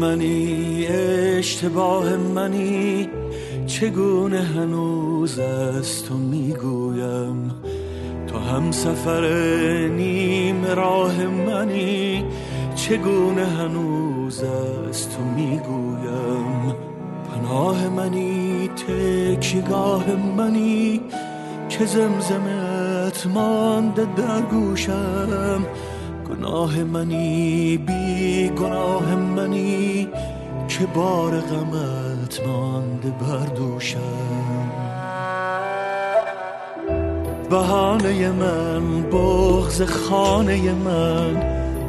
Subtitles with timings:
[0.00, 3.08] منی اشتباه منی
[3.66, 7.50] چگونه هنوز از تو می‌گویم؟
[8.26, 9.24] تو هم سفر
[9.96, 12.24] نیم راه منی
[12.74, 16.74] چگونه هنوز از تو می‌گویم؟
[17.32, 20.04] پناه منی تکیگاه
[20.36, 21.00] منی
[21.68, 25.66] که زمزمت مانده در گوشم.
[26.48, 30.08] گناه منی بی گناه منی
[30.68, 33.98] که بار غمت مانده بر دوشم.
[37.50, 41.42] بهانه من بغز خانه من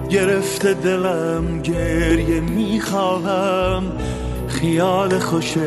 [0.09, 3.84] گرفته دلم گریه می‌خواهم.
[4.48, 5.57] خیال خوش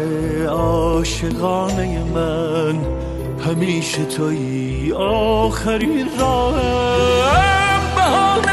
[0.49, 2.75] عاشقانه من
[3.47, 7.81] همیشه توی آخرین راهم.
[7.97, 8.52] بهانه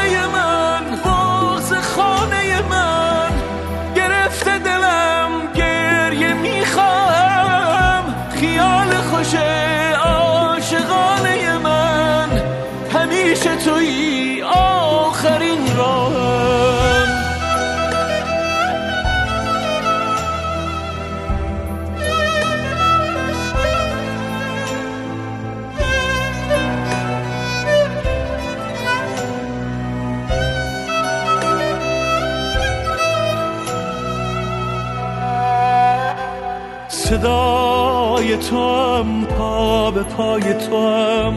[40.00, 41.34] به پای تو هم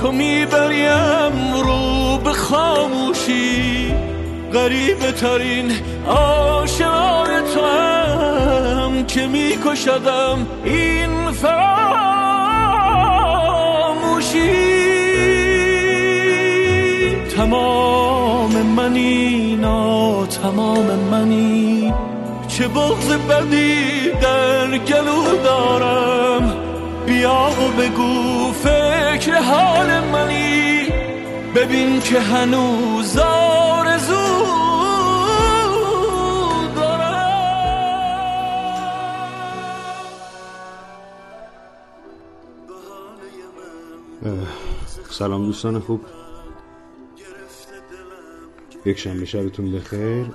[0.00, 3.94] تو می‌بریم رو به خاموشی.
[4.54, 5.72] غریب ترین
[6.08, 11.64] آشنای تو هم که میکشدم این فراموشی.
[17.36, 21.94] تمام منی نا تمام منی.
[22.48, 26.54] چه بغز بدی در گلو دارم.
[27.06, 30.88] بیا بگو فکر حال منی.
[31.54, 34.44] ببین که هنوز آرزو
[45.10, 46.00] سلام دوستان خوب.
[48.86, 50.26] یک شنبه شبتون بخیر.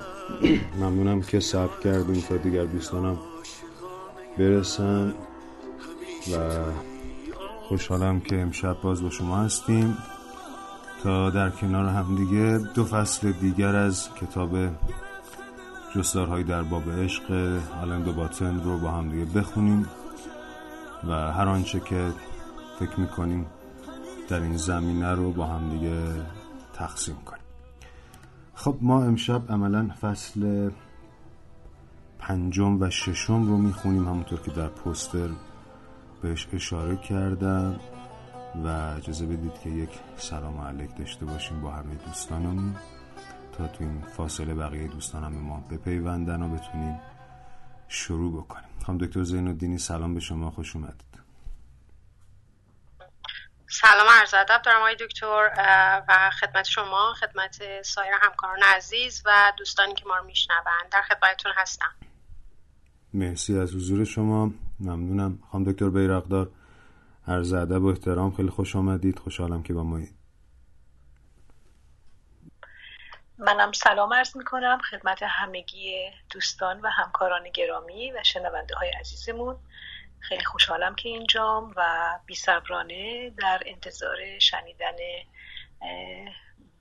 [0.80, 3.18] ممنونم که صبر کردیم تا دیگر دوستانم
[4.38, 5.14] برسن
[6.32, 6.34] و
[7.70, 9.96] خوشحالم که امشب باز با شما هستیم.
[11.02, 14.56] تا در کنار هم دیگه دو فصل دیگر از کتاب
[15.94, 19.86] جستارهایی در باب عشق آلن دو باتن رو با هم دیگه بخونیم
[21.08, 22.12] و هر آنچه که
[22.78, 23.46] فکر می‌کنیم
[24.28, 26.12] در این زمینه رو با هم دیگه
[26.72, 27.44] تقسیم کنیم.
[28.54, 30.70] خب ما امشب عملا فصل
[32.18, 35.28] پنجم و ششم رو می‌خونیم همونطور که در پوستر
[36.22, 37.80] بهش اشاره کردم
[38.64, 42.76] و اجازه بدید که یک سلام علیک داشته باشیم با همه دوستانمون
[43.52, 47.00] تا تو این فاصله بقیه دوستان هم ما بپیوندن و بتونیم
[47.88, 48.68] شروع بکنیم.
[48.86, 51.10] خانم دکتر زین الدینی سلام به شما خوش اومدید.
[53.68, 55.50] سلام عرض ادب دارم آقای دکتر
[56.08, 61.52] و خدمت شما خدمت سایر همکاران عزیز و دوستانی که ما رو میشنوند در خدمتتون
[61.56, 61.94] هستم.
[63.14, 64.50] مرسی از حضور شما.
[64.80, 65.38] ممنونم.
[65.52, 66.50] خانم دکتر بیرقدار
[67.26, 68.36] عرض ادب و احترام.
[68.36, 69.18] خیلی خوش آمدید.
[69.18, 70.14] خوشحالم که با مایید
[73.38, 79.56] منم سلام عرض می کنم خدمت همگی دوستان و همکاران گرامی و شنونده های عزیزمون.
[80.20, 81.82] خیلی خوشحالم که اینجام و
[82.26, 84.96] بیصبرانه در انتظار شنیدن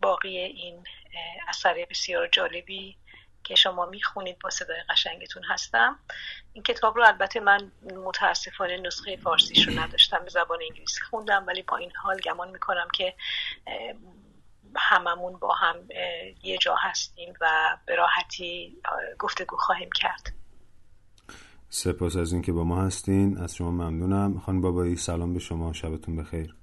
[0.02, 0.84] باقی این
[1.48, 2.98] اثر بسیار جالبی
[3.50, 6.00] که شما می‌خونید با صدای قشنگتون هستم.
[6.54, 7.72] این کتاب رو البته من
[8.06, 12.88] متاسفانه نسخه فارسیش رو نداشتم به زبان انگلیسی خوندم ولی با این حال گمان می‌کنم
[12.94, 13.16] که
[14.76, 15.76] هممون با هم
[16.44, 18.78] یه جا هستیم و به راحتی
[19.20, 20.34] گفتگو خواهیم کرد.
[21.70, 23.38] سپاس از اینکه با ما هستین.
[23.38, 24.40] از شما ممنونم.
[24.40, 25.74] خانم بابایی سلام به شما.
[25.74, 26.56] شبتون بخیر.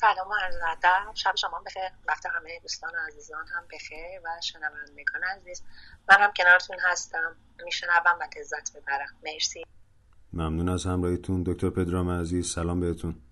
[0.00, 1.14] سلام و عرض ادب.
[1.14, 1.90] شب شما بخیر.
[2.08, 5.62] وقت همه دوستان و عزیزان هم بخیر و شنوندگان عزیز.
[6.08, 7.36] من هم کنارتون هستم.
[7.64, 9.64] میشنوم و لذت ببرم مرسی.
[10.32, 11.42] ممنون از همراهیتون.
[11.46, 13.22] دکتر پدرام عزیز سلام بهتون.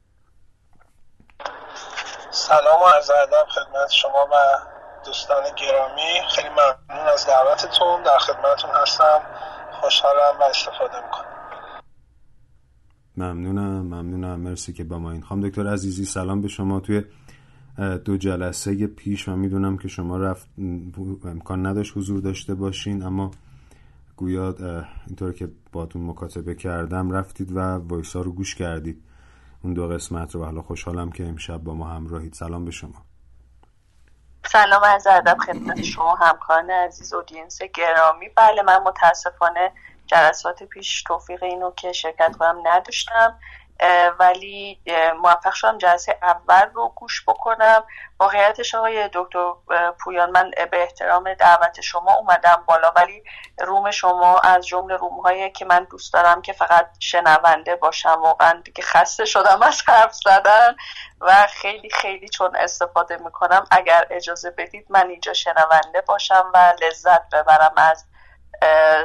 [2.31, 4.35] سلام و عرض ادب خدمت شما و
[5.05, 6.21] دوستان گرامی.
[6.31, 8.03] خیلی ممنون از دعوتتون.
[8.03, 9.21] در خدمتتون هستم.
[9.81, 11.35] خوشحالم و استفاده می‌کنم.
[13.17, 13.74] ممنونم ممنونم.
[14.55, 15.23] مرسی که با ما این.
[15.23, 16.81] خانم دکتر عزیزی سلام به شما.
[16.81, 17.05] توی
[18.05, 20.49] دو جلسه پیش و می‌دونم که شما رفت
[21.25, 23.31] امکان نداشت حضور داشته باشین اما
[24.17, 24.55] گویا
[25.07, 29.03] اینطور که باتون مکاتبه کردم رفتید و وایسا رو گوش کردید.
[29.63, 30.45] اون دو قسمت رو.
[30.45, 32.33] حالا خوشحالم که امشب با ما همراهید.
[32.33, 33.03] سلام به شما.
[34.47, 38.29] سلام از ادب خدمت شما همکاران عزیز اودینس گرامی.
[38.37, 39.73] بله من متاسفانه
[40.07, 43.39] جلسات پیش توفیق اینو که شرکت کنم نداشتم.
[44.19, 44.81] ولی
[45.23, 47.85] موفق شدم جلسه اول رو گوش بکنم.
[48.21, 49.53] واقعیتش آقای دکتر
[50.05, 53.23] پویان من به احترام دعوت شما اومدم بالا ولی
[53.61, 58.61] روم شما از جمله روم هایی که من دوست دارم که فقط شنونده باشم واقعا
[58.65, 60.77] دیگه خسته شدم از حرف زدن
[61.21, 67.29] و خیلی خیلی چون استفاده می‌کنم اگر اجازه بدید من اینجا شنونده باشم و لذت
[67.31, 68.05] ببرم از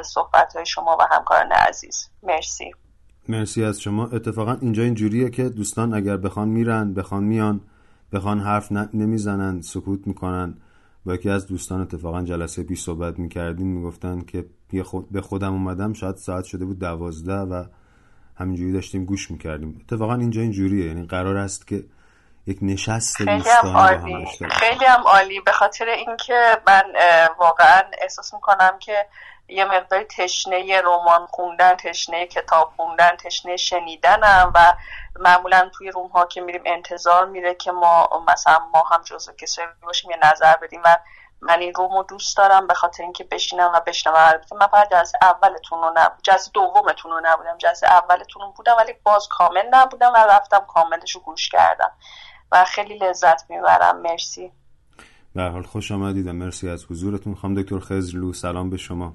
[0.06, 2.10] صحبت های شما و همکاران عزیز.
[2.22, 2.74] مرسی.
[3.28, 4.06] مرسی از شما.
[4.06, 7.60] اتفاقا اینجا اینجوریه که دوستان اگر بخوان میرن بخوان میان
[8.12, 10.54] بخوان حرف نمی‌زنن سکوت می‌کنن.
[11.06, 14.46] با یکی از دوستان اتفاقا جلسه پیش صحبت می‌کردیم می‌گفتن که
[15.10, 17.64] به خودم اومدم شاید ساعت شده بود دوازده و
[18.36, 19.80] همینجوری داشتیم گوش می‌کردیم.
[19.80, 20.86] اتفاقا اینجا اینجوریه.
[20.86, 21.84] یعنی قرار است که
[22.46, 23.32] یک نشست با
[23.68, 25.40] هم خیلی هم عالی.
[25.40, 26.82] به خاطر اینکه من
[27.38, 28.94] واقعا احساس می‌کنم که
[29.50, 34.74] یه مقداری تشنه رمان خوندن تشنه کتاب خوندن تشنه شنیدنم و
[35.18, 39.68] معمولا توی روم ها که میریم انتظار میره که ما مثلا ما هم جزو کسایی
[39.82, 40.98] باشیم یه نظر بدیم و
[41.40, 44.90] من این روم رو دوست دارم به خاطر اینکه بشینم و بشنم البته من فقط
[44.90, 49.64] جلسه اولتون رو نبودم جلسه دومتون رو نبودم جلسه اولتون رو بودم ولی باز کامل
[49.70, 51.90] نبودم و رفتم کاملش رو گوش کردم.
[52.52, 54.00] و خیلی لذت می‌برم.
[54.00, 54.52] مرسی.
[55.34, 57.34] به حال خوش آمدید مرسی از حضورتون.
[57.34, 59.14] خانم دکتر خزرلو سلام به شما.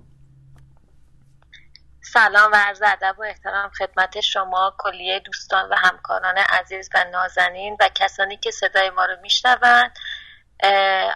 [2.15, 7.77] سلام و عرض ادب و احترام خدمت شما کلیه دوستان و همکاران عزیز و نازنین
[7.79, 9.91] و کسانی که صدای ما رو میشنوند.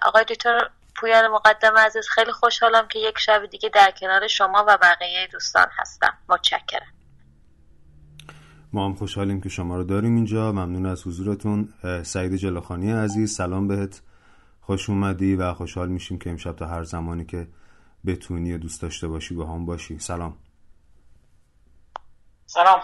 [0.02, 4.78] آقای دکتر پویان مقدم عزیز خیلی خوشحالم که یک شب دیگه در کنار شما و
[4.78, 6.18] بقیه دوستان هستم.
[6.30, 6.94] متشکرم.
[8.74, 10.52] ما هم خوشحالیم که شما رو داریم اینجا.
[10.52, 11.74] ممنون از حضورتون.
[12.04, 14.02] سعید جلاخانی عزیز سلام بهت.
[14.62, 17.48] خوش اومدی و خوشحال میشیم که امشب تا هر زمانی که
[18.06, 20.00] بتونی دوست داشته باشی با هم باشی.
[20.00, 20.38] سلام.
[22.50, 22.82] سلام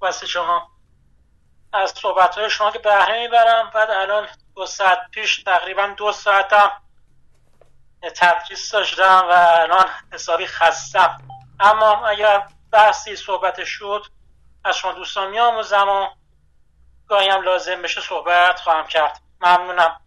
[0.00, 0.68] واسه شما.
[1.72, 4.26] از صحبت های شما که بهره می‌برم بعد الان
[4.56, 6.70] دو ساعت پیش تقریبا دو ساعتم
[8.16, 11.18] تدریس داشتم و الان حسابی خستم.
[11.60, 14.02] اما اگر بحثی صحبت شد
[14.64, 16.06] از شما دوستان میآموزم و
[17.08, 19.20] گاهی هم لازم بشه صحبت خواهم کرد.
[19.40, 20.00] ممنونم.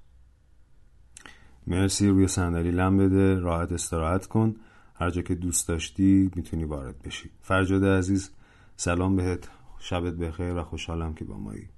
[1.67, 4.55] مرسی روی صندلی لم بده راحت استراحت کن.
[4.99, 7.31] هر جا که دوست داشتی می‌تونی وارد بشی.
[7.41, 8.36] فرجاد عزیز
[8.79, 9.49] سلام بهت.
[9.79, 11.69] شبت بخیر و خوشحالم که با مایی.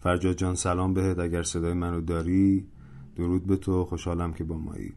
[0.00, 1.18] فرجاد جان سلام بهت.
[1.18, 2.68] اگر صدای منو داری
[3.16, 3.84] درود به تو.
[3.84, 4.94] خوشحالم که با مایی.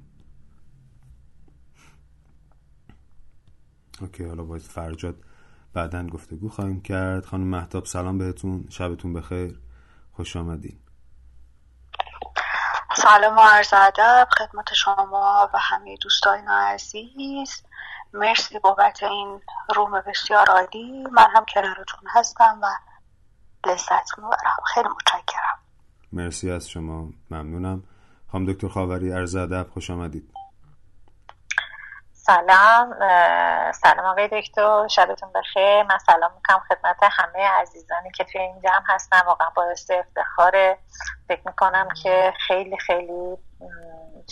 [4.02, 5.24] اوکی حالا باید فرجاد
[5.74, 7.26] بعدا گفتگو خواهیم کرد.
[7.26, 8.66] خانم محتاب سلام بهتون.
[8.70, 9.60] شبتون بخیر.
[10.12, 10.85] خوش آمدین.
[12.98, 17.64] سلام و عرض ادب خدمت شما و همه دوستان عزیز.
[18.14, 19.42] مرسی بابت این
[19.76, 21.04] روم بسیار عالی.
[21.12, 22.66] من هم کنارتون هستم و
[23.70, 25.60] لذت می‌برم خیلی متشکرم.
[26.12, 27.10] مرسی از شما.
[27.32, 27.84] ممنونم.
[28.32, 30.34] خانم دکتر خاوری عرض ادب خوش آمدید.
[32.26, 32.94] سلام
[33.72, 35.84] سلام آقای دکتر شبتون بخیر.
[35.84, 39.22] من سلام می‌کنم خدمت همه عزیزانی که توی این جمع هستن.
[39.26, 40.78] واقعا باعث افتخاره.
[41.28, 43.38] فکر می‌کنم که خیلی خیلی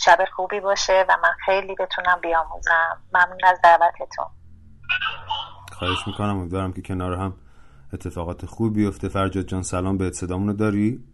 [0.04, 3.02] شب خوبی باشه و من خیلی بتونم بیاموزم.
[3.12, 4.26] ممنون از دعوتتون.
[5.78, 6.38] خواهش می‌کنم.
[6.38, 7.36] امیدوارم که کنار هم
[7.92, 9.08] اتفاقات خوب بیفته.
[9.08, 9.98] فرجاد جان سلام.
[9.98, 11.04] به صدامونو داری؟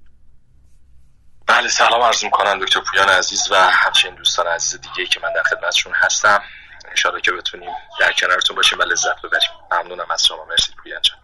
[1.47, 2.03] بله سلام.
[2.03, 6.43] عرض می‌کنم دکتر پویان عزیز و همچنین دوستان عزیز دیگه که من در خدمتشون هستم.
[6.91, 7.71] انشاءالله که بتونیم
[8.01, 9.51] در کنارتون باشیم و لذت ببریم.
[9.73, 10.47] ممنونم از شما.
[10.51, 11.19] مرسی پویان جان.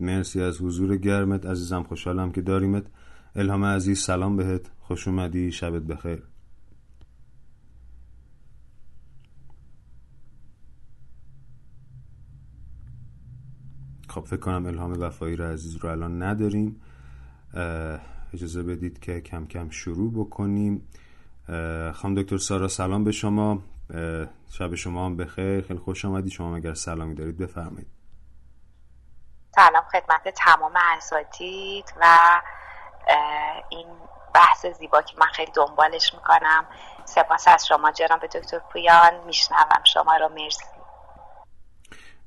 [0.00, 1.46] مرسی از حضور گرمت.
[1.46, 2.84] عزیزم خوشحالم که داریمت.
[3.36, 4.70] الهام عزیز سلام بهت.
[4.80, 5.52] خوش اومدی.
[5.52, 6.22] شبت بخیر.
[14.08, 16.80] خب فکر کنم الهام وفایی رو عزیز رو الان نداریم.
[18.34, 20.88] اجازه بدید که کم کم شروع بکنیم.
[21.94, 23.62] خانم دکتر سارا سلام به شما.
[24.50, 25.60] شب شما هم بخیر.
[25.60, 26.30] خیلی خوش آمدی.
[26.30, 27.86] شما اگر سلامی دارید بفرمایید.
[29.54, 32.18] سلام خدمت تمام اساتید و
[33.68, 33.86] این
[34.34, 36.64] بحث زیبا که من خیلی دنبالش می‌کنم.
[37.04, 39.24] سپاس از شما جناب دکتر پویان.
[39.26, 40.28] میشنوم شما رو.
[40.28, 40.64] مرسی.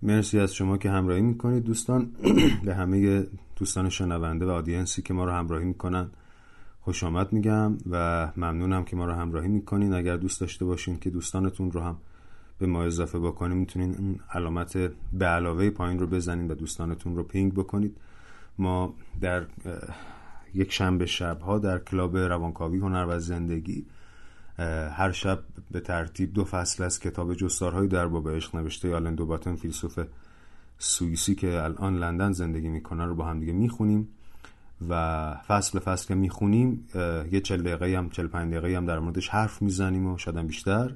[0.01, 1.63] مرسی از شما که همراهی می‌کنید.
[1.63, 2.11] دوستان
[2.65, 3.23] به همه
[3.55, 6.11] دوستان شنونده و audience ی که ما رو همراهی می‌کنن
[6.89, 9.93] خوش آمد میگم و ممنونم که ما رو همراهی می‌کنین.
[9.93, 11.97] اگر دوست داشته باشین که دوستانتون رو هم
[12.59, 14.77] به ما اضافه بکنیم می‌تونین اون علامت
[15.13, 17.97] به علاوه پایین رو بزنین و دوستانتون رو ping بکنید.
[18.57, 19.45] ما در
[20.53, 23.85] یک شنبه شبها در club روانکاوی هنر و زندگی
[24.91, 25.39] هر شب
[25.71, 29.99] به ترتیب دو فصل از کتاب جستارهای در باب عشق نوشته آلن دوباتن فیلسوف
[30.77, 34.07] سوئیسی که الان لندن زندگی می‌کنه رو با هم دیگه می‌خونیم.
[34.89, 36.85] و فصل به فصل که می‌خونیم
[37.31, 40.95] یه چل دقیقه هم چل پنج دقیقه هم در موردش حرف می‌زنیم و شاید بیشتر.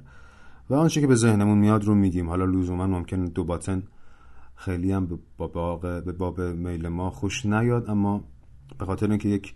[0.70, 2.28] و آنچه که به ذهنمون میاد رو میگیم.
[2.28, 3.82] حالا لزوما ممکن دوباتن
[4.56, 8.24] خیلی هم به باب میل ما خوش نیاد اما
[8.78, 9.54] به خاطر اینکه یک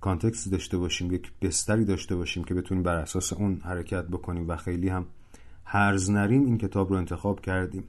[0.00, 4.56] کانتکست داشته باشیم یک بستری داشته باشیم که بتونیم بر اساس اون حرکت بکنیم و
[4.56, 5.06] خیلی هم
[5.64, 7.84] هرز نریم این کتاب رو انتخاب کردیم.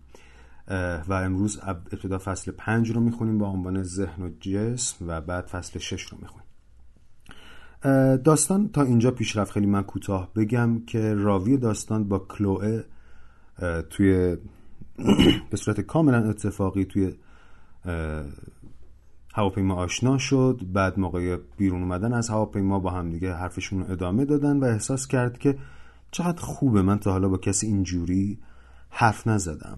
[1.07, 5.79] و امروز ابتدا فصل پنج رو می‌خونیم با عنوان ذهن و جسم و بعد فصل
[5.79, 6.45] شش رو می‌خونیم.
[8.23, 12.83] داستان تا اینجا پیش رفت خیلی من کوتاه بگم که راوی داستان با کلوه
[13.89, 14.37] توی
[15.51, 17.13] به صورت کاملا اتفاقی توی
[19.33, 20.61] هواپیما آشنا شد.
[20.73, 25.07] بعد موقع بیرون اومدن از هواپیما با هم دیگه حرفشون رو ادامه دادن و احساس
[25.07, 25.57] کرد که
[26.11, 26.81] چقدر خوبه.
[26.81, 28.39] من تا حالا با کسی اینجوری
[28.89, 29.77] حرف نزدم.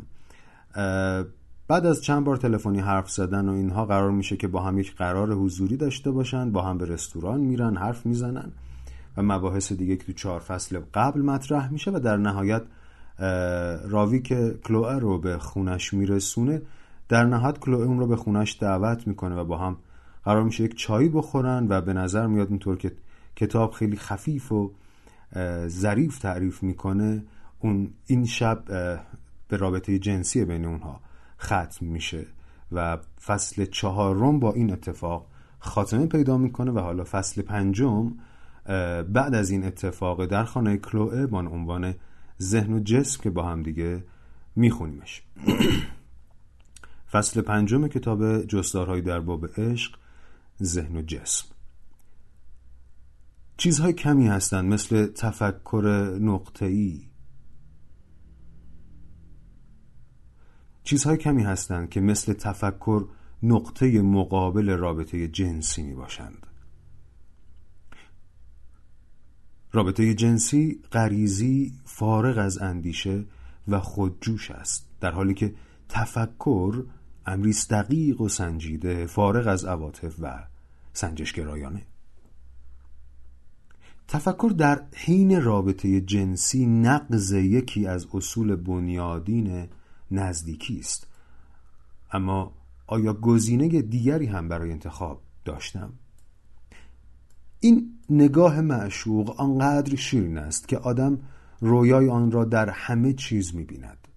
[1.67, 4.95] بعد از چند بار تلفنی حرف زدن و اینها قرار میشه که با هم یک
[4.95, 8.51] قرار حضوری داشته باشن با هم به رستوران میرن حرف می‌زنن
[9.17, 12.61] و مباحث دیگه که تو چهار فصل قبل مطرح میشه و در نهایت
[13.89, 16.61] راوی که کلوه رو به خونش میرسونه
[17.09, 19.77] در نهایت کلوه اون رو به خونش دعوت می‌کنه و با هم
[20.25, 22.91] قرار میشه یک چایی بخورن و به نظر میاد اینطور که
[23.35, 24.71] کتاب خیلی خفیف و
[25.67, 27.23] ظریف تعریف می‌کنه
[27.59, 28.63] اون این شب
[29.51, 30.99] به رابطه جنسی بین اونها
[31.39, 32.25] ختم میشه
[32.71, 35.27] و فصل چهارم با این اتفاق
[35.59, 38.13] خاتمه پیدا می‌کنه و حالا فصل پنجم
[39.13, 41.95] بعد از این اتفاق در خانه کلوه با عنوان
[42.41, 44.03] ذهن و جسم که با هم دیگه
[44.55, 45.23] میخونیمش.
[47.11, 49.95] فصل پنجم کتاب جستارهای در باب عشق
[50.63, 51.47] ذهن و جسم.
[53.57, 57.10] چیزهای کمی هستند مثل تفکر نقطه‌ای
[60.83, 63.05] چیزهای کمی هستند که مثل تفکر
[63.43, 66.47] نقطه مقابل رابطه جنسی می باشند
[69.71, 73.25] رابطه جنسی غریزی فارغ از اندیشه
[73.67, 75.55] و خودجوش است در حالی که
[75.89, 76.83] تفکر
[77.25, 80.43] امری دقیق و سنجیده فارغ از عواطف و
[80.93, 81.85] سنجشگرایانه.
[84.07, 89.67] تفکر در حین رابطه جنسی نقض یکی از اصول بنیادین
[90.11, 91.07] نزدیکی است.
[92.11, 92.53] اما
[92.87, 95.93] آیا گزینه دیگری هم برای انتخاب داشتم؟
[97.59, 101.19] این نگاه معشوق آنقدر شیرین است که آدم
[101.59, 104.07] رویای آن را در همه چیز می‌بیند.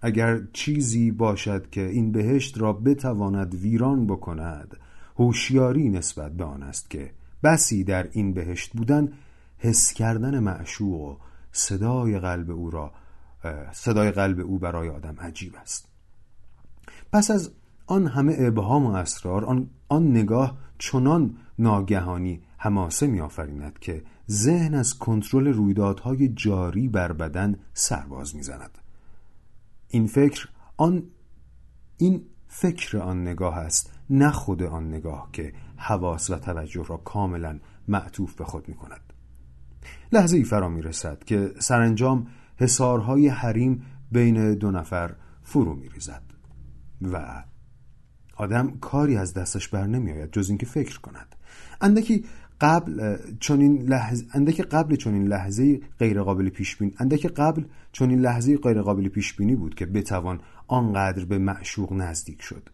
[0.00, 4.76] اگر چیزی باشد که این بهشت را بتواند ویران بکند
[5.16, 7.10] هوشیاری نسبت به آن است که
[7.42, 9.12] بسی در این بهشت بودن
[9.58, 11.16] حس کردن معشوق و
[11.52, 12.92] صدای قلب او را
[13.72, 15.88] صدای قلب او برای آدم عجیب است.
[17.12, 17.50] پس از
[17.86, 24.98] آن همه ابهام و اسرار آن, آن نگاه چنان ناگهانی حماسه میآفریند که ذهن از
[24.98, 28.78] کنترل رویدادهای جاری بر بدن سرباز می‌زند.
[29.88, 31.02] این فکر آن
[31.96, 37.58] این فکر آن نگاه است نه خود آن نگاه که حواس و توجه را کاملا
[37.88, 39.00] معطوف به خود می کند
[40.12, 43.82] لحظه ای فرا می رسد که سرانجام حسارهای حریم
[44.12, 46.22] بین دو نفر فرو می ریزد
[47.02, 47.44] و
[48.36, 51.36] آدم کاری از دستش بر نمی آید جز اینکه فکر کند.
[51.80, 52.24] اندکی
[52.60, 58.56] قبل چنین لحظه اندک قبل چنین لحظه غیر قابل پیش بینی اندک قبل چنین لحظه
[58.56, 62.68] غیر قابل پیش بینی بود که بتوان آنقدر به معشوق نزدیک شد.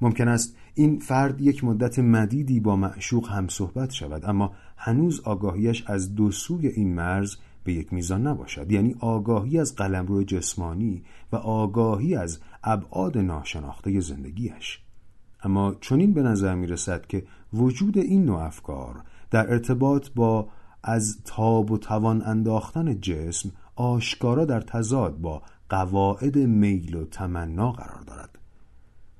[0.00, 5.84] ممکن است این فرد یک مدت مدیدی با معشوق هم صحبت شود اما هنوز آگاهیش
[5.86, 7.36] از دو سوی این مرز
[7.68, 8.72] به یک میزان نباشد.
[8.72, 14.80] یعنی آگاهی از قلمرو جسمانی و آگاهی از ابعاد ناشناخته زندگیش.
[15.42, 20.48] اما چنین به نظر می رسد که وجود این نوع افکار در ارتباط با
[20.82, 28.00] از تاب و توان انداختن جسم آشکارا در تضاد با قواعد میل و تمنا قرار
[28.00, 28.38] دارد.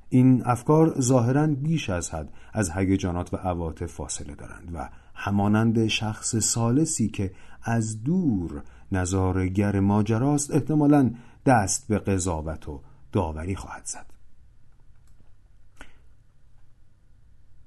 [0.09, 6.37] این افکار ظاهرا بیش از حد از هیجانات و عواطف فاصله دارند و همانند شخص
[6.37, 7.31] سالسی که
[7.63, 8.63] از دور.
[8.93, 10.55] نظارگر ماجراست.
[10.55, 11.11] احتمالا
[11.47, 12.81] دست به قضاوت و
[13.13, 14.07] داوری خواهد زد.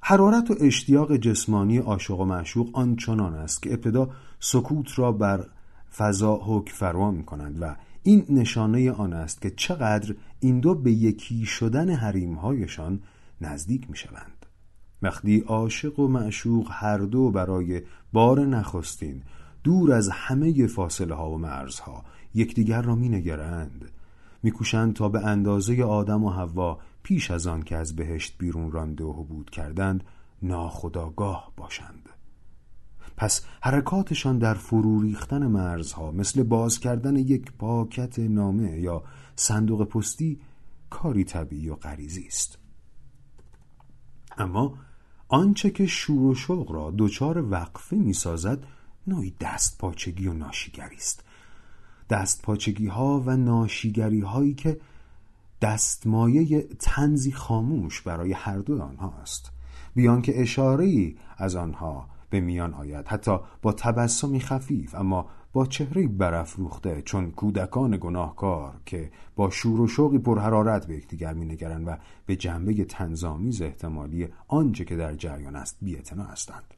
[0.01, 5.45] حرارت و اشتیاق جسمانی عاشق و معشوق آنچنان است که ابتدا سکوت را بر
[5.95, 10.91] فضا حک فروا می کنند و این نشانه آن است که چقدر این دو به
[10.91, 12.99] یکی شدن حریمهایشان
[13.41, 14.45] نزدیک می شوند.
[15.01, 17.81] وقتی عاشق و معشوق هر دو برای
[18.13, 19.21] بار نخستین
[19.63, 22.03] دور از همه فاصله ها و مرزها
[22.33, 23.91] یکدیگر را می نگرند
[24.43, 29.03] میکوشند تا به اندازه آدم و حوا پیش از آن که از بهشت بیرون رانده
[29.03, 30.03] و بود کردند
[30.41, 32.09] ناخداگاه باشند.
[33.17, 39.03] پس حرکاتشان در فرو ریختن مرزها مثل باز کردن یک پاکت نامه یا
[39.35, 40.39] صندوق پستی
[40.89, 42.57] کاری طبیعی و غریزی است.
[44.37, 44.77] اما
[45.27, 48.63] آنچه که شور و شوق را دچار وقفه می‌سازد
[49.07, 51.23] نوعی دست پاچگی و ناشیگری است.
[52.09, 54.79] دست پاچگی ها و ناشیگری هایی که
[55.61, 59.51] دستمایه تنزی خاموش برای هر دو آنها است.
[59.95, 63.07] بیان که اشاره از آنها به میان آید.
[63.07, 69.87] حتی با تبسمی خفیف اما با چهره برافروخته چون کودکان گناهکار که با شور و
[69.87, 75.77] شوقی پرحرارت به یکدیگر مینگرند و به جنبه تنظامیز احتمالی آنچه که در جریان است
[75.81, 76.73] بیاعتنا هستند.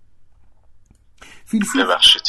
[1.46, 2.24] فیلسوف ببخشید.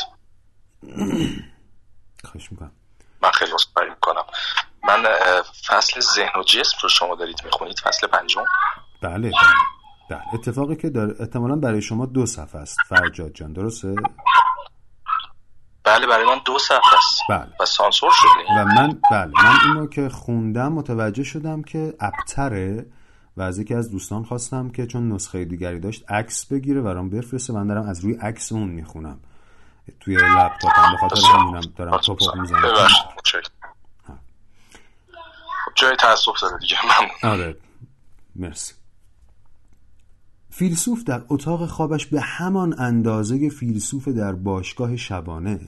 [2.25, 2.73] خواهش می‌کنم.
[3.23, 4.25] من خیلی عذرخواهی می‌کنم.
[4.89, 5.05] من
[5.67, 8.45] فصل ذهن و جسم رو شما دارید می‌خونید فصل پنجم؟
[9.03, 9.31] بله بله.
[10.11, 10.35] بله.
[10.35, 12.77] اتفاقی که داره احتمالا برای شما دو صفحه است.
[12.89, 13.95] فرجاد جان درسته؟
[15.85, 17.21] بله برای من دو صفحه است.
[17.29, 17.49] بله.
[17.61, 18.61] و سانسور شده.
[18.61, 19.33] و من بله.
[19.45, 22.87] من اینو که خوندم متوجه شدم که ابتره.
[23.37, 27.53] و از یکی از دوستان خواستم که چون نسخه دیگری داشت عکس بگیره برام بفرسته.
[27.53, 29.19] من دارم از روی عکس اون می‌خونم.
[30.01, 30.93] توی لپتاپم.
[30.93, 32.89] به خاطر همینم دارم توپق می‌زنم.
[35.75, 36.77] جای تاسف داره دیگه.
[36.87, 37.57] من آره.
[38.37, 38.75] مرسی.
[40.51, 45.61] فیلسوف در اتاق خوابش به همان اندازه فیلسوف در باشگاه شبانه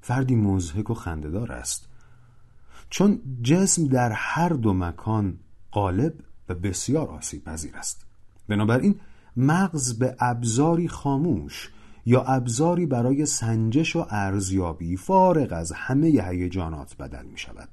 [0.00, 1.88] فردی مزهک و خندهدار است.
[2.90, 5.38] چون جسم در هر دو مکان
[5.72, 6.14] غالب
[6.48, 8.06] و بسیار آسیب پذیر است.
[8.48, 9.00] بنابراین
[9.36, 11.70] مغز به ابزاری خاموش
[12.06, 17.68] یا ابزاری برای سنجش و ارزیابی فارغ از همه هیجانات بدل می شود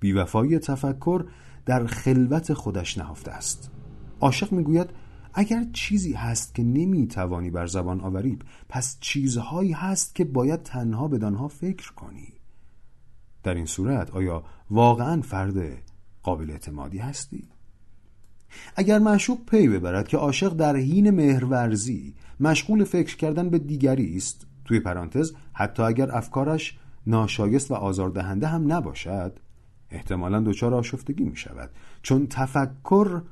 [0.00, 1.24] بیوفایی تفکر
[1.66, 3.70] در خلوت خودش نهفته است.
[4.20, 4.90] عاشق می‌گوید
[5.34, 11.48] اگر چیزی هست که نمی‌توانی بر زبان آوری پس چیزهایی هست که باید تنها بدانها
[11.48, 12.32] فکر کنی.
[13.42, 15.82] در این صورت آیا واقعا فرد
[16.22, 17.48] قابل اعتمادی هستی؟
[18.76, 24.46] اگر معشوق پی ببرد که عاشق در حین مهرورزی مشغول فکر کردن به دیگری است
[24.64, 29.38] توی پرانتز حتی اگر افکارش ناشایست و آزاردهنده هم نباشد
[29.90, 31.70] احتمالا دچار آشفتگی می شود
[32.02, 33.22] چون تفکر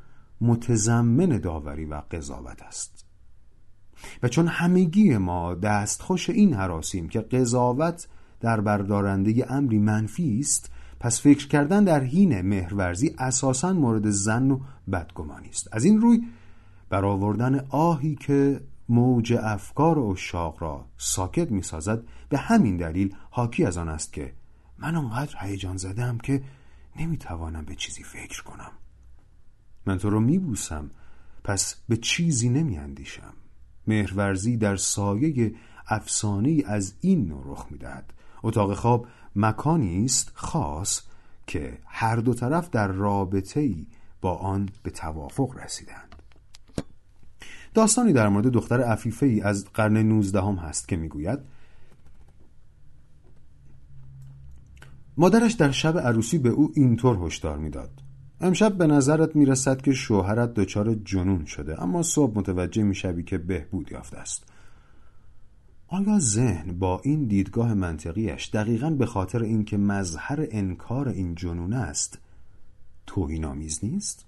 [0.40, 3.04] متضمن داوری و قضاوت است.
[4.22, 8.08] و چون همگی ما دستخوش این حراسیم که قضاوت
[8.40, 14.60] در بردارنده امری منفی است پس فکر کردن در حین مهرورزی اساسا مورد زن و
[14.92, 15.68] بدگمانی است.
[15.72, 16.22] از این روی
[16.88, 23.64] برآوردن آهی که موج افکار و اشاق را ساکت می سازد به همین دلیل حاکی
[23.64, 24.32] از آن است که
[24.78, 26.42] من آنقدر هیجان زدم که
[26.96, 28.70] نمی‌توانم به چیزی فکر کنم.
[29.86, 30.90] من تو رو میبوسم
[31.44, 33.34] پس به چیزی نمیاندیشم.
[33.86, 35.54] مهرورزی در سایه
[35.86, 38.12] افسانه از این نوع رخ می‌دهد.
[38.42, 41.02] اتاق خواب مکانی است خاص
[41.46, 43.86] که هر دو طرف در رابطه ای
[44.20, 46.14] با آن به توافق رسیدند.
[47.74, 51.38] داستانی در مورد دختر عفیفه ای از قرن نوزدهم هست که می‌گوید
[55.16, 57.90] مادرش در شب عروسی به او اینطور هشدار می‌داد.
[58.40, 63.92] امشب به نظرت می‌رسد که شوهرت دچار جنون شده اما صبح متوجه می‌شوی که بهبود
[63.92, 64.44] یافته است.
[65.90, 72.18] آیا ذهن با این دیدگاه منطقیش دقیقا به خاطر اینکه مظهر انکار این جنون است
[73.06, 74.26] توهین آمیز نیست؟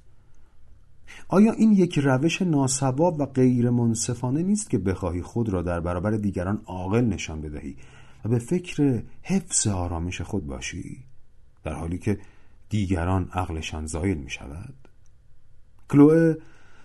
[1.28, 6.10] آیا این یک روش ناسواب و غیر منصفانه نیست که بخواهی خود را در برابر
[6.10, 7.76] دیگران عاقل نشان بدهی
[8.24, 11.04] و به فکر حفظ آرامش خود باشی
[11.64, 12.18] در حالی که
[12.68, 14.74] دیگران عقلشان زایل می شود
[15.90, 16.34] کلوه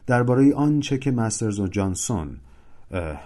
[0.06, 2.40] درباره آنچه که مسترز و جانسون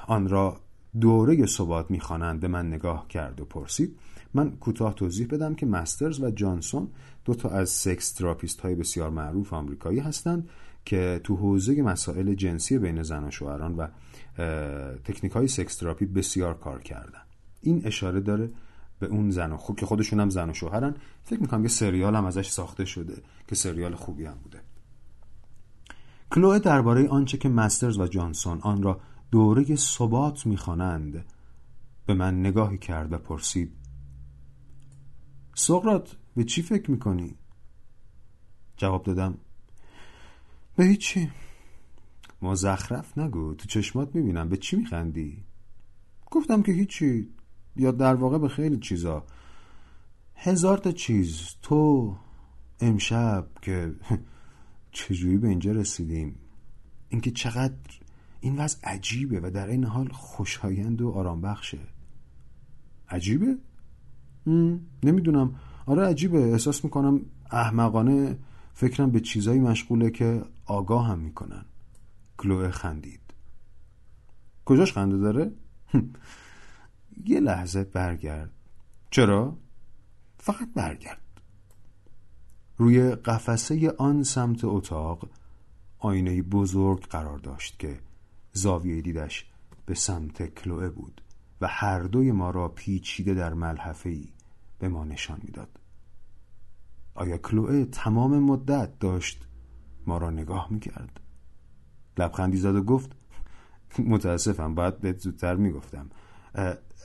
[0.08, 0.58] آن را
[1.02, 4.00] دوره ثبات می‌خوانند به من نگاه کرد و پرسید
[4.34, 6.88] من کوتاه توضیح بدم که مسترز و جانسون
[7.26, 10.50] دو تا از sex therapist های بسیار معروف آمریکایی هستند
[10.86, 13.88] که تو حوزه مسائل جنسی بین زن و شوهران و
[15.04, 17.22] تکنیک های سکس تراپی بسیار کار کردن.
[17.62, 18.52] این اشاره داره
[19.00, 20.96] به اون زن و خوب که خودشون هم زن و شوهرن.
[21.24, 24.60] فکر می‌کنم یه سریال هم ازش ساخته شده که سریال خوبی هم بوده.
[26.32, 29.00] کلوه درباره آنچه که مسترز و جانسون آن را
[29.32, 31.26] دوره ثبات می‌خوانند.
[32.06, 33.76] به من نگاهی کرد و پرسید
[35.56, 37.36] سقرات به چی فکر می‌کنی؟
[38.78, 39.38] جواب دادم
[40.76, 41.32] به هیچی.
[42.42, 44.50] مزخرف نگو تو چشمات می‌بینم.
[44.50, 45.44] به چی میخندی؟
[46.32, 47.30] گفتم که هیچی
[47.76, 49.26] یا در واقع به خیلی چیزا.
[50.36, 51.56] هزار تا چیز.
[51.62, 52.16] تو
[52.80, 53.96] امشب که
[54.92, 56.36] چجوری به اینجا رسیدیم؟
[57.10, 57.99] اینکه چقدر
[58.40, 61.80] این وضع عجیبه و در این حال خوشایند و آرام بخشه
[63.10, 63.58] عجیبه؟
[65.04, 65.56] نمی‌دونم.
[65.86, 66.40] آره عجیبه.
[66.40, 67.22] احساس می‌کنم
[67.52, 68.38] احمقانه
[68.74, 71.66] فکرم به چیزایی مشغوله که آگاه هم می‌کنن.
[72.38, 73.20] کلوه خندید.
[74.66, 75.52] کجاش خنده داره؟
[77.26, 78.52] یه لحظه برگرد.
[79.12, 79.58] چرا؟
[80.38, 81.22] فقط برگرد.
[82.78, 85.30] روی قفسه آن سمت اتاق
[86.00, 88.00] آینه بزرگ قرار داشت که
[88.54, 89.46] زاویه دیدش
[89.86, 91.22] به سمت کلوه بود
[91.62, 94.18] و هر دوی ما را پیچیده در ملحفه
[94.80, 95.80] به ما نشان می‌داد.
[97.16, 99.48] آیا کلوه تمام مدت داشت
[100.08, 101.20] ما را نگاه می‌کرد؟
[102.18, 103.12] لبخندی زد و گفت
[104.00, 106.10] متاسفم باید بهت زودتر می‌گفتم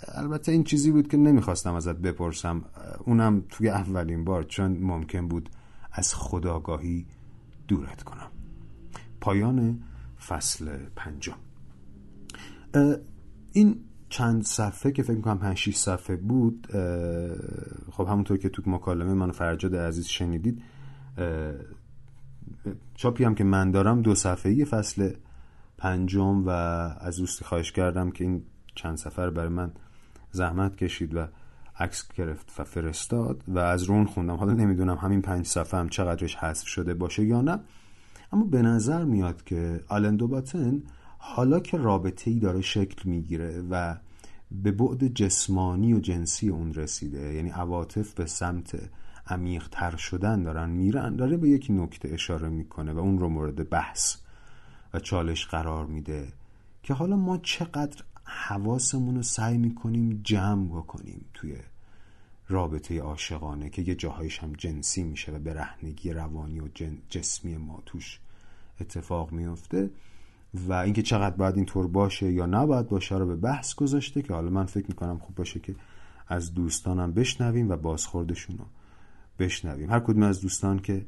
[0.08, 2.64] البته این چیزی بود که نمی‌خواستم ازت بپرسم
[3.04, 5.50] اونم توی اولین بار چون ممکن بود
[5.92, 7.06] از خداگاهی
[7.68, 8.30] دورت کنم
[9.20, 9.82] پایان
[10.28, 11.36] فصل پنجم.
[13.52, 16.66] این چند صفحه که فکر می‌کنم 5 6 صفحه بود
[17.92, 20.62] خب همونطور که تو مکالمه من فرجاد عزیز شنیدید
[22.94, 25.10] چاپی هم که من دارم دو صفحه فصل
[25.78, 28.42] پنجم و از دوستی خواهش کردم که این
[28.74, 29.72] چند سفر برای من
[30.30, 31.26] زحمت کشید و
[31.78, 34.34] عکس گرفت و فرستاد و از رون خوندم.
[34.34, 37.60] حالا نمی‌دونم همین پنج صفحه هم چقدرش حذف شده باشه یا نه.
[38.34, 40.82] اما به نظر میاد که آلندو باتن
[41.18, 43.96] حالا که رابطه ای داره شکل می‌گیره و
[44.50, 48.90] به بعد جسمانی و جنسی اون رسیده یعنی عواطف به سمت
[49.26, 53.68] عمیق تر شدن دارن میرن داره به یک نکته اشاره می‌کنه و اون رو مورد
[53.68, 54.16] بحث
[54.94, 56.28] و چالش قرار میده
[56.82, 61.56] که حالا ما چقدر حواسمون رو سعی می‌کنیم جمع بکنیم توی
[62.48, 66.68] رابطه عاشقانه که یه جاهایش هم جنسی میشه و برهنگی روانی و
[67.08, 68.20] جسمی ما توش
[68.80, 69.90] اتفاق میفته
[70.54, 74.50] و اینکه چقدر باید اینطور باشه یا نباید باشه رو به بحث گذاشته که حالا
[74.50, 75.74] من فکر می‌کنم خوب باشه که
[76.28, 78.64] از دوستانم بشنویم و بازخوردشون رو
[79.38, 79.90] بشنویم.
[79.90, 81.06] هر کدوم از دوستان که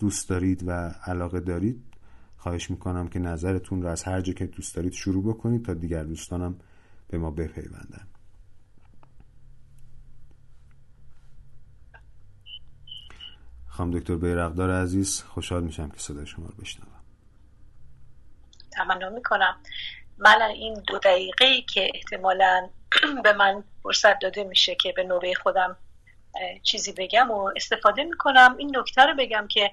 [0.00, 0.70] دوست دارید و
[1.06, 1.82] علاقه دارید
[2.36, 6.04] خواهش می‌کنم که نظرتون رو از هر جا که دوست دارید شروع بکنید تا دیگر
[6.04, 6.54] دوستانم
[7.08, 8.06] به ما بپیوندن.
[13.80, 17.04] خانم دکتر بیرقدار عزیز خوشحال میشم که صدای شما رو بشنوم.
[18.72, 19.56] تمنا می‌کنم.
[20.18, 22.68] من این دو دقیقه که احتمالا
[23.24, 25.76] به من فرصت داده میشه که به نوبه خودم
[26.62, 28.56] چیزی بگم و استفاده می‌کنم.
[28.58, 29.70] این نکته رو بگم که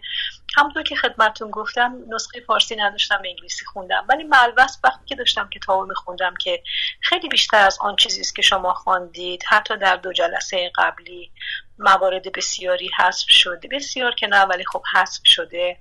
[0.58, 4.06] همونطور که خدمتون گفتم نسخه فارسی نداشتم انگلیسی خوندم.
[4.10, 6.64] ولی ملوس وقتی که داشتم کتاب میخوندم که
[7.02, 11.32] خیلی بیشتر از آن چیزی است که شما خواندید حتی در دو جلسه قبلی.
[11.80, 13.68] موارد بسیاری حذف شده.
[13.72, 15.80] بسیار که نه ولی خب حذف شده.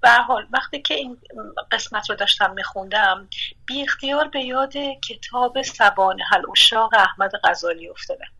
[0.00, 1.18] به حال وقتی که این
[1.72, 3.28] قسمت رو داشتم میخوندم
[3.66, 4.72] بی اختیار به یاد
[5.08, 8.30] کتاب سبان حل اشاق احمد غزالی افتادم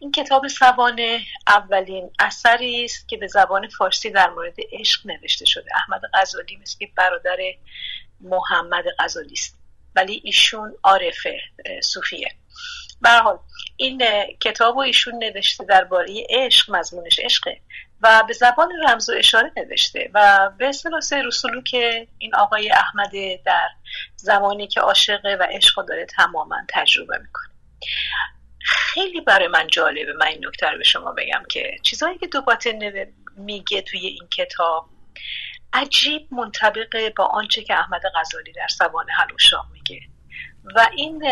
[0.00, 5.70] این کتاب سوانه اولین اثری است که به زبان فارسی در مورد عشق نوشته شده.
[5.74, 7.36] احمد غزالی مثل برادر
[8.20, 9.58] محمد غزالی است.
[9.94, 11.26] ولی ایشون عارف
[11.82, 12.28] صوفیه.
[13.00, 13.38] به حال
[13.76, 14.02] این
[14.40, 17.60] کتاب و ایشون نوشته درباره عشق مضمونش عشقه
[18.00, 21.30] و به زبان رمز و اشاره نوشته و به اصطلاح سیر
[21.66, 23.12] که این آقای احمد
[23.44, 23.68] در
[24.16, 27.50] زمانی که عاشقه و عشق داره تماما تجربه می‌کنه.
[28.60, 33.12] خیلی برای من جالبه من این نکته رو به شما بگم که چیزهایی که دوباته
[33.36, 34.88] میگه توی این کتاب
[35.72, 40.00] عجیب منطبقه با آنچه که احمد غزالی در سوانه حلوشاه میگه.
[40.74, 41.24] و این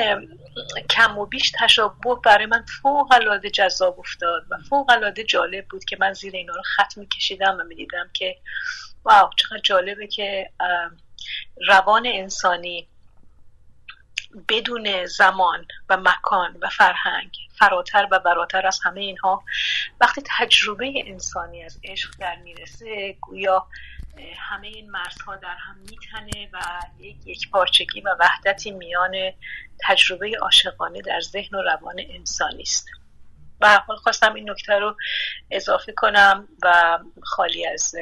[0.90, 5.84] کم و بیش تشابه برای من فوق العاده جذاب افتاد و فوق العاده جالب بود
[5.84, 8.36] که من زیر اینا رو خط میکشیدم و می‌دیدم که
[9.04, 10.50] واو چقدر جالبه که
[11.68, 12.88] روان انسانی
[14.48, 19.44] بدون زمان و مکان و فرهنگ فراتر و براتر از همه اینها
[20.00, 23.66] وقتی تجربه انسانی از عشق در می‌رسه گویا
[24.36, 26.60] همه این مرزها در هم میتنه و
[26.98, 29.32] یک یک پارچگی و وحدتی میان
[29.80, 32.86] تجربه عاشقانه در ذهن و روان انسانی است.
[33.60, 34.96] به حال خواستم این نکته رو
[35.50, 37.94] اضافه کنم و خالی از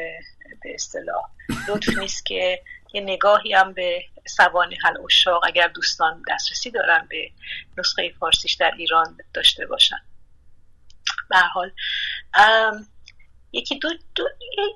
[0.62, 1.24] به اصطلاح
[1.68, 7.30] لطف نیست که یه نگاهی هم به سوانه حل اشاق اگر دوستان دسترسی دارن به
[7.78, 10.00] نسخه فارسیش در ایران داشته باشن.
[11.30, 11.70] به حال
[13.52, 14.24] یکی دو, دو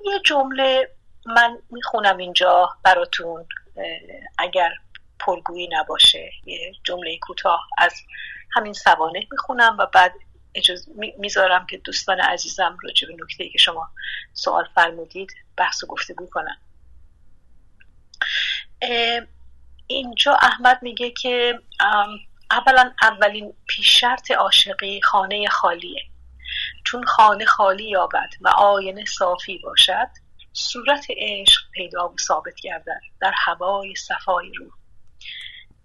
[0.05, 0.96] یه جمله
[1.27, 3.47] من می‌خونم اینجا براتون
[4.39, 4.73] اگر
[5.19, 7.95] پرگویی نباشه یه جمله کوتاه از
[8.53, 10.15] همین سوانه می‌خونم و بعد
[11.19, 13.91] می‌ذارم که دوستان عزیزم راجع به نکته که شما
[14.33, 16.57] سوال فرمودید بحث و گفتگو کنم
[19.87, 21.61] اینجا احمد میگه که
[22.51, 26.03] اولا اولین پیش شرط عاشقی خانه خالیه.
[26.85, 30.09] چون خانه خالی یابد و آینه صافی باشد
[30.59, 34.73] صورت عشق پیدا و ثابت گردد در هوای صفای روح.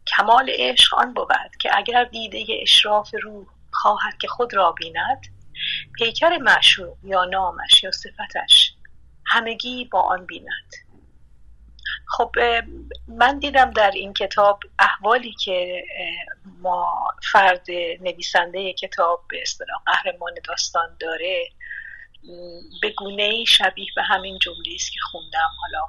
[0.07, 5.21] کمال عشق آن بود که اگر دیده اشراف روح خواهد که خود را بیند
[5.95, 8.73] پیکر معشوق یا نامش یا صفتش
[9.25, 10.71] همگی با آن بیند.
[12.07, 12.31] خب
[13.07, 15.83] من دیدم در این کتاب احوالی که
[16.61, 17.65] ما فرد
[18.01, 21.49] نویسنده کتاب به اصطلاح قهرمان داستان داره
[22.81, 25.49] به گونه ای شبیه به همین جمله است که خوندم.
[25.61, 25.85] حالا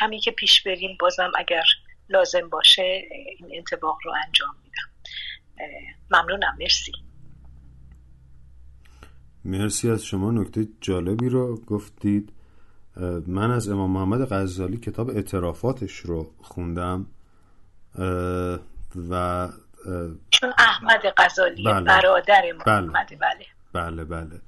[0.00, 1.64] کمی که پیش بریم بازم اگر
[2.08, 3.02] لازم باشه
[3.38, 4.90] این انتباق رو انجام میدم.
[6.10, 6.56] ممنونم.
[6.60, 6.92] مرسی.
[9.44, 10.30] مرسی از شما.
[10.30, 12.32] نکته جالبی رو گفتید.
[13.26, 17.06] من از امام محمد غزالی کتاب اعترافاتش رو خوندم
[19.10, 19.48] و
[20.30, 21.80] چون احمد غزالی بله.
[21.80, 23.08] برادر محمد.
[23.20, 23.46] بله.
[23.72, 24.40] بله بله.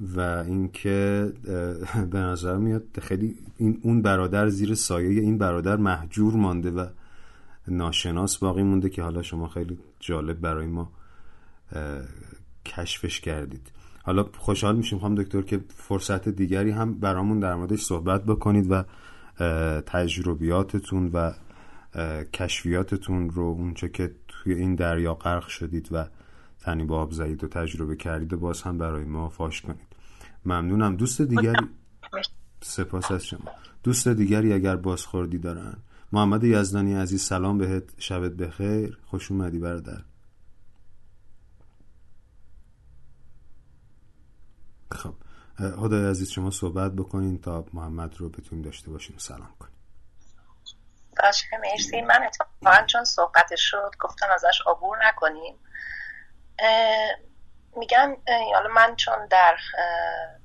[0.00, 1.32] و اینکه
[2.10, 6.86] به نظر میاد خیلی این اون برادر زیر سایه این برادر محجور مانده و
[7.68, 10.92] ناشناس باقی مونده که حالا شما خیلی جالب برای ما
[12.66, 13.72] کشفش کردید.
[14.02, 18.84] حالا خوشحال میشیم خواهم دکتر که فرصت دیگری هم برامون در موردش صحبت بکنید و
[19.80, 21.32] تجربیاتتون و
[22.32, 26.06] کشفیاتتون رو اونچه که توی این دریا غرق شدید و
[26.60, 29.89] تنی با آب زدید و تجربه کردید باز هم برای ما فاش کنید.
[30.44, 30.96] ممنونم.
[30.96, 31.68] دوست دیگری
[32.62, 33.50] سپاس از شما.
[33.82, 35.76] دوست دیگری اگر بازخوردی دارن.
[36.12, 38.00] محمد یزدانی عزیز سلام بهت.
[38.00, 38.98] شبت بخیر.
[39.06, 40.02] خوش اومدی برادر.
[44.92, 45.14] خب
[45.76, 49.16] خدای عزیز شما صحبت بکنین تا محمد رو بتونیم داشته باشیم.
[49.18, 49.74] سلام کنیم.
[51.22, 52.00] باشه مرسی.
[52.00, 55.54] من اتفاقا چون صحبت شد گفتم ازش عبور نکنیم.
[57.76, 58.16] میگم
[58.54, 59.56] حالا من چون در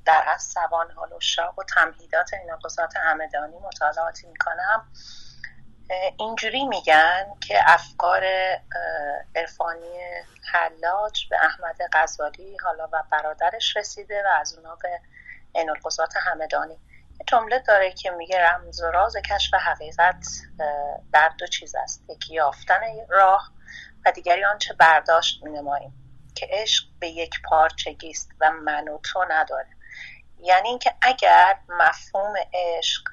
[0.05, 4.91] در از سوان حال و شاق و تمهیدات نقصات همدانی مطالعاتی می‌کنم
[6.17, 8.23] اینجوری میگن که افکار
[9.35, 9.99] عرفانی
[10.53, 14.99] حلاج به احمد غزالی حالا و برادرش رسیده و از اونا به
[15.55, 16.79] عین القصات همدانی.
[17.27, 20.27] جمله داره که میگه رمز و راز کشف حقیقت
[21.13, 22.03] در دو چیز است.
[22.09, 23.51] یکی یافتن راه
[24.05, 26.04] و دیگری آنچه برداشت مینماییم.
[26.35, 29.67] که عشق به یک پارچگی است و من و تو نداره.
[30.39, 33.03] یعنی اینکه اگر مفهوم عشق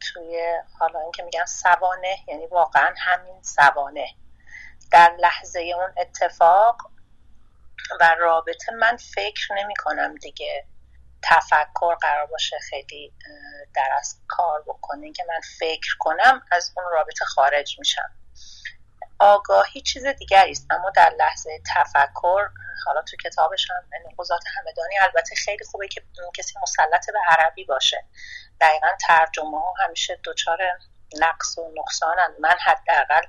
[0.00, 4.06] توی حالا اینکه میگن سوانه یعنی واقعا همین سوانه.
[4.92, 6.76] در لحظه اون اتفاق
[8.00, 10.66] و رابطه من فکر نمی کنم دیگه
[11.22, 13.12] تفکر قرار باشه خیلی
[13.74, 15.12] در از کار بکنه.
[15.12, 18.10] که من فکر کنم از اون رابطه خارج میشم.
[19.18, 22.48] آگاهی چیز دیگری است اما در لحظه تفکر
[22.86, 26.02] حالا تو کتابش هم قضات همدانی البته خیلی خوبه که
[26.36, 28.04] کسی مسلط به عربی باشه.
[28.60, 30.58] دقیقا ترجمه ها همیشه دچار
[31.18, 32.34] نقص و نقصانن.
[32.40, 33.22] من حداقل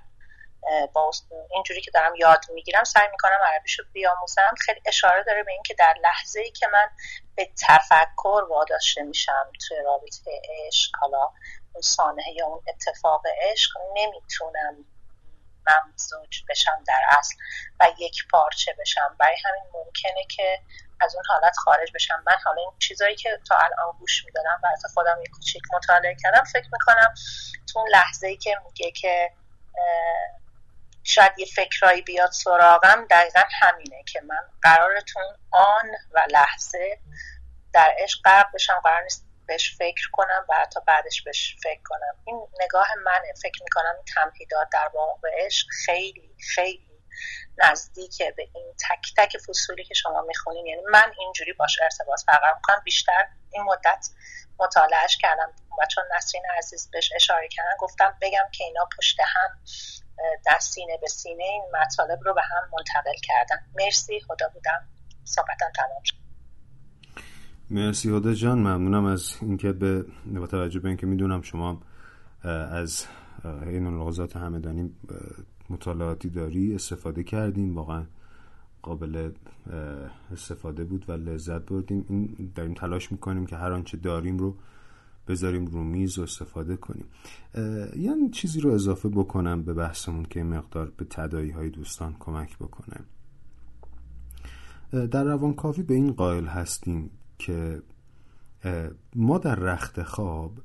[0.94, 1.12] با
[1.52, 4.54] اینجوری که دارم یاد می‌گیرم سعی می‌کنم عربیشو بیاموزم.
[4.60, 6.90] خیلی اشاره داره به اینکه در لحظه ای که من
[7.36, 11.32] به تفکر واداشته میشم توی رابطه عشق حالا
[11.74, 14.86] اون سانحه یا اون اتفاق عشق نمی‌تونم
[15.68, 17.36] ممزوج بشم در اصل
[17.80, 19.16] و یک پارچه بشم.
[19.20, 20.60] برای همین ممکنه که
[21.00, 22.24] از اون حالت خارج بشم.
[22.28, 26.44] من حالا این چیزایی که تا الان گوش می‌دادم حتی خودم یک کوچیک مطالعه کردم
[26.44, 27.14] فکر می‌کنم
[27.74, 29.32] تو اون لحظه ای که میگه که
[31.04, 37.00] شاید یه فکرایی بیاد سراغم دقیقا همینه که من قرارتون آن و لحظه
[37.74, 38.80] در عشق غرق بشم.
[38.84, 42.18] قرار نیست بهش فکر کنم و حتی بعدش بهش فکر کنم.
[42.26, 43.34] این نگاه منه.
[43.42, 47.02] فکر می‌کنم این تمهیدات در واقع عشق خیلی خیلی
[47.64, 50.66] نزدیکه به این تک تک فصولی که شما می‌خونین.
[50.66, 52.82] یعنی من اینجوری باش ارتباط برقرار می‌کنم.
[52.86, 54.08] بیشتر این مدت
[54.60, 55.54] مطالعهش کردم.
[55.80, 57.78] و چون نسرین عزیز بهش اشاره کردن.
[57.80, 59.60] گفتم بگم که اینا پشت هم
[60.46, 63.66] در سینه به سینه این مطالب رو به هم منتقل کردن.
[63.76, 64.22] مرسی.
[64.28, 64.90] خدا بودم.
[65.24, 66.25] صحبتم تمام شد.
[67.70, 68.60] مرسی هدا جان.
[68.60, 71.82] ممنونم از اینکه به با توجه به اینکه می‌دونم شما
[72.44, 73.06] از
[73.44, 74.92] این لغزات همدانی
[75.70, 78.06] مطالعاتی داری استفاده کردیم واقعا
[78.82, 79.32] قابل
[80.32, 82.06] استفاده بود و لذت بردیم.
[82.10, 84.56] این داریم تلاش می‌کنیم که هر آنچه داریم رو
[85.28, 87.06] بذاریم رو میز و استفاده کنیم.
[87.98, 93.00] یعنی چیزی رو اضافه بکنم به بحثمون که مقدار به تدایی های دوستان کمک بکنه.
[95.08, 97.84] در روانکاوی به این قائل هستیم که
[99.16, 100.60] ما در رخت خواب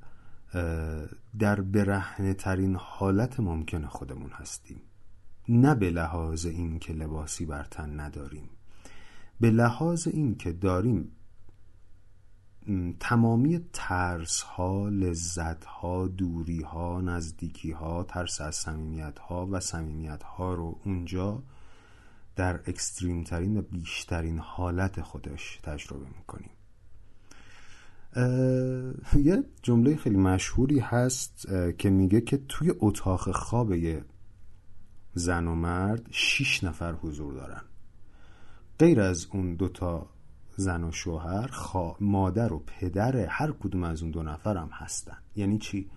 [1.38, 4.80] در برهنه ترین حالت ممکن خودمون هستیم.
[5.48, 8.50] نه به لحاظ این که لباسی بر تن نداریم.
[9.40, 11.12] به لحاظ این که داریم
[13.00, 20.22] تمامی ترس ها لذت ها دوری ها نزدیکی ها ترس از سمیمیت ها و سمیمیت
[20.22, 21.42] ها رو اونجا
[22.36, 26.50] در اکستریم ترین و بیشترین حالت خودش تجربه می‌کنیم.
[29.16, 34.04] یه جمله خیلی مشهوری هست که میگه که توی اتاق خواب یه
[35.14, 37.62] زن و مرد شیش نفر حضور دارن
[38.78, 40.06] غیر از اون دوتا
[40.56, 41.50] زن و شوهر
[42.00, 45.90] مادر و پدر هر کدوم از اون دو نفر هم هستن یعنی چی؟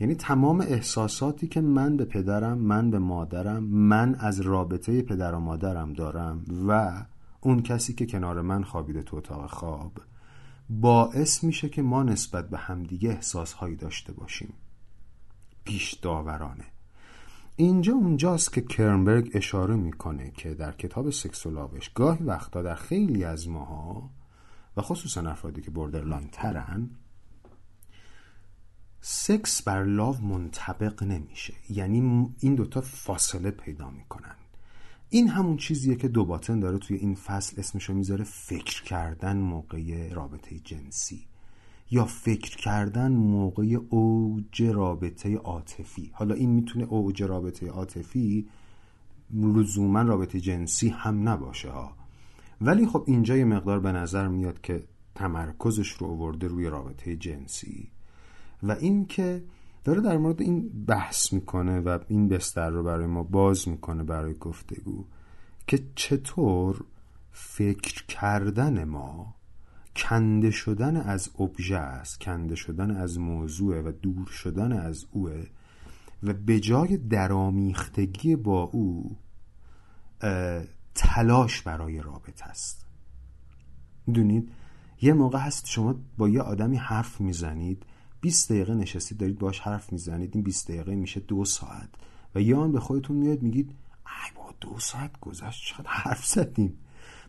[0.00, 5.38] یعنی تمام احساساتی که من به پدرم من به مادرم من از رابطه پدر و
[5.40, 7.02] مادرم دارم و
[7.40, 9.92] اون کسی که کنار من خوابیده تو اتاق خواب
[10.70, 14.54] باعث میشه که ما نسبت به همدیگه احساسهایی داشته باشیم.
[15.64, 16.64] پیش داورانه
[17.56, 23.48] اینجا اونجاست که کرنبرگ اشاره می‌کنه که در کتاب سکسولابش گاهی وقتا در خیلی از
[23.48, 24.10] ماها
[24.76, 26.90] و خصوصا افرادی که بردرلاین ترن
[29.00, 31.54] سکس بر لاو منطبق نمیشه.
[31.70, 34.34] یعنی این دوتا فاصله پیدا می‌کنن.
[35.10, 40.58] این همون چیزیه که دوباتن داره توی این فصل اسمشو می‌ذاره فکر کردن موقع رابطه
[40.58, 41.26] جنسی
[41.90, 46.10] یا فکر کردن موقع اوج رابطه عاطفی.
[46.14, 48.46] حالا این می‌تونه اوج رابطه عاطفی
[49.34, 51.96] لزوما رابطه جنسی هم نباشه ها.
[52.60, 54.82] ولی خب اینجا یه مقدار به نظر میاد که
[55.14, 57.88] تمرکزش رو آورده روی رابطه جنسی
[58.62, 59.42] و این که
[59.84, 64.34] داره در مورد این بحث می‌کنه و این بستر رو برای ما باز می‌کنه برای
[64.34, 65.04] گفتگو
[65.66, 66.84] که چطور
[67.32, 69.34] فکر کردن ما
[69.96, 75.46] کنده شدن از ابژه است کنده شدن از موضوع و دور شدن از اوه
[76.22, 79.16] و به جای درامیختگی با او
[80.94, 82.86] تلاش برای رابطه است.
[84.06, 84.52] می‌دونید؟
[85.02, 87.86] یه موقع هست شما با یه آدمی حرف می‌زنید
[88.20, 91.88] 20 دقیقه نشستید دارید باش حرف می‌زنید این 20 دقیقه میشه دو ساعت.
[92.34, 93.70] و یا به خودتون میاد میگید
[94.06, 96.76] ای با دو ساعت گذشت چقدر حرف زدیم.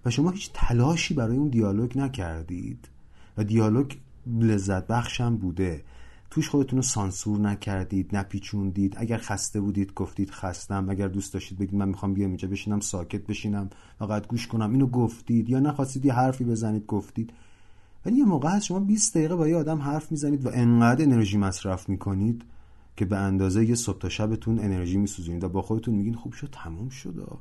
[0.05, 2.89] و شما هیچ تلاشی برای اون دیالوگ نکردید.
[3.37, 3.93] و دیالوگ
[4.27, 5.83] لذت بخشم بوده.
[6.29, 8.93] توش خودتون رو سانسور نکردید نپیچوندید.
[8.97, 10.89] اگر خسته بودید گفتید خستم.
[10.89, 14.87] اگر دوست داشتید بگید من می‌خوام بیام اینجا بشینم ساکت بشینم فقط گوش کنم اینو
[14.87, 15.49] گفتید.
[15.49, 17.33] یا نخواستید یه حرفی بزنید گفتید.
[18.05, 21.37] ولی یه موقع هست شما 20 دقیقه با یه آدم حرف می‌زنید و انقدر انرژی
[21.37, 22.43] مصرف می‌کنید
[22.95, 26.49] که به اندازه یه صبح تا شبتون انرژی میسوزونید و با خودتون میگین خوب شد
[26.51, 27.37] تموم شد.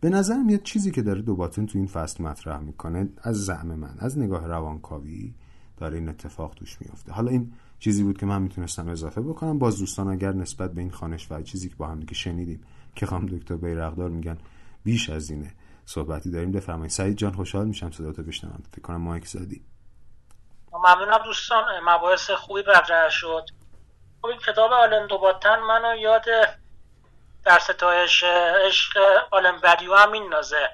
[0.00, 3.94] به نظر میاد چیزی که داره دوباتون تو این فصل مطرح می‌کنه از زعم من
[3.98, 5.34] از نگاه روانکاوی
[5.76, 9.58] داره این اتفاق توش میفته حالا این چیزی بود که من می‌تونستم اضافه بکنم.
[9.58, 12.60] باز دوستان اگر نسبت به این خانش و چیزی که با هم دیگه شنیدیم
[12.94, 14.38] که خانم دکتر بیرقدار میگن
[14.84, 15.52] بیش از اینه.
[15.86, 16.90] صحبتی داریم بفرمایید.
[16.90, 18.62] سعید جان خوشحال میشم صداتو بشنوم.
[18.72, 19.64] فکر کنم مایک زدی.
[20.72, 21.64] ممنونم دوستان.
[21.82, 23.44] مباحث خوبی برجه شد.
[24.22, 26.24] خب این کتاب آلن دوباتن منو یاد
[27.44, 28.24] در ستایش
[28.66, 28.98] عشق
[29.30, 30.70] آلن بدیو هم میندازه.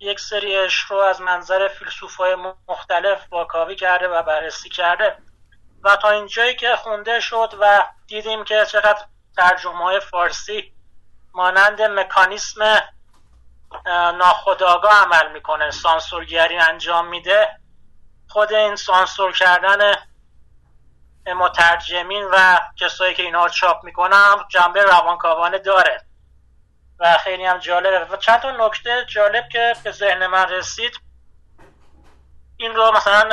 [0.00, 2.36] یک سری عشق رو از منظر فیلسوفای
[2.68, 5.16] مختلف واکاوی کرده و بررسی کرده.
[5.84, 9.04] و تا اینجایی که خونده شد و دیدیم که چقدر
[9.36, 10.72] ترجمه های فارسی
[11.34, 12.80] مانند مکانیسم
[14.18, 17.48] ناخداگاه عمل می‌کنه سانسورگری انجام میده.
[18.28, 19.94] خود این سانسور کردن
[21.36, 26.04] مترجمین و کسایی که اینا رو چاپ می‌کنن جنبه روانکاوانه داره.
[27.00, 28.04] و خیلی هم جالبه.
[28.04, 31.00] و چند تا نکته جالب که به ذهن من رسید.
[32.56, 33.28] این رو مثلا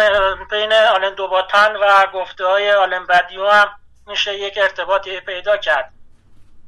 [0.51, 3.75] بین آلن دوباتن و گفته های آلن بدیو هم
[4.07, 5.94] میشه یک ارتباطی پیدا کرد.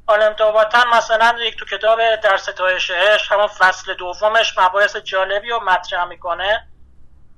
[0.08, 2.90] آلن دوباتن مثلا یک تو کتاب در ستایش
[3.30, 6.68] همون فصل دومش مباحث جالبی رو مطرح می‌کنه.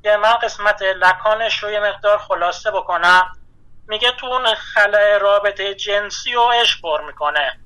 [0.02, 3.32] که من قسمت لکانش رو یه مقدار خلاصه بکنم.
[3.88, 7.60] میگه تو اون خلای رابطه جنسی و عشق پر می‌کنه.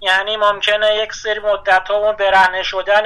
[0.00, 3.04] یعنی ممکنه یک سری مدت ها اون برهنه شدن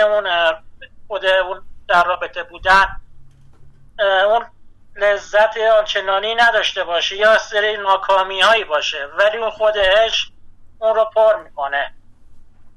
[1.06, 2.86] خود اون در رابطه بودن
[3.98, 4.46] اون
[4.96, 9.06] لذت آنچنانی نداشته باشه یا سری ناکامی هایی باشه.
[9.18, 10.30] ولی اون خودش
[10.78, 11.94] اون رو پر می‌کنه.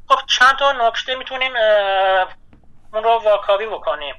[0.07, 1.53] خب چند تا نکته می‌تونیم
[2.93, 4.15] اون رو واکاوی بکنیم.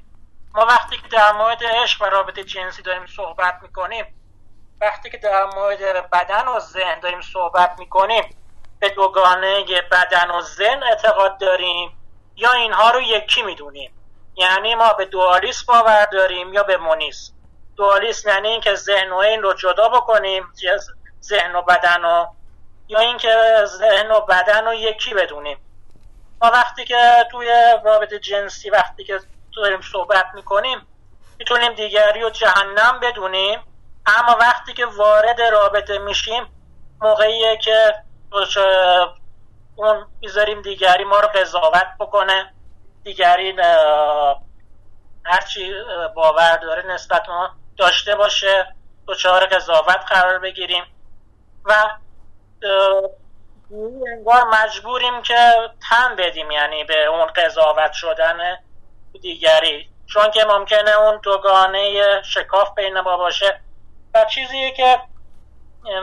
[0.55, 4.05] ما وقتی که در مورد عشق و رابطه جنسی داریم صحبت می‌کنیم
[4.81, 8.35] وقتی که در مورد بدن و ذهن داریم صحبت می‌کنیم
[8.79, 11.99] به دوگانه بدن و ذهن اعتقاد داریم
[12.35, 13.93] یا اینها رو یکی می‌دونیم.
[14.35, 17.33] یعنی ما به دوالیسم باور داریم یا به مونیسم.
[17.75, 20.53] دوالیسم یعنی اینکه ذهن و این رو جدا بکنیم
[21.21, 22.35] ذهن و بدن رو
[22.87, 25.57] یا اینکه ذهن و بدن رو یکی بدونیم.
[26.41, 27.47] ما وقتی که توی
[27.85, 29.19] رابطه جنسی وقتی که
[29.55, 30.87] داریم صحبت می‌کنیم
[31.39, 33.59] می‌تونیم دیگری و جهنم بدونیم.
[34.05, 36.47] اما وقتی که وارد رابطه میشیم
[37.01, 37.95] موقعیه که
[39.75, 42.53] اون می‌ذاریم دیگری ما رو قضاوت بکنه.
[43.03, 43.55] دیگری
[45.25, 45.73] هرچی
[46.15, 48.75] باور داره نسبت ما داشته باشه
[49.07, 50.83] دچار قضاوت قرار بگیریم.
[51.65, 51.89] و
[54.15, 55.53] انگار مجبوریم که
[55.89, 58.57] تن بدیم یعنی به اون قضاوت شدن
[59.21, 59.89] دیگری.
[60.05, 63.59] چون که ممکنه اون دوگانه شکاف بین ما باشه.
[64.13, 64.99] و چیزیه که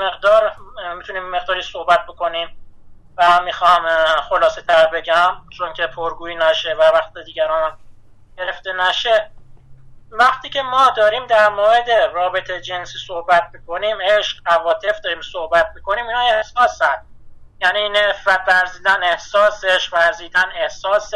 [0.01, 0.53] مقدار
[0.97, 2.57] می‌تونیم مقداری صحبت بکنیم.
[3.17, 3.89] و می‌خوام
[4.29, 7.79] خلاصه تر بگم چون که پرگویی نشه و وقت دیگران
[8.39, 9.31] گرفته نشه.
[10.11, 16.07] وقتی که ما داریم در مورد رابطه جنسی صحبت می‌کنیم عشق عواطف داریم صحبت می‌کنیم
[16.07, 17.07] اینا احساس هست.
[17.61, 21.15] یعنی نفرت ورزیدن احساسش ورزیدن احساس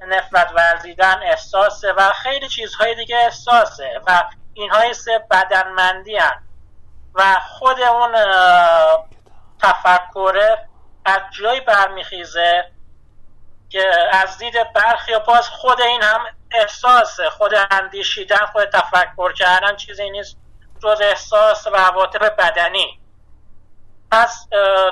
[0.00, 4.24] نفرت ورزیدن احساسه و خیلی چیزهای دیگه احساسه و
[4.54, 6.42] اینهای سه بدنمندی هن.
[7.14, 8.14] و خود اون
[9.62, 10.68] تفکره
[11.04, 12.70] از جایی برمیخیزه
[13.70, 20.10] که از دید برخی باز خود این هم احساسه خود اندیشیدن خود تفکر کردن چیزی
[20.10, 20.36] نیست
[20.82, 23.00] جز احساس و عواطف بدنی.
[24.12, 24.48] پس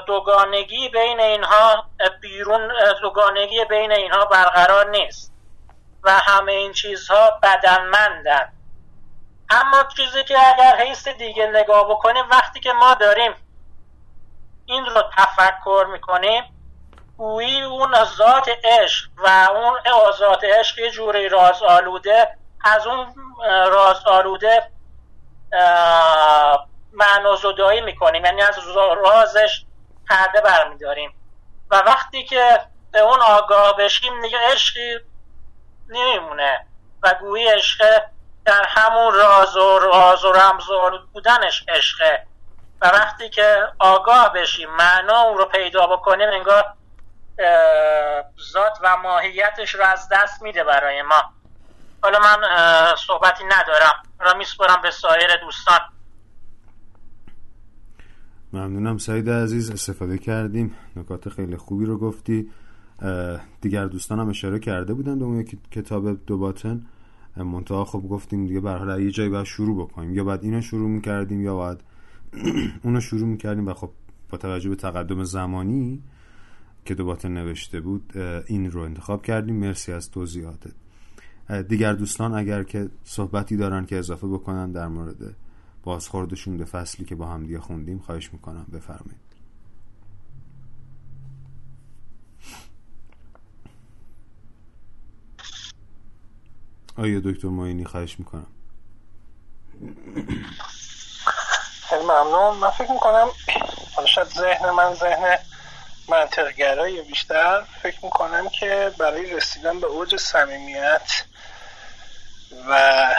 [0.07, 1.85] دوگانگی بین اینها
[2.21, 2.73] بیرون
[3.03, 5.33] دوگانگی بین اینها برقرار نیست
[6.03, 8.53] و همه این چیزها بدنمندن.
[9.51, 13.35] اما چیزی که اگر حیث دیگه نگاه بکنیم وقتی که ما داریم
[14.67, 16.58] این رو تفکر می‌کنیم
[17.19, 19.79] گویی اون ذات عشق و اون
[20.13, 23.15] ذات عشق یه جوری راز آلوده از اون
[23.69, 24.71] راز آلوده
[26.93, 28.25] معنا زدایی می‌کنیم.
[28.25, 28.59] یعنی از
[28.97, 29.65] رازش
[30.09, 31.15] پرده برمیداریم.
[31.71, 32.61] و وقتی که
[32.93, 34.99] به اون آگاه بشیم دیگه عشقی
[35.89, 36.67] نمیمونه.
[37.03, 38.03] و گویی عشق
[38.45, 40.65] در همون راز و راز و رمز
[41.13, 42.27] بودنش عشقه.
[42.81, 46.75] و وقتی که آگاه بشیم معنا اون رو پیدا بکنیم انگار
[48.53, 51.23] ذات و ماهیتش رو از دست میده برای ما.
[52.03, 52.47] حالا من
[53.07, 54.03] صحبتی ندارم.
[54.21, 55.79] را میسپرم به سایر دوستان.
[58.53, 60.75] ممنونم سعید عزیز استفاده کردیم.
[60.97, 62.51] نکات خیلی خوبی رو گفتی.
[63.61, 66.87] دیگر دوستان هم اشاره کرده بودن به اون کتاب دو باتن
[67.37, 70.15] منتها خب گفتیم دیگه به یه جایی باید شروع بکنیم.
[70.15, 71.81] یا باید اینو شروع می‌کردیم یا باید
[72.85, 73.91] اونو شروع می‌کردیم و خب
[74.31, 76.03] با توجه به تقدم زمانی
[76.89, 78.13] که دوباره نوشته بود
[78.47, 79.57] این رو انتخاب کردیم.
[79.57, 80.73] مرسی از توضیحاتت.
[81.69, 85.37] دیگر دوستان اگر که صحبتی دارن که اضافه بکنن در مورد
[85.83, 89.29] بازخوردشون به فصلی که با هم دیگه خوندیم خواهش می‌کنم بفرمایید.
[96.97, 98.47] آیا دکتر ماینی خواهش می‌کنم؟
[101.89, 102.59] خیلی ممنون.
[102.61, 103.27] من فکر می‌کنم
[104.15, 105.39] شاید ذهن من ذهن
[106.09, 111.25] منطقگرایی بیشتر فکر می‌کنم که برای رسیدن به اوج صمیمیت
[112.69, 113.15] و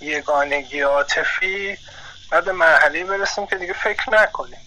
[0.00, 1.78] یگانگی عاطفی
[2.30, 4.60] بعد به مرحله برسیم که دیگه فکر نکنیم.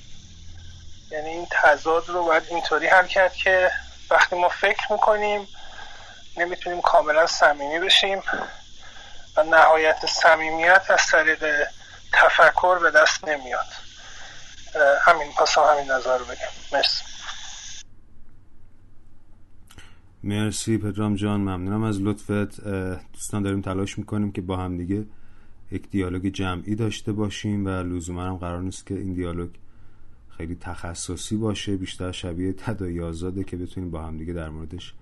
[1.11, 3.71] یعنی این تضاد رو باید اینطوری حل کرد که
[4.09, 5.47] وقتی ما فکر می‌کنیم
[6.37, 8.23] نمی‌تونیم کاملا صمیمی بشیم
[9.37, 11.67] و نهایت صمیمیت از طریق
[12.13, 13.67] تفکر به دست نمیاد.
[15.01, 16.77] همین پاسم همین نظر رو بگم.
[16.77, 17.03] مرسی.
[20.23, 22.61] مرسی پدرام جان ممنونم از لطفت.
[23.13, 25.05] دوستان داریم تلاش می‌کنیم که با هم دیگه
[25.71, 29.49] یک دیالوگ جمعی داشته باشیم و لزوما هم قرار نیست که این دیالوگ
[30.29, 34.93] خیلی تخصصی باشه بیشتر شبیه تدایی آزاده که بتونیم با هم دیگه در موردش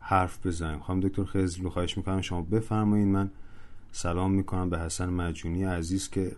[0.00, 0.78] حرف بزنیم.
[0.78, 3.08] خواهم دکتر خیلی خواهش می‌کنم شما بفرمایید.
[3.08, 3.30] من
[3.92, 6.36] سلام می‌کنم به حسن مجونی عزیز که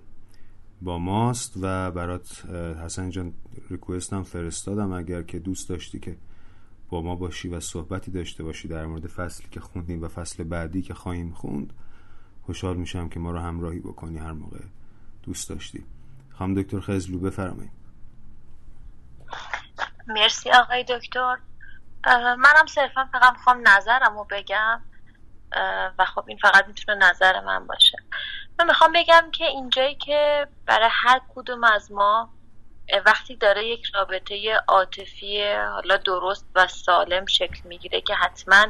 [0.83, 2.45] با ماست و برات
[2.85, 3.35] حسن جان
[3.71, 4.93] ریکوست هم فرستادم.
[4.93, 6.17] اگر که دوست داشتی که
[6.91, 10.83] با ما باشی و صحبتی داشته باشی در مورد فصلی که خوندیم و فصل بعدی
[10.83, 11.73] که خواهیم خوند
[12.43, 14.61] خوشحال میشم که ما رو همراهی بکنی هر موقع
[15.23, 15.85] دوست داشتی.
[16.31, 17.73] خانم دکتر خزلو بفرمایید.
[20.07, 21.37] مرسی آقای دکتر.
[22.39, 24.81] منم صرفا فقط می‌خوام نظرم رو بگم
[25.99, 27.97] و خب این فقط می‌تونه نظر من باشه.
[28.59, 32.31] من می‌خوام بگم که اینجایی که برای هر کدوم از ما
[33.07, 38.67] وقتی داره یک رابطه عاطفی حالا درست و سالم شکل می‌گیره که حتما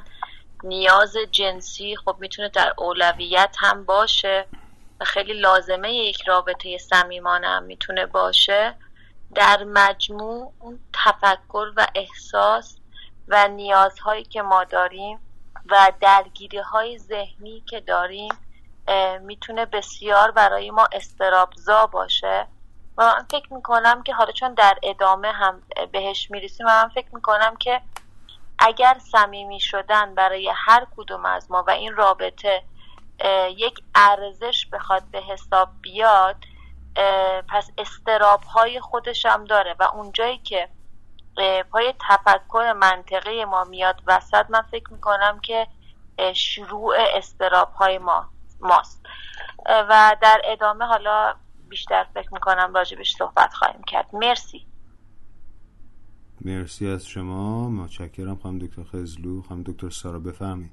[0.64, 4.46] نیاز جنسی خب می‌تونه در اولویت هم باشه
[5.00, 8.74] و خیلی لازمه یک رابطه صمیمانه هم می‌تونه باشه
[9.34, 12.78] در مجموع اون تفکر و احساس
[13.28, 15.18] و نیازهایی که ما داریم
[15.70, 18.34] و درگیری های ذهنی که داریم
[19.22, 22.46] می‌تونه بسیار برای ما استرابزا باشه
[22.98, 25.62] و من فکر می‌کنم که حالا چون در ادامه هم
[25.92, 27.80] بهش می‌رسیم و من فکر می‌کنم که
[28.58, 32.62] اگر صمیمی شدن برای هر کدوم از ما و این رابطه
[33.56, 36.36] یک ارزش بخواد به حساب بیاد
[37.48, 40.68] پس استراب های خودش هم داره و اونجایی که
[41.70, 45.66] پای تفکر منطقه ما میاد وسط من فکر می‌کنم که
[46.34, 48.28] شروع استراب های ما
[48.60, 49.06] ماست.
[49.66, 51.34] و در ادامه حالا
[51.68, 54.06] بیشتر فکر می‌کنم راجبش صحبت خواهیم کرد.
[54.12, 54.66] مرسی.
[56.40, 57.68] مرسی از شما.
[57.68, 58.36] متشکرم.
[58.36, 59.42] خانم دکتر خزلو.
[59.42, 60.70] خانم دکتر سارا بفهمید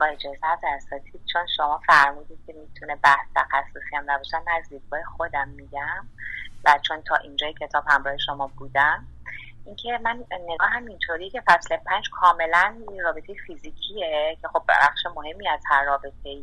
[0.00, 5.48] با اجازت اساتید چون شما فرمودید که می‌تونه بحث تخصصی هم نباشه از دیدگاه خودم
[5.48, 6.08] میگم
[6.64, 9.06] و چون تا اینجای کتاب همراه شما بودم
[9.66, 15.48] اینکه من نگاه هم اینطوریه که فصل پنج کاملا رابطه فیزیکیه که خب بخش مهمی
[15.48, 16.42] از هر رابطه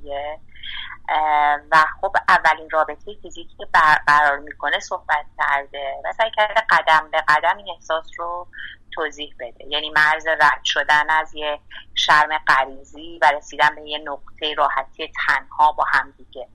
[1.71, 7.23] و خب اولین رابطه فیزیکی که برقرار می‌کنه صحبت کرده و سعی کرده قدم به
[7.27, 8.47] قدم این احساس رو
[8.91, 9.65] توضیح بده.
[9.67, 11.59] یعنی مرز رد شدن از یه
[11.95, 16.47] شرم غریزی و رسیدن به یه نقطه راحتی تنها با همدیگه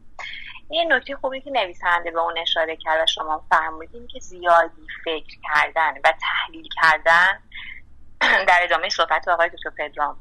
[0.71, 5.37] یه نکته خوبی که نویسنده به اون اشاره کرد و شما فرمودین که زیادی فکر
[5.43, 7.39] کردن و تحلیل کردن
[8.49, 10.17] در ادامه صحبت آقای دکتر پدرام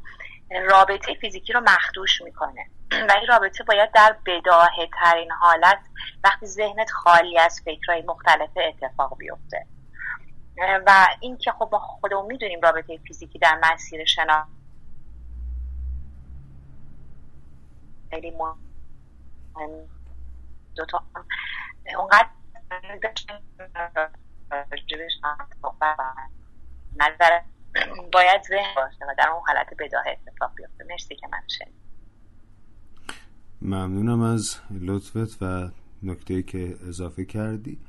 [0.69, 2.65] رابطه فیزیکی رو مخدوش می‌کنه.
[2.91, 5.79] و این رابطه باید در بداهه ترین حالت
[6.23, 9.65] وقتی ذهنت خالی از فکرهای مختلف اتفاق بیفته.
[10.85, 14.47] و این که خب ما خودمون می‌دونیم رابطه فیزیکی در مسیر شنا
[18.09, 18.31] خیلی
[20.75, 21.03] دوتا.
[21.97, 22.27] اونقدر
[26.95, 27.39] نظر
[28.13, 30.85] باید ذهن باشه و در اون حالت بداه اتفاق بیفته.
[30.89, 31.83] مرسی که من شنید
[33.61, 35.69] ممنونم از لطفت و
[36.03, 37.79] نکته که اضافه کردی.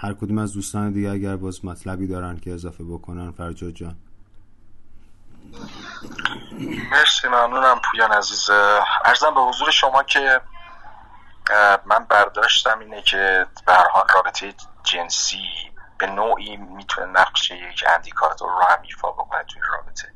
[0.00, 3.96] هر کدوم از دوستان دیگه اگر باز مطلبی دارن که اضافه بکنن فرجاد جان.
[6.90, 8.50] مرسی ممنونم پویان عزیز.
[9.04, 10.40] ارزم به حضور شما که
[11.84, 13.76] من برداشتم اینه که به
[14.14, 15.48] رابطه جنسی
[15.98, 20.12] به نوعی می‌تونه نقش یک اندیکاتور رو هم ایفا بکنه توی رابطه.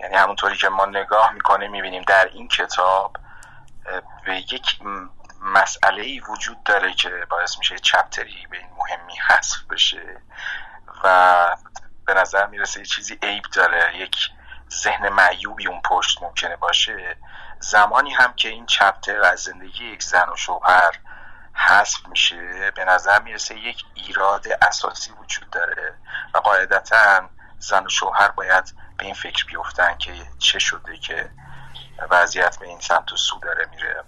[0.00, 3.16] یعنی همونطوری که ما نگاه می‌کنیم می‌بینیم در این کتاب
[4.24, 4.78] به یک
[5.40, 10.22] مسئله ای وجود داره که باعث میشه چپتری به این مهمی حذف بشه
[11.04, 11.56] و
[12.06, 13.96] به نظر می‌رسه یه چیزی عیب داره.
[13.96, 14.16] یک
[14.70, 17.16] ذهن معیوبی اون پشت ممکنه باشه.
[17.60, 20.92] زمانی هم که این چپتر از زندگی یک زن و شوهر
[21.54, 25.94] حذف میشه به نظر می‌رسه یک ایراد اساسی وجود داره
[26.34, 27.28] و قاعدتا
[27.58, 31.30] زن و شوهر باید به این فکر بیفتن که چه شده که
[32.10, 34.04] وضعیت به این سمت و سو داره میره.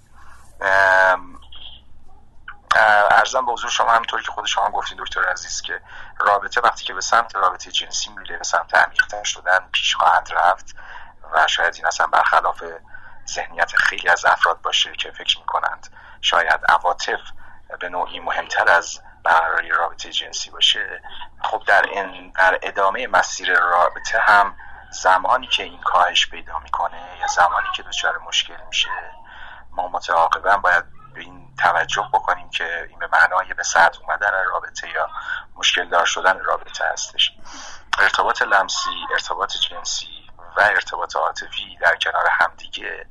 [3.11, 5.81] ارزم به حضور شما همینطوری که خود شما گفتین دکتر عزیز که
[6.19, 10.77] رابطه وقتی که به سمت رابطه جنسی میره به سمت عمیقتر شدن پیش خواهد رفت
[11.33, 12.63] و شاید این اصلا برخلاف
[13.35, 15.89] ذهنیت خیلی از افراد باشه که فکر می‌کنند
[16.21, 17.21] شاید عواطف
[17.81, 21.03] به نوعی مهمتر از برقراری رابطه جنسی باشه.
[21.43, 24.57] خب در, این در ادامه مسیر رابطه هم
[24.91, 28.91] زمانی که این کاهش پیدا می‌کنه یا زمانی که دچار مشکل میشه
[29.71, 34.89] ما متعاقبا باید به این توجه بکنیم که این به معنای به سطح اومدن رابطه
[34.91, 35.09] یا
[35.57, 37.33] مشکل دار شدن رابطه هستش.
[37.99, 40.20] ارتباط لمسی ارتباط جنسی
[40.57, 43.07] و ارتباط عاطفی در کنار همدیگه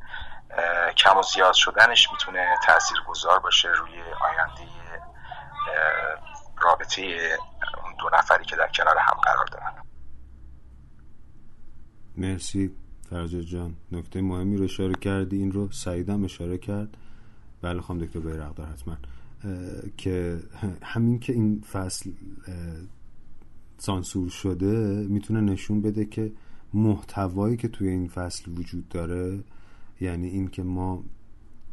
[0.97, 4.71] کم و زیاد شدنش می‌تونه تأثیر گذار باشه روی آینده
[6.61, 7.37] رابطه
[7.99, 9.73] دو نفری که در کنار هم قرار دارن.
[12.17, 12.75] مرسی
[13.09, 13.75] فرجا جان.
[13.91, 16.97] نکته مهمی رو اشاره کردی این رو سعیدم اشاره کرد.
[17.61, 18.97] بله خواهم دکتر بیرقدار حتما.
[19.97, 20.39] که
[20.83, 22.11] همین که این فصل
[23.77, 24.65] سانسور شده
[25.09, 26.31] می‌تونه نشون بده که
[26.73, 29.43] محتوایی که توی این فصل وجود داره
[30.01, 31.03] یعنی این که ما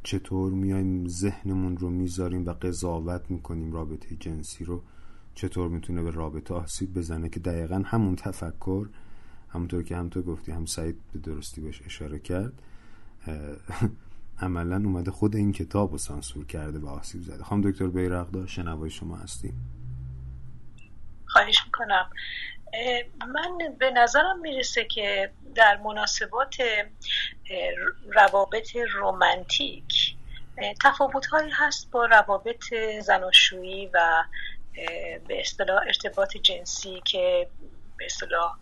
[0.03, 4.83] چطور میایم ذهنمون رو می‌ذاریم و قضاوت می‌کنیم رابطه جنسی رو
[5.35, 8.89] چطور می‌تونه به رابطه آسیب بزنه که دقیقا همون تفکر
[9.49, 12.63] همونطور که هم تو گفتی هم سعید به درستی بهش اشاره کرد
[14.39, 17.45] عملا اومده خود این کتاب رو سانسور کرده و آسیب زده.
[17.45, 19.55] خانم دکتر بیرقدا شنوای شما هستیم.
[21.27, 22.11] خواهش می‌کنم.
[23.27, 26.57] من به نظرم می‌رسه که در مناسبات
[28.15, 30.17] روابط رومنتیک
[30.83, 34.25] تفاوت هایی هست با روابط زناشویی و
[35.29, 37.49] به اصطلاح ارتباط جنسی که
[37.97, 38.57] به اصطلاح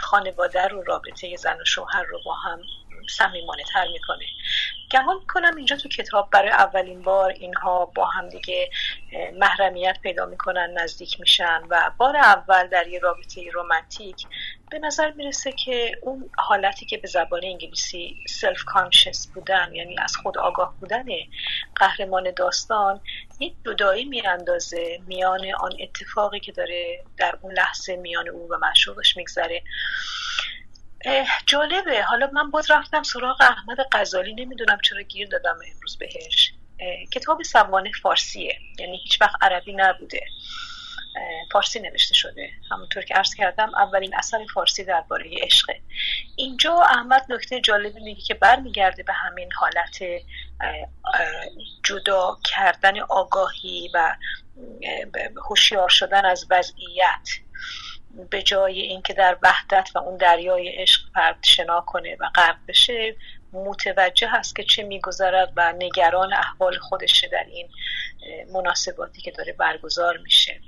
[0.00, 2.60] خانواده رو رابطه زن و شوهر رو با هم
[3.08, 4.26] صمیمانه تر می‌کنه.
[4.90, 8.70] گمان می‌کنم اینجا تو کتاب برای اولین بار اینها با هم دیگه
[9.32, 14.26] محرمیت پیدا می‌کنن نزدیک میشن و بار اول در یه رابطه رومنتیک
[14.70, 20.16] به نظر می‌رسه که اون حالتی که به زبان انگلیسی سلف کانشس بودن یعنی از
[20.16, 21.04] خود آگاه بودن
[21.76, 23.00] قهرمان داستان
[23.40, 29.16] یک جدایی میاندازه میان آن اتفاقی که داره در اون لحظه میان او و معشوقش
[29.16, 29.62] میگذره.
[31.46, 32.02] جالبه.
[32.02, 34.34] حالا من باز رفتم سراغ احمد غزالی.
[34.34, 36.52] نمی‌دونم چرا گیر دادم امروز بهش.
[37.12, 38.58] کتاب سوانه فارسیه.
[38.78, 40.20] یعنی هیچ وقت عربی نبوده.
[41.52, 42.50] فارسی نوشته شده.
[42.70, 45.80] همونطور که عرض کردم اولین اثر فارسی درباره عشقه.
[46.36, 49.98] اینجا احمد نکته جالبی میگه که برمیگرده به همین حالت
[51.84, 54.16] جدا کردن آگاهی و
[55.48, 57.28] هوشیار شدن از وضعیت.
[58.30, 63.16] به جای اینکه در وحدت و اون دریای عشق فرد شنا کنه و غرق بشه
[63.52, 67.68] متوجه هست که چه میگذرد و نگران احوال خودشه در این
[68.52, 70.60] مناسباتی که داره برگزار میشه.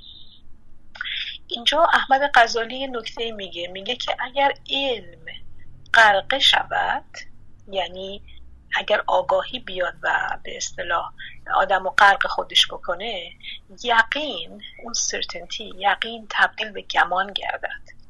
[1.48, 3.68] اینجا احمد غزالی نکته میگه.
[3.68, 5.24] میگه که اگر علم
[5.94, 7.04] غرقه شود
[7.68, 8.22] یعنی
[8.76, 11.12] اگر آگاهی بیاد و به اصطلاح
[11.54, 13.32] آدم و غرق خودش بکنه
[13.84, 18.00] یقین اون سرتنتی یقین تبدیل به گمان گردد.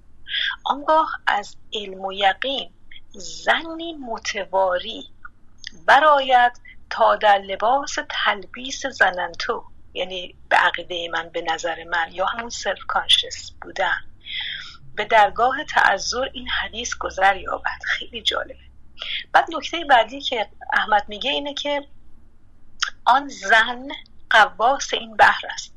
[0.64, 2.70] آنگاه از علم و یقین
[3.12, 5.08] زنی متواری
[5.86, 6.52] براید
[6.90, 9.64] تا در لباس تلبیس زننتو
[9.94, 14.00] یعنی به عقیده من به نظر من یا همون سلف کانشس بودن.
[14.94, 17.80] به درگاه تعذر این حدیث گذر یابد.
[17.84, 18.70] خیلی جالبه.
[19.32, 21.86] بعد نکته بعدی که احمد میگه اینه که
[23.10, 23.88] آن زن
[24.30, 25.74] قواس این بحر است.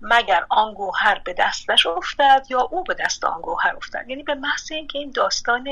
[0.00, 4.34] مگر آن گوهر به دستش افتد یا او به دست آن گوهر افتد؟ یعنی به
[4.34, 5.68] محض اینکه این داستان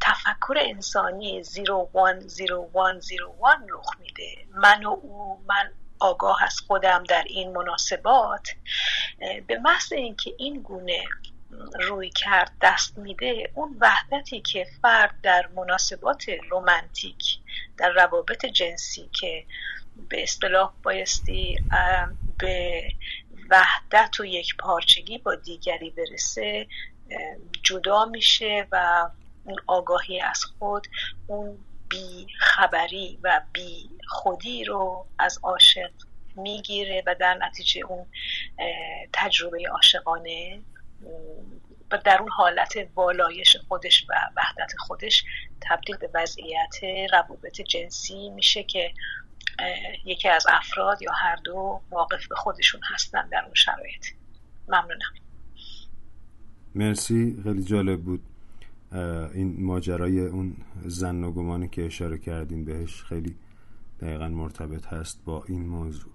[0.00, 4.36] تفکر انسانی زیرو وان زیرو وان زیرو وان رخ میده.
[4.54, 8.48] من و او من آگاه از خودم در این مناسبات.
[9.46, 11.04] به محض اینکه این گونه
[11.80, 17.38] روی کرد دست میده اون وحدتی که فرد در مناسبات رومنتیک
[17.76, 19.44] در روابط جنسی که
[20.08, 21.58] به اصطلاح بایستی
[22.38, 22.82] به
[23.50, 26.66] وحدت و یک پارچگی با دیگری برسه
[27.62, 29.08] جدا میشه و
[29.44, 30.86] اون آگاهی از خود
[31.26, 35.90] اون بی خبری و بی خودی رو از عاشق
[36.36, 38.06] می‌گیره و در نتیجه اون
[39.12, 40.60] تجربه عاشقانه
[41.90, 45.24] و در اون حالت والایش خودش و وحدت خودش
[45.60, 46.76] تبدیل به وضعیت
[47.12, 48.92] روابط جنسی میشه که
[50.04, 54.06] یکی از افراد یا هر دو واقف به خودشون هستن در اون شرایط.
[54.68, 55.14] ممنونم.
[56.74, 58.22] مرسی خیلی جالب بود.
[59.34, 63.36] این ماجرای اون زن و گمانی که اشاره کردیم بهش خیلی
[64.00, 66.12] دقیقا مرتبط هست با این موضوع.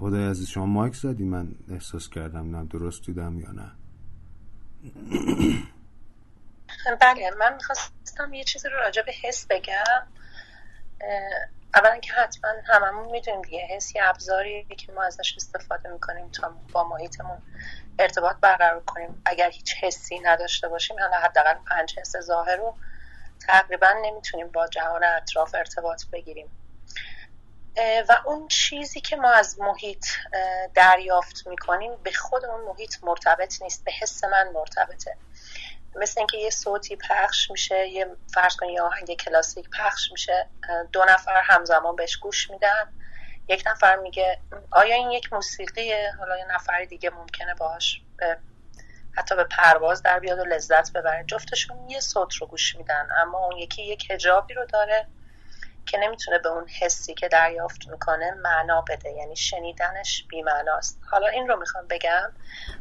[0.00, 3.72] خدای عزیز شما مایک زدی؟ من احساس کردم نه درست دیدم یا نه؟
[7.00, 10.06] بله من می‌خواستم یه چیزی رو راجع به حس بگم.
[11.74, 16.54] اولا که حتما هممون می‌دونیم دیگه حس یه ابزاری که ما ازش استفاده می‌کنیم تا
[16.72, 17.42] با محیطمون
[17.98, 19.22] ارتباط برقرار کنیم.
[19.26, 22.74] اگر هیچ حسی نداشته باشیم حالا حداقل پنج حس ظاهر رو
[23.46, 26.50] تقریبا نمی‌تونیم با جهان اطراف ارتباط بگیریم.
[28.08, 30.06] و اون چیزی که ما از محیط
[30.74, 35.16] دریافت می‌کنیم به خود اون محیط مرتبط نیست به حس من مرتبطه.
[35.96, 40.48] مثل اینکه یه صوتی پخش میشه یه فرض کنید یه آهنگ کلاسیک پخش میشه
[40.92, 42.92] دو نفر همزمان بهش گوش میدن.
[43.48, 44.38] یک نفر میگه
[44.70, 48.38] آیا این یک موسیقیه؟ حالا یه نفر دیگه ممکنه باش به
[49.16, 51.24] حتی به پرواز در بیاد و لذت ببره.
[51.24, 55.06] جفتشون یه صوت رو گوش میدن اما اون یکی یک هجابی رو داره.
[55.86, 59.10] که نمی‌تونه به اون حسی که دریافت می‌کنه معنا بده.
[59.10, 61.00] یعنی شنیدنش بیمعناست.
[61.10, 62.32] حالا این رو می‌خوام بگم.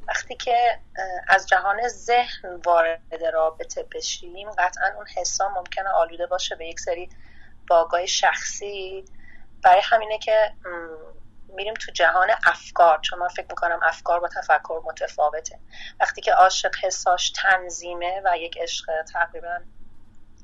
[0.07, 0.79] وقتی که
[1.27, 7.09] از جهان ذهن وارد رابطه بشیم قطعا اون حسا ممکنه آلوده باشه به یک سری
[7.67, 9.05] باگای شخصی.
[9.63, 10.53] برای همینه که
[11.47, 12.99] میریم تو جهان افکار.
[12.99, 15.59] چون من فکر می‌کنم افکار با تفکر متفاوته.
[15.99, 19.59] وقتی که عاشق حساش تنظیمه و یک عشق تقریبا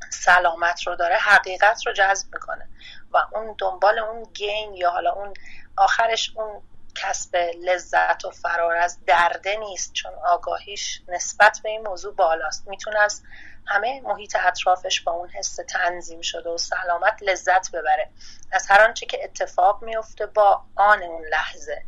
[0.09, 2.69] سلامت رو داره حقیقت رو جذب می‌کنه.
[3.11, 5.33] و اون دنبال اون گین یا حالا اون
[5.77, 6.63] آخرش اون
[6.95, 12.67] کسب لذت و فرار از درده نیست چون آگاهیش نسبت به این موضوع بالاست.
[12.67, 13.23] می‌تونه از
[13.67, 18.09] همه محیط اطرافش با اون حس تنظیم شده و سلامت لذت ببره.
[18.51, 21.85] از هر آنچه که اتفاق میفته با آن اون لحظه.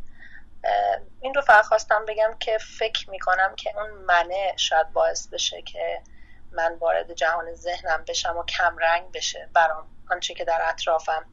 [1.20, 6.02] این رو فقط خواستم بگم که فکر می‌کنم که اون منه شاید باعث بشه که
[6.52, 9.86] من وارد جهان ذهنم بشم و کمرنگ بشه برام.
[10.10, 11.24] آنچه که در اطرافم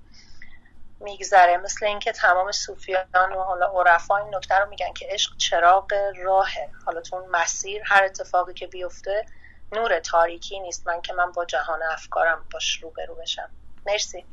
[1.00, 5.94] میگذره مثل اینکه تمام صوفیان و حالا عرفا این نکته رو میگن که عشق چراغ
[6.24, 6.70] راهه.
[6.86, 9.26] حالا تو اون مسیر هر اتفاقی که بیفته
[9.72, 10.88] نور تاریکی نیست.
[10.88, 13.50] من که من با جهان افکارم باش روبرو بشم.
[13.88, 14.26] مرسی.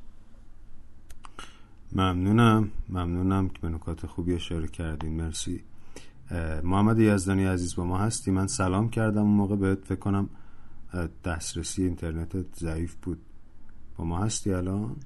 [1.92, 2.72] ممنونم.
[2.88, 5.22] ممنونم که به نکات خوبی اشاره کردین.
[5.22, 5.64] مرسی.
[6.62, 8.30] محمد یزدانی عزیز با ما هستی.
[8.30, 9.56] من سلام کردم اون موقع.
[9.56, 10.30] بهت فکر کنم
[11.24, 13.26] دسترسی اینترنت ضعیف بود.
[13.98, 15.00] با ما هستی الان؟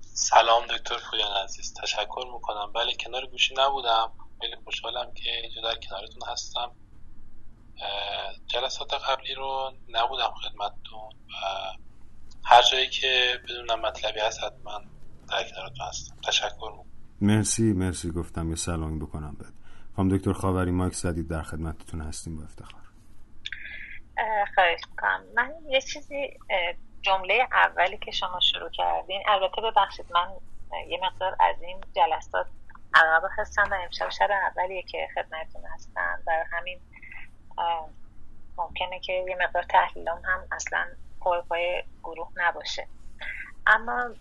[0.00, 1.74] سلام دکتر پویان عزیز.
[1.82, 2.72] تشکر می‌کنم.
[2.74, 4.12] بله کنار گوشی نبودم.
[4.40, 6.70] خیلی خوشحالم که اینجا در کنارتون هستم.
[8.46, 11.72] جلسات قبلی رو نبودم خدمتتون و
[12.44, 14.80] هر جایی که بدونم مطلبی هست حتما
[15.30, 16.16] در کنارتون هستم.
[16.24, 16.84] تشکر می‌کنم.
[17.20, 18.10] مرسی مرسی.
[18.10, 19.52] گفتم یه سلامی بکنم بهت.
[19.96, 21.28] خانم دکتر خاوری مایک زدید.
[21.28, 22.87] در خدمتتون هستیم با افتخار.
[24.54, 25.24] خواهش می‌کنم.
[25.34, 26.38] من یه چیزی
[27.02, 30.28] جمله اولی که شما شروع کردین البته ببخشید من
[30.88, 32.46] یه مقدار از این جلسات
[32.94, 36.22] عقب هستم و امشب شب اولیه که خدمتتون هستم.
[36.26, 36.80] برای همین
[38.58, 40.86] ممکنه که یه مقدار تحلیلام هم اصلا
[41.20, 42.88] پای گروه نباشه.
[43.66, 44.14] اما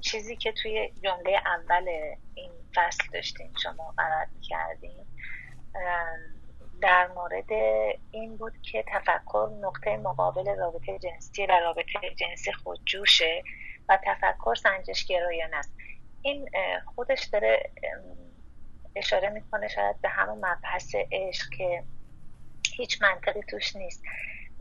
[0.00, 1.88] چیزی که توی جمله اول
[2.34, 5.06] این فصل داشتیم شما قرار کردیم
[6.82, 7.52] در مورد
[8.10, 13.42] این بود که تفکر نقطه مقابل رابطه جنسی و رابطه جنسی خودجوشه
[13.88, 15.74] و تفکر سنجش گرایانه است.
[16.22, 16.50] این
[16.94, 17.70] خودش داره
[18.96, 21.82] اشاره می‌کنه شاید به همون مبحث عشق که
[22.76, 24.02] هیچ منطقی توش نیست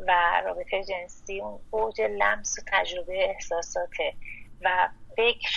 [0.07, 4.13] و رابطه جنسی اون اوج لمس و تجربه احساساته
[4.61, 5.49] و فکر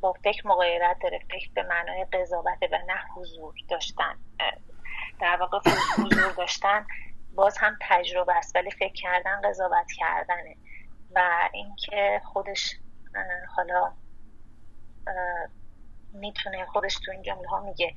[0.00, 4.18] با فکر مغایرت داره فکر به معنای قضاوت و نه حضور داشتن.
[5.20, 5.58] در واقع
[5.98, 6.86] حضور داشتن
[7.34, 10.56] باز هم تجربه است ولی فکر کردن قضاوت کردنه.
[11.14, 12.74] و اینکه خودش
[13.56, 13.92] حالا
[16.12, 17.94] می‌تونه خودش تو این جمله ها میگه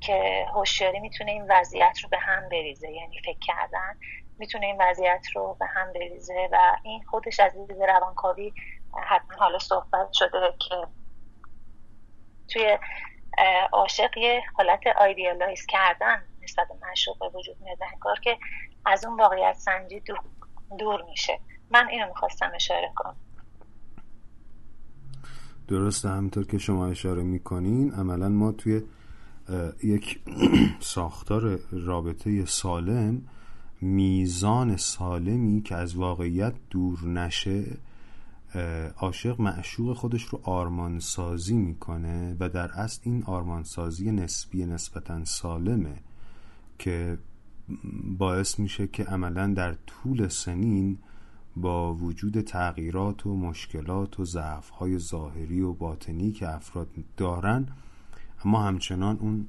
[0.00, 2.90] که هوشیاری می‌تونه این وضعیت رو به هم بریزه.
[2.90, 3.98] یعنی فکر کردن
[4.38, 8.52] می‌تونه این وضعیت رو به هم بریزه و این خودش از دید روانکاوی
[9.08, 10.86] حتما حالا صحبت شده که
[12.48, 12.78] توی
[13.72, 16.22] عاشق یه حالت آیدیالایز کردن
[16.56, 18.38] به معشوق به وجود میاد انگار که
[18.86, 20.18] از اون واقعیت سنجی دور,
[20.78, 21.40] دور میشه.
[21.70, 23.16] من اینو می‌خواستم اشاره کنم.
[25.68, 28.82] درسته همینطور که شما اشاره می‌کنین عملا ما توی
[29.84, 30.20] یک
[30.80, 33.22] ساختار رابطه سالم
[33.80, 37.64] میزان سالمی که از واقعیت دور نشه
[38.96, 45.94] عاشق معشوق خودش رو آرمانسازی می‌کنه و در اصل این آرمانسازی نسبی نسبتا سالمه.
[46.78, 47.18] که
[48.18, 50.98] باعث میشه که عملا در طول سنین
[51.56, 57.66] با وجود تغییرات و مشکلات و ضعفهای ظاهری و باطنی که افراد دارن
[58.44, 59.46] اما همچنان اون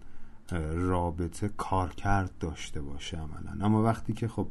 [0.73, 3.65] رابطه کارکرد داشته باشه عملا.
[3.65, 4.47] اما وقتی که خب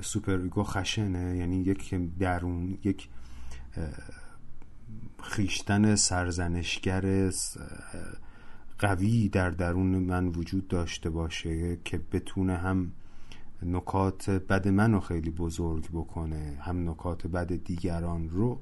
[0.00, 3.08] سوپر خشنه یعنی یک درون یک
[5.22, 7.30] خیشتن سرزنشگر
[8.78, 12.92] قوی در درون من وجود داشته باشه که بتونه هم
[13.62, 18.60] نکات بد منو خیلی بزرگ بکنه هم نکات بد دیگران رو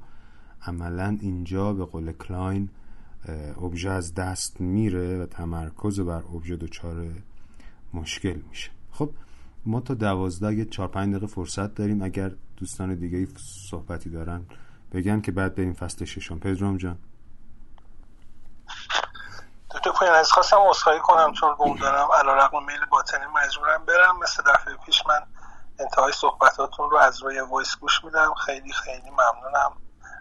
[0.66, 2.68] عملا اینجا به قول کلاین
[3.56, 7.06] ابژه از دست میره و تمرکز بر ابژه دچار
[7.94, 8.70] مشکل میشه.
[8.90, 9.10] خب
[9.66, 12.02] ما تا دوازده یه چهار پنج دقیقه فرصت داریم.
[12.02, 13.28] اگر دوستان دیگه
[13.70, 14.42] صحبتی دارن
[14.92, 16.38] بگن که بعد بریم فصل ششم.
[16.38, 16.98] پدرام جان.
[19.84, 22.08] دکتر پوین از خواستم اصخایی کنم چون قول دارم.
[22.18, 24.18] علا رقم میل باطنی مجبورم برم.
[24.18, 25.20] مثل دفعه پیش من
[25.78, 28.34] انتهای صحبتاتون رو از روی وایس گوش میدم.
[28.46, 29.72] خیلی خیلی ممنونم.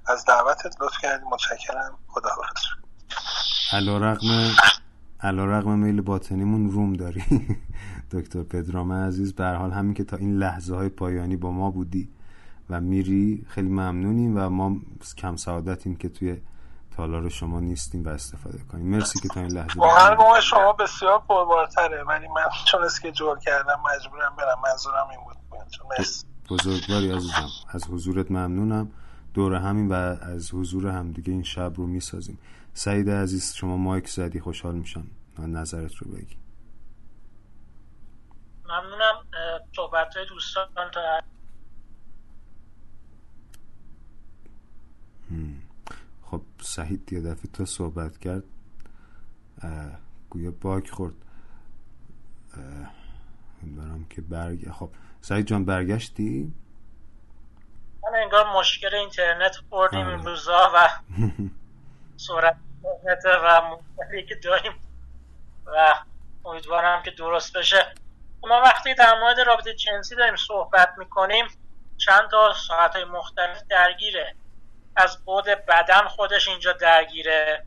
[0.06, 1.26] از دعوتت لطف کردی.
[1.26, 1.98] متشکرم.
[2.08, 2.64] خدا حافظ
[3.74, 4.56] علا رقم
[5.22, 7.24] علا رقم میل باطنیمون روم داری.
[8.14, 12.10] دکتر پدرام عزیز به حال همین که تا این لحظه های پایانی با ما بودی
[12.70, 14.76] و میری خیلی ممنونیم و ما
[15.18, 16.42] کم سعادتیم که توی
[16.96, 18.86] تالار شما نیستیم و استفاده کنیم.
[18.86, 23.80] مرسی که تا این لحظه واقعا شما بسیار پربارتره ولی من چون که جور کردم
[23.96, 25.38] مجبورم برم منظورم این بود.
[25.90, 26.26] مرسی.
[26.50, 27.50] بزرگواری عزیزم.
[27.70, 28.92] از حضورت ممنونم.
[29.34, 32.40] دور همین و از حضور همدیگه این شب رو می‌سازیم.
[32.74, 35.08] سعید عزیز شما مایک زدی خوشحال میشم
[35.40, 36.38] نظرت رو بگی.
[38.66, 39.16] ممنونم.
[39.76, 41.02] صحبت های دوستان تا
[46.34, 48.44] خب سعید یه دفعه تا صحبت کرد
[50.30, 51.14] گویا باک خورد.
[53.64, 54.90] برام که برگ خب
[55.22, 56.54] سعید جان برگشتی؟
[58.04, 60.90] من انگار مشکل اینترنت خوردیم این روزا و
[62.28, 64.74] سرعت اینترنت و مشکلی که داریم
[65.66, 65.96] و
[66.46, 67.94] امیدوارم که درست بشه.
[68.44, 71.46] ما وقتی در مورد رابطه جنسی داریم صحبت می‌کنیم
[71.98, 74.36] چند تا ساعت های مختلف درگیره.
[74.96, 77.66] از بود بدن خودش اینجا درگیره.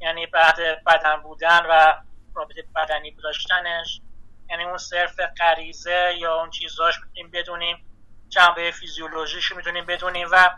[0.00, 1.94] یعنی بعد بدن بودن و
[2.34, 4.00] رابطه بدنی داشتنش.
[4.50, 7.90] یعنی اون صرف غریزه یا اون چیزاش می‌تونیم بدونیم.
[8.28, 10.50] جنبه فیزیولوژیش می‌تونیم بدونیم و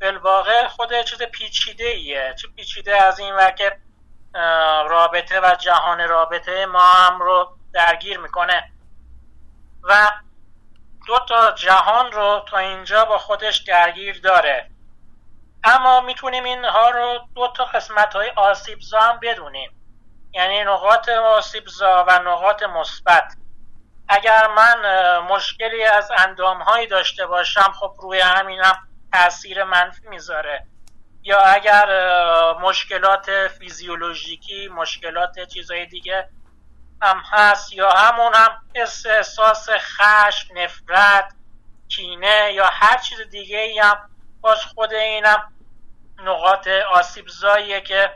[0.00, 3.78] بالواقع خود چیز پیچیده ایه چه پیچیده از این و که
[4.88, 8.72] رابطه و جهان رابطه ما هم رو درگیر می‌کنه.
[9.82, 10.10] و
[11.06, 14.70] دو تا جهان رو تا اینجا با خودش درگیر داره.
[15.64, 19.70] اما می‌تونیم اینها رو دو تا قسمت های آسیبزا هم بدونیم.
[20.32, 23.34] یعنی نقاط آسیبزا و نقاط مثبت.
[24.08, 30.66] اگر من مشکلی از اندام هایی داشته باشم خب روی همینم تاثیر منفی می‌ذاره.
[31.22, 31.88] یا اگر
[32.52, 36.28] مشکلات فیزیولوژیکی مشکلات چیزهای دیگه
[37.02, 41.34] هم هست یا همون هم احساس خشم نفرت
[41.88, 44.10] کینه یا هر چیز دیگه هم
[44.40, 45.52] باز خود اینم
[46.24, 48.10] نقاط آسیب زاییه که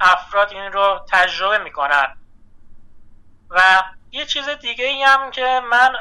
[0.00, 2.16] افراد این رو تجربه می‌کنن.
[3.50, 3.82] و
[4.12, 5.92] یه چیز دیگه ای هم که من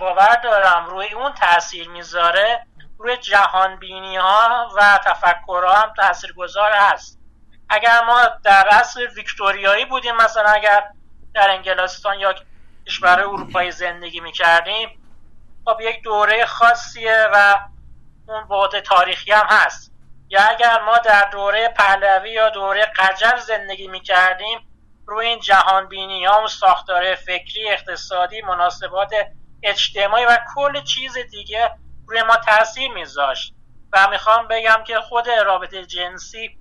[0.00, 2.66] باور دارم روی اون تاثیر می‌ذاره
[2.98, 7.18] روی جهان بینی ها و تفکرها هم تاثیر گذار هست.
[7.70, 10.90] اگر ما در عصر ویکتوریایی بودیم مثلا اگر
[11.34, 12.34] در انگلستان یا
[12.86, 15.02] کشور اروپایی زندگی می‌کردیم
[15.64, 17.58] خب یک دوره خاصیه و
[18.28, 19.92] اون بعد تاریخی هم هست.
[20.30, 24.58] یا اگر ما در دوره پهلوی یا دوره قجر زندگی می‌کردیم
[25.06, 29.14] روی این جهان بینی ها و ساختار فکری اقتصادی مناسبات
[29.62, 31.70] اجتماعی و کل چیز دیگه
[32.06, 33.54] روی ما تاثیر میذاشت.
[33.92, 36.58] و می‌خوام بگم که خود رابطه جنسی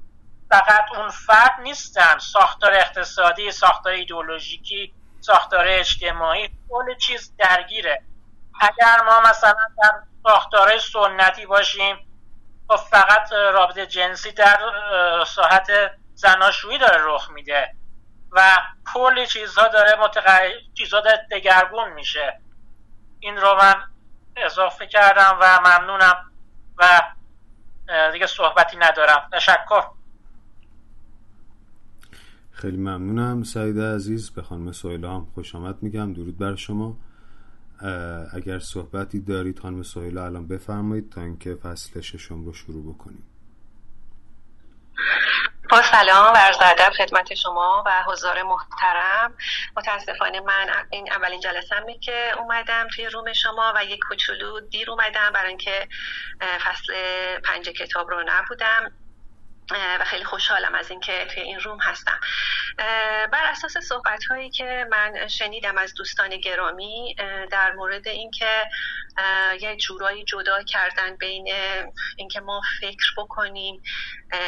[0.49, 2.19] فقط اون فرد نیستن.
[2.19, 8.03] ساختار اقتصادی ساختار ایدولوژیکی ساختار اجتماعی کل چیز درگیره.
[8.59, 9.91] اگر ما مثلا در
[10.23, 11.95] ساختار سنتی باشیم
[12.67, 14.59] خب فقط رابطه جنسی در
[15.27, 15.67] ساحت
[16.13, 17.75] زناشویی داره رخ میده
[18.31, 18.51] و
[18.93, 22.41] کلی چیزها داره متغیر چیزها داره دگرگون میشه.
[23.19, 23.75] این رو من
[24.37, 26.31] اضافه کردم و ممنونم
[26.77, 27.01] و
[28.11, 29.29] دیگه صحبتی ندارم.
[29.33, 29.83] تشکر.
[32.51, 34.33] خیلی ممنونم سعید عزیز.
[34.33, 36.13] به خانم سویلا هم خوش آمد میگم.
[36.13, 36.97] درود بر شما.
[38.33, 43.23] اگر صحبتی دارید خانم سویلا الان بفرمایید تا اینکه فصل ششم رو شروع بکنیم.
[45.69, 49.33] با سلام و عرض ادب خدمت شما و حضار محترم.
[49.77, 55.31] متاسفانه من این اولین جلسه که اومدم توی روم شما و یک کوچولو دیر اومدم
[55.33, 55.87] برای اینکه
[56.41, 56.93] فصل
[57.43, 58.91] پنج کتاب رو نبودم.
[59.71, 62.19] و خیلی خوشحالم از اینکه توی این روم هستم.
[63.31, 67.15] بر اساس صحبت هایی که من شنیدم از دوستان گرامی
[67.51, 68.63] در مورد اینکه
[69.61, 71.53] یه جورایی جدا کردن بین
[72.17, 73.81] اینکه ما فکر بکنیم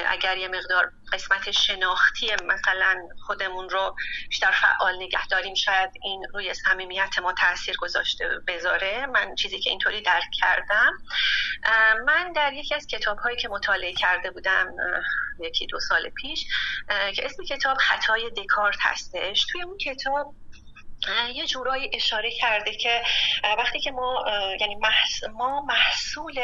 [0.08, 2.96] اگر یه مقدار قسمت شناختی مثلا
[3.26, 3.96] خودمون رو
[4.30, 9.06] بیشتر فعال نگه داریم شاید این روی صمیمیت ما تاثیر گذاشته بذاره.
[9.06, 10.92] من چیزی که اینطوری درک کردم.
[12.06, 14.68] من در یکی از کتاب هایی که مطالعه کرده بودم
[15.40, 16.46] یکی دو سال پیش
[17.16, 19.46] که اسم کتاب خطای دکارت هستش.
[19.52, 20.36] توی اون کتاب
[21.34, 23.02] یه جورایی اشاره کرده که
[23.58, 24.26] وقتی که ما
[24.60, 24.78] یعنی
[25.34, 26.42] ما محصول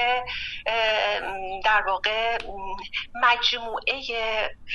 [1.63, 2.37] در واقع
[3.23, 4.01] مجموعه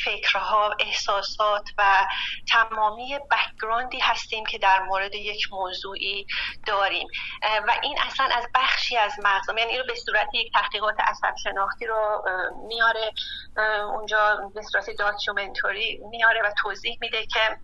[0.04, 2.06] فکرها احساسات و
[2.48, 6.26] تمامی background ی هستیم که در مورد یک موضوعی
[6.66, 7.08] داریم.
[7.68, 11.86] و این اصلا از بخشی از مغز یعنی رو به صورت یک تحقیقات عصب شناختی
[11.86, 12.22] رو
[12.68, 13.12] میاره
[13.94, 17.58] اونجا به صورت documentary میاره و توضیح میده که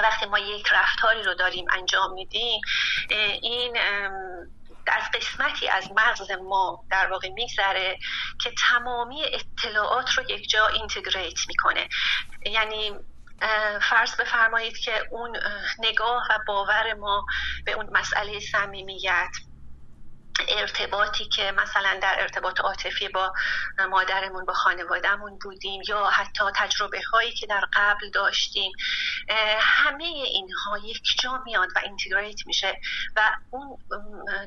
[0.00, 2.60] وقتی ما یک رفتاری رو داریم انجام میدیم
[3.42, 3.78] این
[4.86, 7.98] از قسمتی از مغز ما در واقع میگذره
[8.40, 11.88] که تمامی اطلاعات رو یک جا اینتگریت می‌کنه.
[12.46, 12.92] یعنی
[13.90, 15.36] فرض بفرمایید که اون
[15.78, 17.24] نگاه و باور ما
[17.66, 19.30] به اون مسئله صمیمیت
[20.48, 23.32] ارتباطی که مثلا در ارتباط عاطفی با
[23.90, 28.72] مادرمون با خانوادهمون بودیم یا حتی تجربه هایی که در قبل داشتیم
[29.60, 32.80] همه اینها یک جا میاد و اینتگریت میشه
[33.16, 33.78] و اون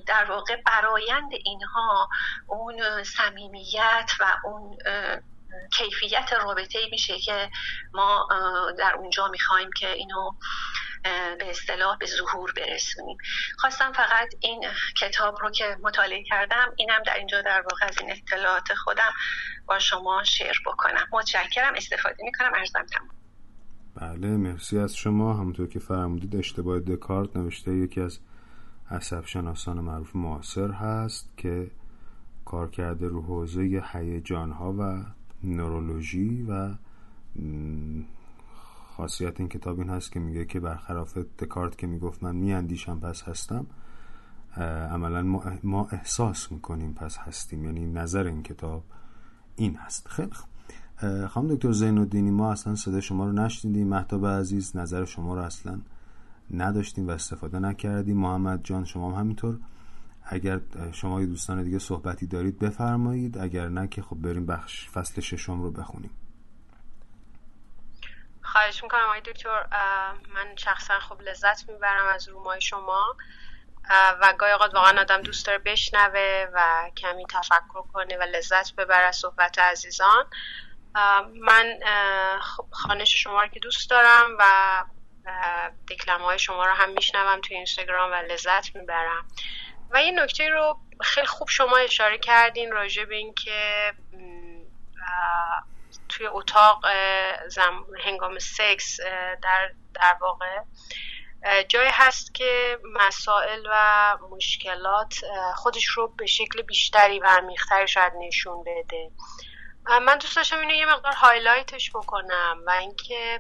[0.05, 2.09] در واقع برایند اینها
[2.47, 4.77] اون صمیمیت و اون
[5.73, 7.49] کیفیت رابطه میشه که
[7.93, 8.27] ما
[8.77, 10.31] در اونجا می‌خوایم که اینو
[11.39, 13.18] به اصطلاح به ظهور برسونیم.
[13.58, 14.66] خواستم فقط این
[15.01, 19.14] کتاب رو که مطالعه کردم اینم در اینجا در واقع از این اطلاعات خودم
[19.66, 21.08] با شما شیر بکنم.
[21.12, 22.51] متشکرم استفاده می‌کنم.
[22.56, 23.10] ارزم تمام.
[23.95, 25.34] بله مرسی از شما.
[25.34, 28.20] همونطور که فرمودید اشتباه دکارت نوشته یکی از
[28.91, 31.72] عصب شناسان معروف معاصر هست که
[32.45, 35.03] کار کرده رو حوزه هیجان ها و
[35.43, 36.70] نورولوژی و
[38.97, 43.23] خاصیت این کتاب این هست که میگه که برخلاف دکارت که می‌گفت من میاندیشم پس
[43.23, 43.65] هستم
[44.91, 47.65] عملا ما احساس می‌کنیم پس هستیم.
[47.65, 48.83] یعنی نظر این کتاب
[49.55, 50.07] این هست.
[50.07, 50.49] خیلی خوب.
[51.27, 53.87] خانم دکتر زین الدینی ما اصلا صدا شما رو نشنیدیم.
[53.87, 55.79] محتاب عزیز نظر شما رو اصلا
[56.51, 58.17] نداشتیم و استفاده نکردیم.
[58.17, 59.59] محمد جان شما هم همینطور.
[60.23, 63.37] اگر شما دوستان دیگه صحبتی دارید بفرمایید.
[63.37, 66.11] اگر نه که خب بریم بخش فصل ششم رو بخونیم.
[68.45, 69.65] خواهش می‌کنم آقای دکتر
[70.27, 73.17] من شخصا خوب لذت می‌برم از رومای شما
[74.21, 79.05] و گاهی اوقات واقعا آدم دوست داره بشنوه و کمی تفکر کنه و لذت ببره
[79.05, 80.25] از صحبت عزیزان.
[81.35, 81.79] من
[82.41, 84.83] خب خانش شما رو که دوست دارم و
[85.89, 89.27] دکلمه های شما رو هم میشنوم توی اینستاگرام و لذت می‌برم.
[89.89, 93.93] و یه نکته رو خیلی خوب شما اشاره کردین راجع به این که
[96.16, 96.86] توی اتاق
[97.47, 97.86] زم...
[98.05, 98.99] هنگام سکس
[99.43, 100.59] در, در واقع.
[101.70, 105.16] جایی هست که مسائل و مشکلات
[105.55, 109.11] خودش رو به شکل بیشتری و عمیقتری شاید نشون بده.
[109.88, 113.39] من دوست داشتم اینو یه مقدار highlight ش بکنم و اینکه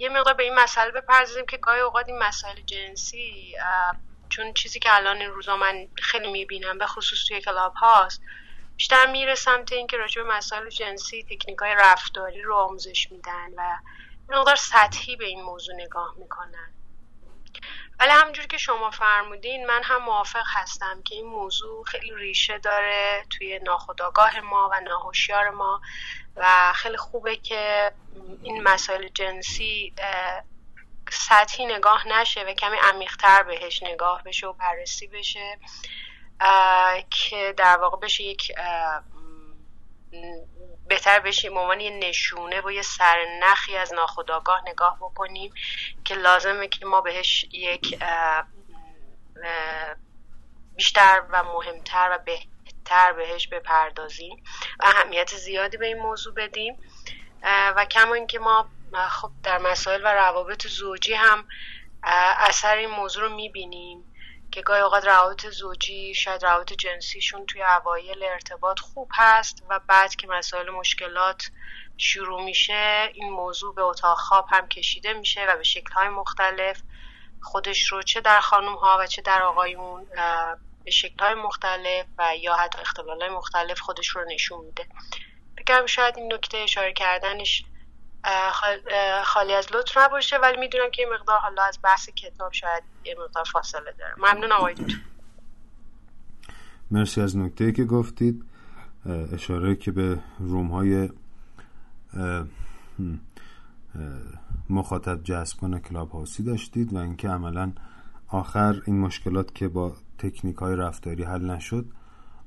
[0.00, 3.54] یه مقدار به این مسئله بپردازیم که گاهی اوقات این مسائل جنسی
[4.28, 8.22] چون چیزی که الان این روزا من خیلی می‌بینم به خصوص توی Clubhouse
[8.76, 13.78] بیشتر میره سمت اینکه راجع به مسائل جنسی تکنیک های رفتاری رو آموزش میدن و
[14.28, 16.74] مقدار سطحی به این موضوع نگاه می‌کنن.
[18.00, 23.26] ولی همونجور که شما فرمودین من هم موافق هستم که این موضوع خیلی ریشه داره
[23.30, 25.80] توی ناخودآگاه ما و ناهوشیار ما
[26.36, 27.92] و خیلی خوبه که
[28.42, 29.94] این مسائل جنسی
[31.10, 35.58] سطحی نگاه نشه و کمی عمیقتر بهش نگاه بشه و بررسی بشه.
[37.10, 38.52] که در واقع بشه یک
[40.88, 45.52] بهتر بشیم عنوان یه نشونه و یه سرنخی از ناخداگاه نگاه بکنیم
[46.04, 47.98] که لازمه که ما بهش یک
[50.76, 54.44] بیشتر و مهمتر و بهتر بهش بپردازیم
[54.80, 56.76] و اهمیت زیادی به این موضوع بدیم.
[57.76, 58.68] و کما اینکه ما
[59.08, 61.48] خب در مسائل و روابط زوجی هم
[62.38, 64.13] اثر این موضوع رو می‌بینیم.
[64.54, 70.16] که گاهی اوقات روابط زوجی شاید روابط جنسیشون توی اوایل ارتباط خوب هست و بعد
[70.16, 71.50] که مسائل مشکلات
[71.96, 76.82] شروع میشه این موضوع به اتاق خواب هم کشیده میشه و به شکلهای مختلف.
[77.42, 80.06] خودش رو چه در خانم ها و چه در آقایون
[80.84, 84.86] به شکلهای مختلف و یا حتی اختلال مختلف خودش رو نشون میده.
[85.58, 87.64] بگم شاید این نکته اشاره کردنش
[89.24, 93.16] خالی از لطف نباشه ولی می‌دونم که این مقدار حالا از بحث کتاب شاید یه
[93.24, 94.14] مقدار فاصله داره.
[94.18, 94.74] ممنون آقای
[96.90, 98.44] مرسی از نکته که گفتید.
[99.32, 101.08] اشاره که به روم های
[104.70, 107.72] مخاطب جذب کنه کلاب هاوسی داشتید و اینکه عملا
[108.28, 111.86] آخر این مشکلات که با تکنیک های رفتاری حل نشد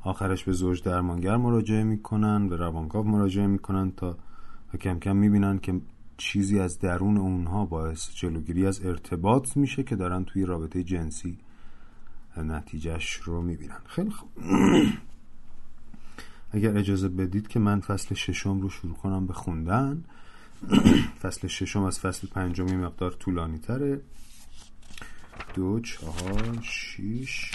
[0.04, 4.18] آخرش به زوج درمانگر مراجعه می‌کنن به روانکاو مراجعه می‌کنن تا
[4.74, 5.82] و کم کم می‌بینن که
[6.18, 11.38] چیزی از درون اونها باعث جلوگیری از ارتباط میشه که دارن توی رابطه جنسی
[12.38, 13.82] نتیجهش رو می‌بینن.
[13.86, 14.30] خیلی خوب.
[16.52, 20.04] اگر اجازه بدید که من فصل ششم رو شروع کنم به خوندن.
[21.22, 24.02] فصل ششم از فصل پنجمی مقدار طولانی تره.
[25.54, 27.52] دو چهار شیش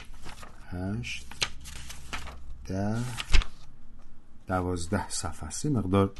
[0.68, 1.26] هشت
[2.66, 2.98] ده
[4.46, 5.70] دوازده صفحه.
[5.70, 6.12] مقدار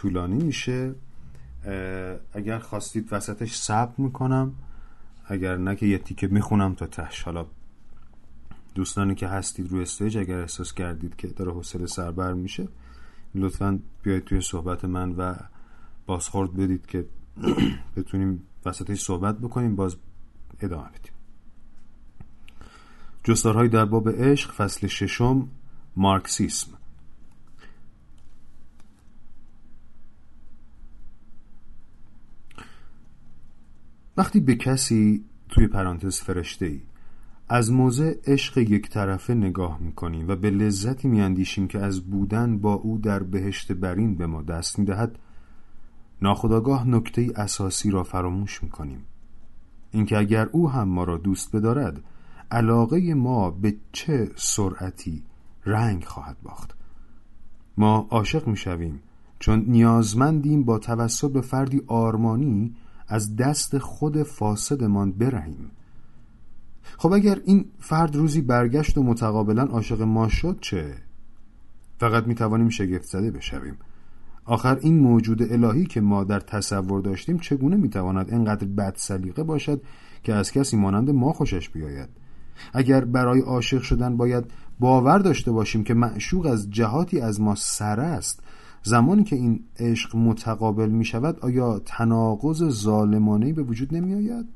[0.00, 0.94] طولانی میشه.
[2.32, 4.54] اگر خواستید وسطش ثبت می‌کنم
[5.26, 7.46] اگر نه که یه تیکه می‌خونم تا تش حالا
[8.74, 12.68] دوستانی که هستید روی استیج اگر احساس کردید که داره حوصله سربر میشه
[13.34, 15.34] لطفا بیاید توی صحبت من و
[16.06, 17.06] بازخورد بدید که
[17.96, 19.96] بتونیم وسطش صحبت بکنیم باز
[20.60, 21.12] ادامه بدیم.
[23.24, 25.48] جستارهای در باب عشق فصل ششم
[25.96, 26.79] مارکسیسم.
[34.20, 36.80] وقتی به کسی توی پرانتز فرشته ای
[37.48, 42.74] از موضع عشق یک طرفه نگاه می‌کنیم و به لذتی میاندیشیم که از بودن با
[42.74, 45.18] او در بهشت برین به ما دست می‌دهد
[46.22, 49.04] ناخداگاه نکته اساسی را فراموش می‌کنیم.
[49.90, 52.04] اینکه اگر او هم ما را دوست بدارد
[52.50, 55.22] علاقه ما به چه سرعتی
[55.66, 56.74] رنگ خواهد باخت.
[57.76, 59.00] ما عاشق می‌شویم
[59.38, 62.74] چون نیازمندیم با توسط به فردی آرمانی
[63.10, 65.70] از دست خود فاسدمان برهیم.
[66.98, 70.94] خب اگر این فرد روزی برگشت و متقابلا عاشق ما شد چه؟
[71.98, 73.76] فقط می توانیم شگفت زده بشویم.
[74.44, 79.42] آخر این موجود الهی که ما در تصور داشتیم چگونه می تواند انقدر بد سلیقه
[79.42, 79.82] باشد
[80.22, 82.08] که از کسی مانند ما خوشش بیاید؟
[82.72, 84.44] اگر برای عاشق شدن باید
[84.80, 88.42] باور داشته باشیم که معشوق از جهاتی از ما سر است
[88.82, 94.46] زمانی که این عشق متقابل می شود آیا تناقض ظالمانه به وجود نمی آید؟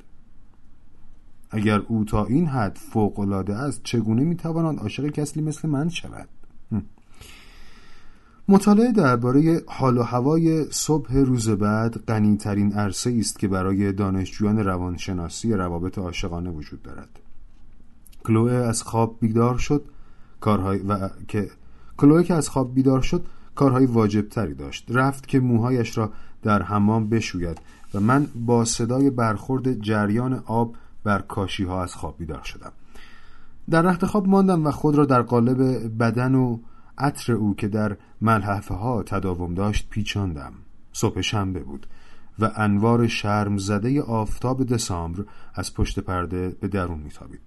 [1.51, 6.29] اگر او تا این حد فوقالعاده است چگونه می تواند عاشق کسی مثل من شود؟
[8.49, 15.53] مطالعه درباره حال و هوای صبح روز بعد غنیترین عرصه است که برای دانشجویان روانشناسی
[15.53, 17.21] روابط عاشقانه وجود دارد.
[18.25, 19.85] کلوه از خواب بیدار شد
[20.41, 21.51] کارهای و که
[21.97, 24.87] کلوه که از خواب بیدار شد کارهای واجب تری داشت.
[24.89, 27.59] رفت که موهایش را در حمام بشوید
[27.95, 32.73] و من با صدای برخورد جریان آب بر کاشی ها از خواب بیدار شدم.
[33.71, 35.63] در رخت خواب ماندم و خود را در قالب
[36.03, 36.59] بدن و
[36.99, 40.53] عطر او که در ملحفه ها تداوم داشت پیچاندم.
[40.93, 41.87] صبح شنبه بود
[42.39, 45.25] و انوار شرم زده آفتاب دسامبر
[45.55, 47.41] از پشت پرده به درون میتابید.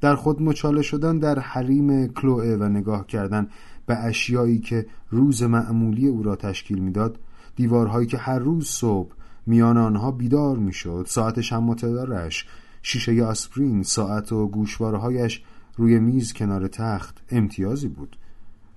[0.00, 3.48] در خود مچاله شدن در حریم کلوه و نگاه کردن
[3.86, 7.18] به اشیایی که روز معمولی او را تشکیل می‌داد
[7.56, 9.12] دیوارهایی که هر روز صبح
[9.46, 12.46] میان آنها بیدار می‌شد ساعت شم متدارش
[12.82, 15.42] شیشه آسپرین ساعت و گوشوارهایش
[15.76, 18.16] روی میز کنار تخت امتیازی بود.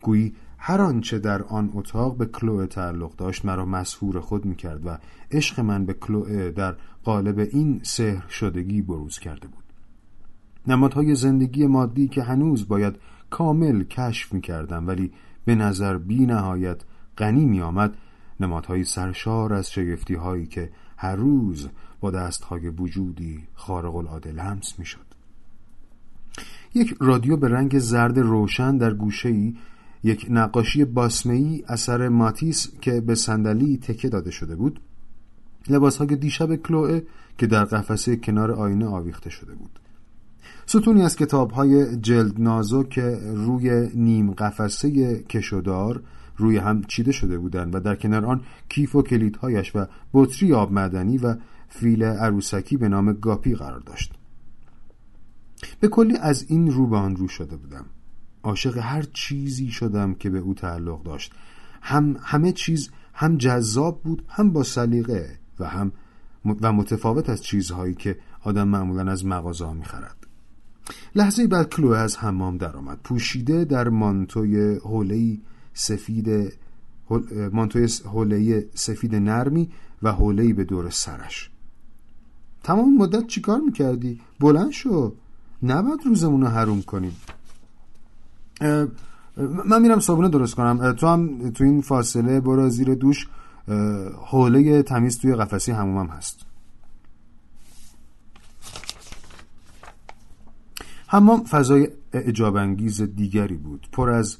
[0.01, 4.97] گویی هر آنچه در آن اتاق به کلوه تعلق داشت مرا مسهور خود می‌کرد و
[5.31, 9.63] عشق من به کلوه در قالب این سحر شدگی بروز کرده بود.
[10.67, 12.95] نمادهای زندگی مادی که هنوز باید
[13.29, 15.11] کامل کشف می کردم ولی
[15.45, 16.81] به نظر بی نهایت
[17.17, 17.97] غنی می آمد
[18.39, 21.69] نمادهای سرشار از شگفتی هایی که هر روز
[21.99, 25.05] با دستهای وجودی خارق العاده لمس می شد.
[26.73, 29.55] یک رادیو به رنگ زرد روشن در گوشه ای
[30.03, 34.79] یک نقاشی باسمهی اثر ماتیس که به صندلی تکه داده شده بود
[35.69, 37.01] لباسهای دیشب کلوه
[37.37, 39.79] که در قفسه کنار آینه آویخته شده بود
[40.65, 42.99] ستونی از کتاب های جلد نازک
[43.35, 46.01] روی نیم قفسه کشودار
[46.37, 50.71] روی هم چیده شده بودند و در کنار آن کیف و کلیدهایش و بطری آب
[50.71, 51.35] معدنی و
[51.69, 54.13] فیل عروسکی به نام گاپی قرار داشت.
[55.79, 57.85] به کلی از این رو به آن رو شده بودم.
[58.43, 61.33] عاشق هر چیزی شدم که به او تعلق داشت.
[61.81, 65.91] هم همه چیز هم جذاب بود هم با سلیقه و هم
[66.61, 70.24] و متفاوت از چیزهایی که آدم معمولا از مغازه ها می‌خرد.
[71.15, 72.99] لحظه بعد کلوه از حمام درآمد.
[73.03, 75.37] پوشیده در مانتوی حوله
[75.73, 76.53] سفید
[77.51, 79.69] مانتوی حوله سفید نرمی
[80.03, 81.49] و حوله به دور سرش.
[82.63, 85.13] تمام مدت چیکار می‌کردی؟ بلند شو.
[85.63, 87.15] نباید روزمون رو حروم کنیم.
[89.65, 90.93] من میرم صابونه درست کنم.
[90.93, 93.27] تو هم تو این فاصله برو زیر دوش.
[94.25, 96.44] حوله تمیز توی قفسی همومم هست.
[101.07, 103.87] حمام فضای اجابانگیز دیگری بود.
[103.91, 104.37] پر از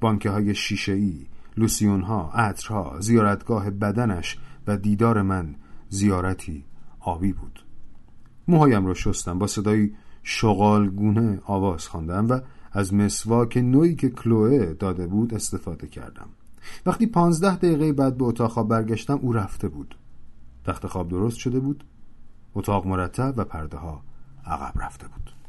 [0.00, 1.26] بانکه های شیشه ای
[1.56, 5.54] لوسیون ها عطرها زیارتگاه بدنش و دیدار من
[5.88, 6.64] زیارتی
[7.00, 7.64] آبی بود.
[8.48, 9.90] موهایم را شستم با صدای
[10.22, 12.40] شغالگونه آواز خواندم و
[12.72, 16.28] از مسواک نوعی که کلوه داده بود استفاده کردم.
[16.86, 19.96] وقتی پانزده دقیقه بعد به اتاق خواب برگشتم او رفته بود.
[20.64, 21.84] تخت خواب درست شده بود
[22.54, 24.02] اتاق مرتب و پرده ها
[24.46, 25.41] عقب رفته بود.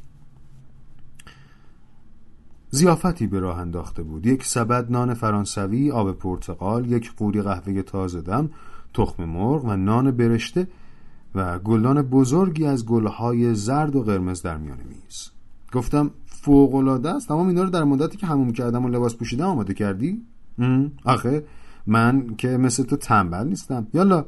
[2.73, 4.25] زیافتی به راه انداخته بود.
[4.25, 8.49] یک سبد نان فرانسوی آب پرتقال یک قوری قهوه تازه دم
[8.93, 10.67] تخم مرغ و نان برشته
[11.35, 15.29] و گلدان بزرگی از گلهای زرد و قرمز در میان میز.
[15.73, 17.27] گفتم فوق است.
[17.27, 20.21] تمام اینا رو در مدتی که هموم کردم و لباس پوشیدم آماده کردی؟
[21.05, 21.45] آخه
[21.87, 23.87] من که مثل تو تنبل نیستم.
[23.93, 24.25] یالا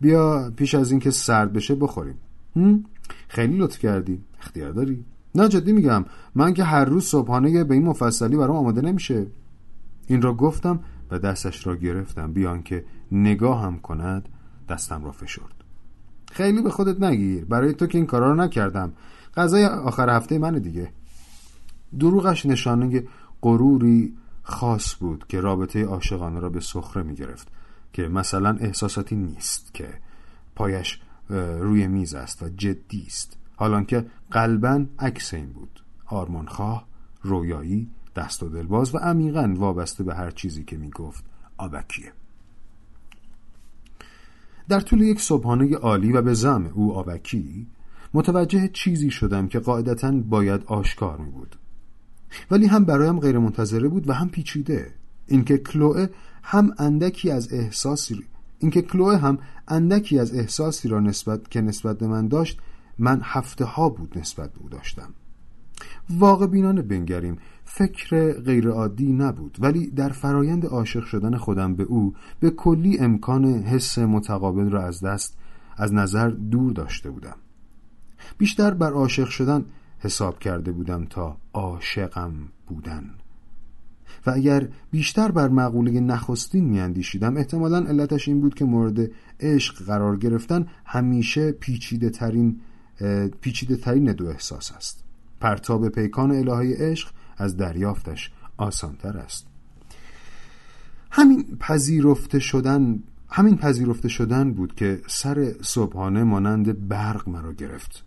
[0.00, 2.18] بیا پیش از اینکه سرد بشه بخوریم.
[3.28, 4.20] خیلی لطف کردی.
[4.40, 5.04] اختیار داری.
[5.36, 6.04] نه جدی میگم.
[6.34, 9.26] من که هر روز صبحانه به این مفصلی برام آماده نمیشه.
[10.06, 10.80] این را گفتم
[11.10, 12.32] و دستش را گرفتم.
[12.32, 14.28] بیان که نگاه هم کند
[14.68, 15.64] دستم را فشرد.
[16.32, 17.44] خیلی به خودت نگیر.
[17.44, 18.92] برای تو که این کارا رو نکردم.
[19.36, 20.92] غذای آخر هفته من دیگه.
[21.98, 23.04] دروغش نشانه
[23.42, 27.48] غروری خاص بود که رابطه عاشقانه را به سخره می گرفت
[27.92, 29.88] که مثلا احساساتی نیست که
[30.54, 31.00] پایش
[31.60, 33.36] روی میز است و جدی است.
[33.56, 35.84] حالان که قلبا عکس این بود.
[36.06, 36.86] آرمانخواه
[37.22, 41.24] رویایی دست و دلباز و عمیقا وابسته به هر چیزی که می گفت
[41.56, 42.12] آبکیه.
[44.68, 47.66] در طول یک صبحانه عالی و به زم او آبکی
[48.14, 51.56] متوجه چیزی شدم که قاعدتا باید آشکار می بود
[52.50, 54.94] ولی هم برایم غیر منتظره بود و هم پیچیده.
[55.26, 56.08] اینکه کلوه
[56.42, 58.24] هم اندکی از احساسی
[58.58, 59.38] اینکه کلوه هم
[59.68, 62.60] اندکی از احساسی را نسبت که نسبت به من داشت
[62.98, 65.14] من هفته ها بود نسبت به او داشتم.
[66.10, 72.50] واقع بینانه بنگریم فکر غیرعادی نبود ولی در فرایند عاشق شدن خودم به او به
[72.50, 75.38] کلی امکان حس متقابل را از دست
[75.76, 77.36] از نظر دور داشته بودم.
[78.38, 79.64] بیشتر بر عاشق شدن
[79.98, 82.32] حساب کرده بودم تا عاشقم
[82.66, 83.10] بودن.
[84.26, 89.10] و اگر بیشتر بر مقوله نخستین میاندیشیدم احتمالا علتش این بود که مورد
[89.40, 92.60] عشق قرار گرفتن همیشه پیچیده ترین
[93.40, 95.04] پیچیده ترین دو احساس است.
[95.40, 99.46] پرتاب پیکان الهه عشق از دریافتش آسانتر است.
[101.10, 108.04] همین پذیرفته شدن همین پذیرفته شدن بود که سر صبحانه مانند برق مرا گرفت.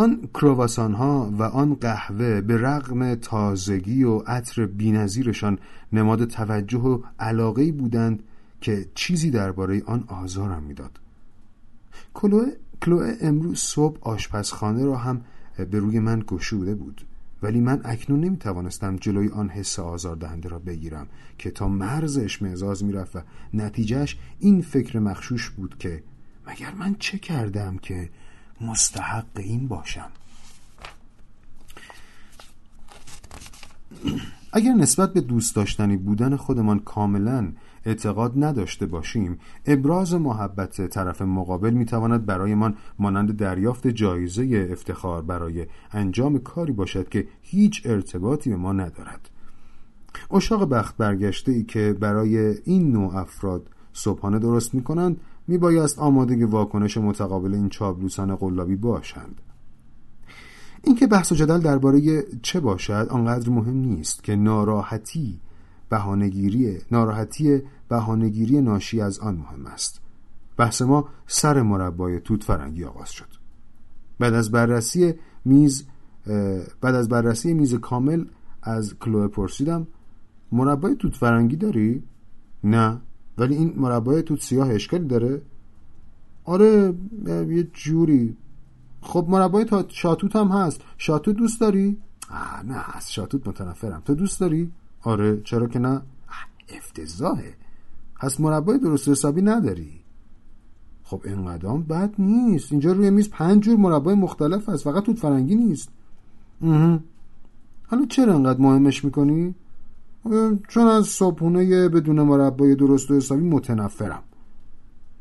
[0.00, 5.58] آن کرواسان ها و آن قهوه به رغم تازگی و عطر بینظیرشان
[5.92, 8.22] نماد توجه و علاقه بودند
[8.60, 11.00] که چیزی درباره آن آزارم می‌داد.
[12.14, 12.46] کلوه
[12.82, 15.20] کلوه امروز صبح آشپزخانه را هم
[15.70, 17.06] به روی من گشوده بود
[17.42, 21.06] ولی من اکنون نمی توانستم جلوی آن حس آزاردهنده را بگیرم
[21.38, 23.20] که تا مرز اشمعزاز می‌رفت و
[23.54, 26.02] نتیجهش این فکر مخشوش بود که
[26.46, 28.10] مگر من چه کردم که
[28.60, 30.10] مستحق این باشم.
[34.52, 37.52] اگر نسبت به دوست داشتنی بودن خودمان کاملا
[37.84, 46.38] اعتقاد نداشته باشیم ابراز محبت طرف مقابل می‌تواند برایمان مانند دریافت جایزه افتخار برای انجام
[46.38, 49.30] کاری باشد که هیچ ارتباطی به ما ندارد.
[50.30, 55.20] اشاق بخت برگشته ای که برای این نوع افراد صبحانه درست می کنند
[55.50, 59.40] می بایست آماده واکنش متقابل این چابلوسان قلابی باشند.
[60.82, 65.40] اینکه بحث و جدل درباره چه باشد آنقدر مهم نیست که ناراحتی
[65.88, 70.00] بهانهگیری ناراحتی بهانهگیری ناشی از آن مهم است.
[70.56, 73.28] بحث ما سر مربای توت فرنگی آغاز شد.
[74.18, 75.14] بعد از بررسی
[75.44, 75.84] میز
[76.80, 78.24] بعد از بررسی میز کامل
[78.62, 79.86] از کلوه پرسیدم
[80.52, 82.02] مربای توت فرنگی داری؟
[82.64, 83.00] نه.
[83.38, 85.42] ولی این مربای توت سیاه اشکالی داره؟
[86.44, 86.94] آره
[87.26, 88.36] یه جوری.
[89.02, 90.80] خب مربای شاتوت هم هست.
[90.98, 91.96] شاتوت دوست داری؟
[92.30, 94.02] آه نه از شاتوت متنفرم.
[94.04, 96.02] تو دوست داری؟ آره چرا که نه؟
[96.68, 97.54] افتضاحه.
[98.20, 100.00] پس مربای درست حسابی نداری؟
[101.02, 102.72] خب اینقدام بد نیست.
[102.72, 104.84] اینجا روی میز پنج جور مربای مختلف هست.
[104.84, 105.88] فقط توت فرنگی نیست.
[107.86, 109.54] حالا چرا انقدر مهمش می‌کنی؟
[110.68, 114.22] چون از صبحونه بدون مربای درست و حسابی متنفرم.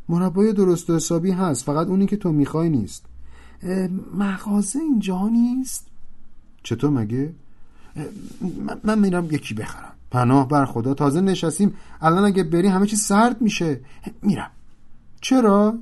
[0.09, 3.05] مربای درست و حسابی هست فقط اونی که تو می‌خوای نیست.
[4.13, 5.87] مغازه اینجا نیست؟
[6.63, 7.33] چطور مگه؟
[8.83, 9.93] من میرم یکی بخرم.
[10.11, 11.73] پناه بر خدا تازه نشستیم.
[12.01, 13.81] الان اگه بری همه چی سرد میشه.
[14.21, 14.51] میرم.
[15.21, 15.77] چرا؟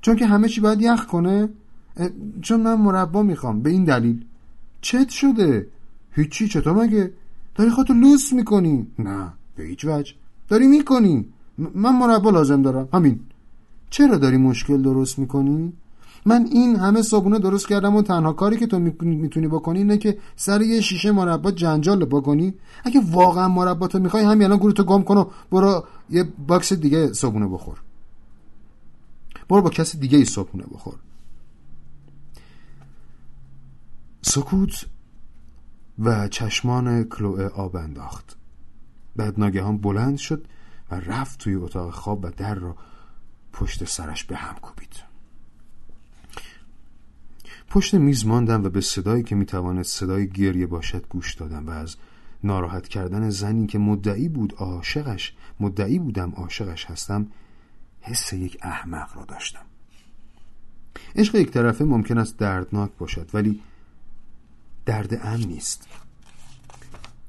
[0.00, 1.48] چون که همه چی باید یخ کنه؟
[2.42, 4.24] چون من مربا می‌خوام به این دلیل.
[4.80, 5.66] چت شده؟
[6.12, 7.12] هیچی چطور مگه؟
[7.54, 8.86] داری خودتو لوس می‌کنی.
[8.98, 10.14] نه به هیچ وجه.
[10.48, 11.26] داری می‌کنی.
[11.58, 12.88] من مربا لازم دارم.
[12.92, 13.20] همین.
[13.90, 15.72] چرا داری مشکل درست می‌کنی؟
[16.26, 20.18] من این همه صبحانه درست کردم و تنها کاری که تو می‌تونی بکنی اینه که
[20.36, 22.54] سر یه شیشه مربا جنجال بکنی.
[22.84, 27.12] اگه واقعا مربا تو می‌خوای همین الان گورتو گم کن و برو با کس دیگه
[27.12, 27.80] صبحانه بخور.
[29.48, 30.94] برو با کسی دیگه ای صبحانه بخور.
[34.22, 34.86] سکوت
[36.02, 38.36] و چشمان کلوه آب انداخت.
[39.16, 40.46] بعد ناگهان بلند شد
[40.90, 42.76] و رفت توی اتاق خواب و در را
[43.52, 45.12] پشت سرش به هم کوبید.
[47.68, 51.96] پشت میز ماندم و به صدایی که می‌تواند صدای گریه باشد گوش دادم و از
[52.44, 57.26] ناراحت کردن زنی که مدعی بود عاشقش مدعی بودم عاشقش هستم
[58.00, 59.64] حس یک احمق را داشتم.
[61.16, 63.60] عشق یک طرفه ممکن است دردناک باشد ولی
[64.86, 65.88] درد امن نیست.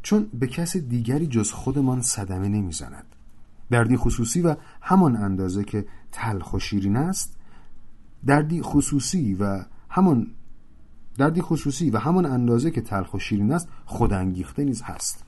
[0.01, 3.05] چون به کس دیگری جز خودمان صدمه نمی‌زند.
[3.69, 7.37] دردی خصوصی و همان اندازه که تلخ و شیرین است
[8.25, 10.27] دردی خصوصی و همان
[11.17, 15.23] دردی خصوصی و همان اندازه که تلخ و شیرین است خودانگیخته نیز هست.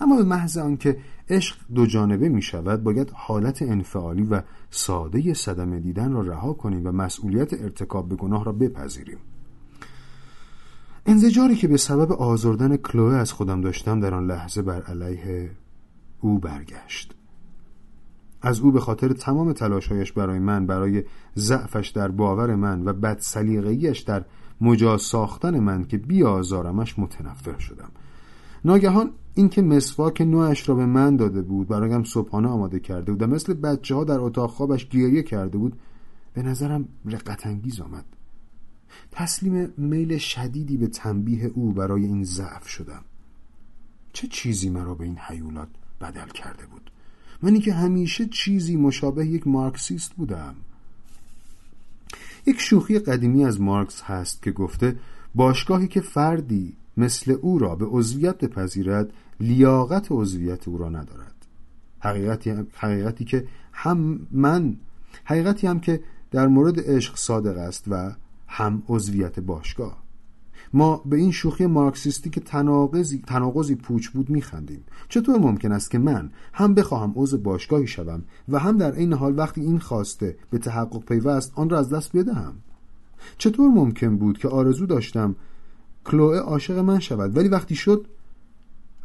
[0.00, 0.98] اما به محض آنکه
[1.28, 6.86] عشق دو جانبه می شود باید حالت انفعالی و ساده صدمه دیدن را رها کنیم
[6.86, 9.18] و مسئولیت ارتکاب به گناه را بپذیریم.
[11.06, 15.50] انزجاری که به سبب آزردن کلوه از خودم داشتم در آن لحظه بر علیه
[16.20, 17.14] او برگشت.
[18.42, 21.04] از او به خاطر تمام تلاشهایش برای من برای
[21.36, 23.22] ضعفش در باور من و بد
[24.06, 24.24] در
[24.60, 27.90] مجاز ساختن من که بیازارمش متنفر شدم.
[28.64, 33.26] ناگهان اینکه مسواک نوعش را به من داده بود برایم صبحانه آماده کرده بود و
[33.26, 35.76] مثل بچه ها در اتاق خوابش گریه کرده بود
[36.34, 38.04] به نظرم رقت انگیز آمد.
[39.10, 43.04] تسلیم میل شدیدی به تنبیه او برای این ضعف شدم.
[44.12, 45.68] چه چیزی مرا به این حیولات
[46.00, 46.90] بدل کرده بود؟
[47.42, 50.54] منی که همیشه چیزی مشابه یک مارکسیست بودم.
[52.46, 54.96] یک شوخی قدیمی از مارکس هست که گفته
[55.34, 61.34] باشگاهی که فردی مثل او را به عضویت بپذیرد لیاقت عضویت او را ندارد.
[62.00, 64.76] حقیقتی, حقیقتی که هم من
[65.24, 66.00] حقیقتی هم که
[66.30, 68.12] در مورد عشق صادق است و
[68.54, 70.04] هم عضویت باشگاه.
[70.72, 74.84] ما به این شوخی مارکسیستی که تناقضی, تناقضی پوچ بود میخندیم.
[75.08, 79.38] چطور ممکن است که من هم بخواهم عضو باشگاهی شوم و هم در این حال
[79.38, 82.54] وقتی این خواسته به تحقق پیوست آن را از دست بدهم؟
[83.38, 85.36] چطور ممکن بود که آرزو داشتم
[86.04, 88.06] کلوه عاشق من شود ولی وقتی شد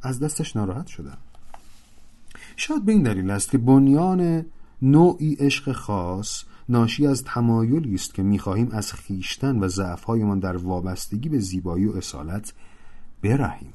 [0.01, 1.17] از دستش ناراحت شدم.
[2.55, 4.45] شاید به این دلیل است که بنیان
[4.81, 11.29] نوعی عشق خاص ناشی از تمایلی است که می‌خواهیم از خیشتن و ضعفهایمان در وابستگی
[11.29, 12.53] به زیبایی و اصالت
[13.23, 13.73] برهیم.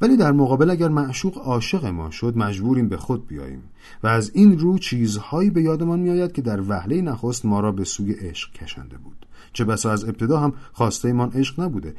[0.00, 3.62] ولی در مقابل اگر معشوق عاشق ما شد مجبوریم به خود بیاییم
[4.02, 7.84] و از این رو چیزهایی به یادمان میآید که در وهله نخست ما را به
[7.84, 9.26] سوی عشق کشنده بود.
[9.52, 11.94] چه بسا از ابتدا هم خواسته من عشق نبوده.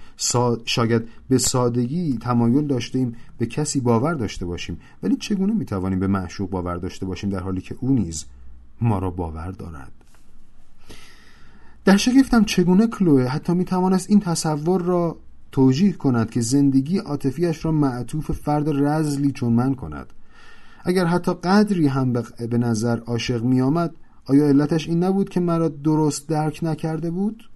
[0.65, 6.49] شاید به سادگی تمایل داشتیم به کسی باور داشته باشیم ولی چگونه می‌توانیم به معشوق
[6.49, 8.26] باور داشته باشیم در حالی که او نیز
[8.82, 9.91] ما را باور دارد
[11.86, 15.18] در شگفتم چگونه کلوه حتی می توانست این تصور را
[15.52, 20.14] توجیه کند که زندگی عاطفیش را معطوف فرد رزلی چون من کند
[20.84, 22.14] اگر حتی قدری هم
[22.49, 23.95] به نظر عاشق می آمد
[24.26, 27.49] آیا علتش این نبود که مرا درست درک نکرده بود؟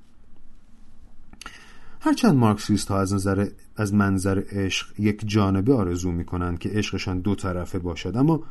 [1.99, 7.19] هرچند مارکسیست ها از نظر از منظر عشق یک جانبه آرزو می کنند که عشقشان
[7.19, 8.43] دو طرفه باشد اما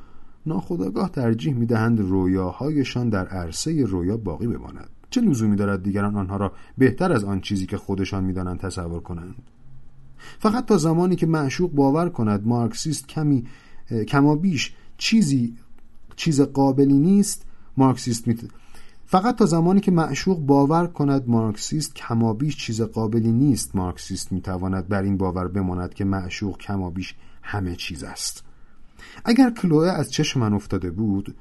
[0.46, 4.90] ناخداگاه ترجیح می‌دهند رویاهایشان در عرصه رویا باقی بماند.
[5.10, 9.34] چه لزومی دارد دیگران آنها را بهتر از آن چیزی که خودشان می‌دانند تصور کنند؟
[10.38, 13.44] فقط تا زمانی که معشوق باور کند مارکسیست کمی
[14.08, 15.56] کما بیش چیزی
[16.16, 17.46] چیز قابلی نیست
[17.76, 18.36] مارکسیست می
[19.06, 25.02] فقط تا زمانی که معشوق باور کند مارکسیست کمابیش چیز قابلی نیست مارکسیست می‌تواند بر
[25.02, 28.44] این باور بماند که معشوق کمابیش همه چیز است.
[29.24, 31.36] اگر کلوه از چشم من افتاده بود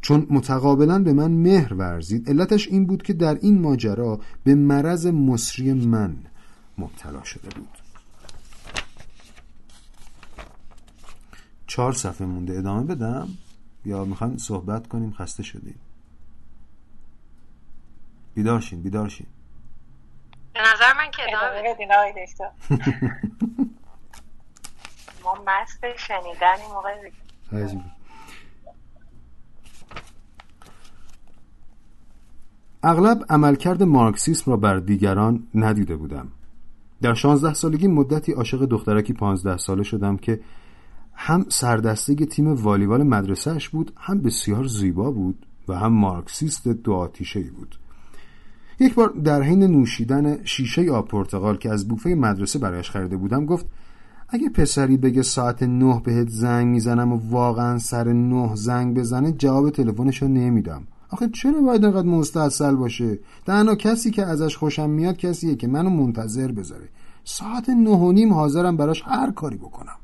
[0.00, 5.06] چون متقابلا به من مهر ورزید علتش این بود که در این ماجرا به مرض
[5.06, 6.16] مصری من
[6.78, 7.78] مبتلا شده بود.
[11.66, 12.58] چهار صفحه مونده.
[12.58, 13.28] ادامه بدم؟
[13.84, 15.80] یا می‌خوایم صحبت کنیم؟ خسته شدیم.
[18.34, 19.26] بیدارشین بیدارشین
[20.54, 21.88] به نظر من که ادامه بدیم
[25.46, 27.10] مست شنیدن موقع
[32.82, 36.28] اغلب عملکرد مارکسیسم را بر دیگران ندیده بودم.
[37.02, 40.40] در شانزده سالگی مدتی عاشق دخترکی پانزده ساله شدم که
[41.14, 47.40] هم سردسته تیم والیبال مدرسهش بود هم بسیار زیبا بود و هم مارکسیست دو آتیشه
[47.40, 47.78] بود.
[48.80, 53.46] یک بار در حین نوشیدن شیشه آب پرتقال که از بوفه مدرسه برایش خریده بودم
[53.46, 53.66] گفت
[54.28, 59.70] اگه پسری بگه ساعت نه بهت زنگ می‌زنم و واقعا سر نه زنگ بزنه جواب
[59.70, 60.82] تلفنش رو نمیدم.
[61.10, 65.90] آخه چرا باید انقدر مستاصل باشه؟ تنها کسی که ازش خوشم میاد کسیه که منو
[65.90, 66.88] منتظر بذاره.
[67.24, 69.96] ساعت نه و نیم حاضرم براش هر کاری بکنم.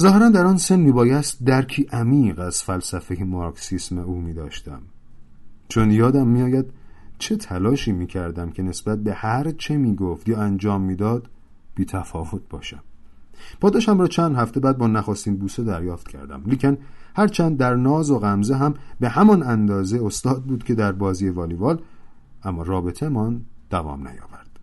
[0.00, 4.80] ظاهرا در آن سن میبایست درکی عمیق از فلسفه مارکسیسم او میداشتم.
[5.68, 6.66] چون یادم میآید
[7.18, 11.28] چه تلاشی می‌کردم که نسبت به هر چه می‌گفت یا انجام می‌داد
[11.76, 12.82] بی تفاوت باشم.
[13.60, 16.42] پاداشم را چند هفته بعد با نخستین بوسه دریافت کردم.
[16.46, 16.78] لیکن
[17.16, 21.82] هرچند در ناز و غمزه هم به همان اندازه استاد بود که در بازی والیبال
[22.44, 23.40] اما رابطه من
[23.70, 24.60] دوام نیاورد.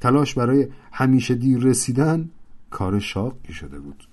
[0.00, 2.30] تلاش برای همیشه دیر رسیدن
[2.70, 4.08] کار شاقی شده بود.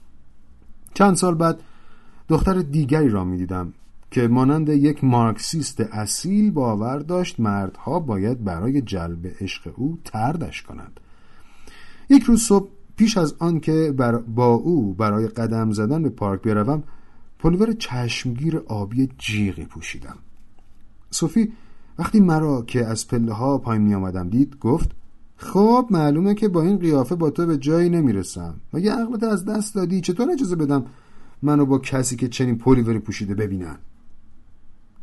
[0.93, 1.59] چند سال بعد
[2.27, 3.73] دختر دیگری را می دیدم
[4.11, 10.99] که مانند یک مارکسیست اصیل باور داشت مردها باید برای جلب عشق او تردش کنند.
[12.11, 13.93] یک روز صبح پیش از آن که
[14.35, 16.83] با او برای قدم زدن به پارک بروم
[17.39, 20.17] پلیور چشمگیر آبی جیغی پوشیدم.
[21.09, 21.53] صوفی
[21.99, 24.91] وقتی مرا که از پله ها پایین می آمدم دید گفت
[25.35, 28.55] خب معلومه که با این قیافه با تو به جایی نمی‌رسم.
[28.73, 30.85] مگه عقلت از دست دادی؟ چطور اجازه بدم
[31.41, 33.77] منو با کسی که چنین پلیوری پوشیده ببینن؟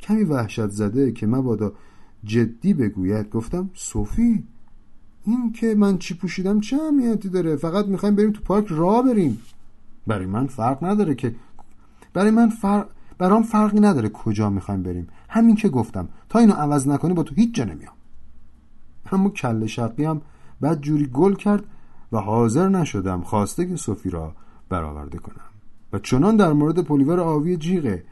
[0.01, 1.73] کمی وحشت زده که مبادا
[2.25, 4.45] جدی بگوید گفتم صوفی
[5.29, 9.39] این که من چی پوشیدم چه اهمیتی داره؟ فقط می‌خوایم بریم تو پارک راه بریم.
[10.07, 11.35] برای من فرق نداره که
[12.13, 12.87] برای من فرق
[13.19, 15.09] برام فرقی نداره کجا می‌خوایم بریم.
[15.29, 16.09] همین که گفتم.
[16.29, 17.93] تا اینو عوض نکنی با تو هیچ جا نمیام.
[19.13, 20.21] اما کله شقی هم
[20.61, 21.65] بدجوری گل کرد
[22.13, 24.35] و حاضر نشدم خواسته که صوفی را
[24.69, 25.49] برآورده کنم.
[25.93, 28.05] و چنان در مورد پلیور آبی جیغه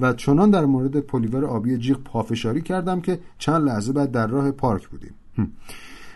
[0.00, 4.50] و چنان در مورد پلیور آبی جیغ پافشاری کردم که چند لحظه بعد در راه
[4.50, 5.14] پارک بودیم.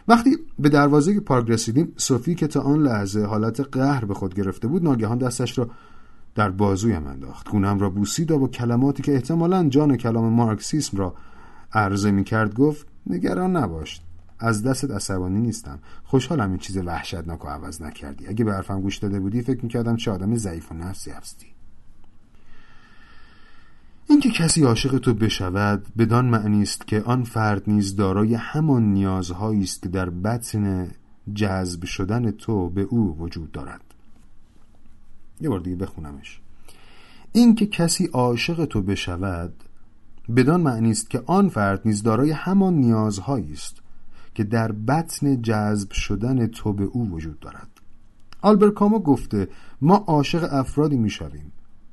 [0.09, 4.69] وقتی به دروازه پارک رسیدیم صوفی که تا آن لحظه حالت قهر به خود گرفته
[4.69, 5.71] بود ناگهان دستش را
[6.35, 7.49] در بازویم انداخت.
[7.49, 11.15] گونم را بوسید و با کلماتی که احتمالا جان کلام مارکسیسم را
[11.73, 14.01] عرضه می کرد گفت نگران نباش
[14.39, 15.79] از دستت عصبانی نیستم.
[16.05, 18.27] خوشحالم این چیز وحشتناک و عوض نکردی.
[18.27, 21.56] اگه به حرفم گوش داده بودی فکر می‌کردم چه آدم ضعیف و نفسی هستی.
[24.09, 29.63] اینکه کسی عاشق تو بشود بدان معنی است که آن فرد نیز دارای همان نیازهایی
[29.63, 30.91] است که در بطن
[31.35, 33.81] جذب شدن تو به او وجود دارد.
[35.41, 36.41] یه بار دیگه بخونمش.
[37.33, 39.53] اینکه کسی عاشق تو بشود
[40.37, 43.77] بدان معنی است که آن فرد نیز دارای همان نیازهایی است
[44.35, 47.69] که در بطن جذب شدن تو به او وجود دارد.
[48.43, 49.49] آلبر کامو گفته
[49.81, 51.53] ما عاشق افرادی می‌شویم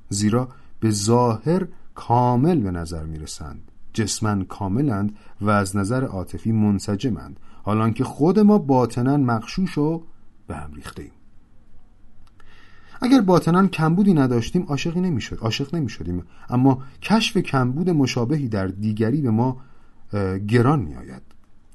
[0.09, 0.49] زیرا
[0.79, 3.71] به ظاهر کامل به نظر می‌رسند.
[3.93, 7.39] جسمن کاملند و از نظر عاطفی منسجمند.
[7.63, 10.03] حالان که خود ما باطنا مخشوش و
[10.47, 11.11] به هم ایم
[13.01, 16.23] اگر باطنا کمبودی نداشتیم عاشقی نمی‌شد عاشق نمی‌شدیم.
[16.49, 19.57] اما کشف کمبود مشابهی در دیگری به ما
[20.47, 21.21] گران میآید.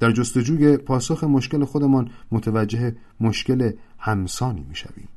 [0.01, 5.09] در جستجوی پاسخ مشکل خودمان متوجه مشکل همسانی می‌شویم.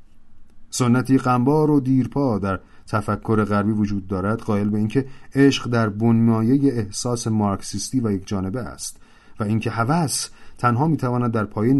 [0.69, 2.59] سنتی قنبار و دیرپا در
[2.91, 5.05] تفکر غربی وجود دارد قائل به اینکه
[5.35, 8.97] عشق در بنمایه احساس مارکسیستی و یک جانبه است
[9.39, 11.73] و اینکه هوس تنها می‌تواند در پایه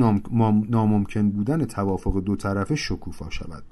[0.70, 3.64] ناممکن بودن توافق دو طرفه شکوفا شود.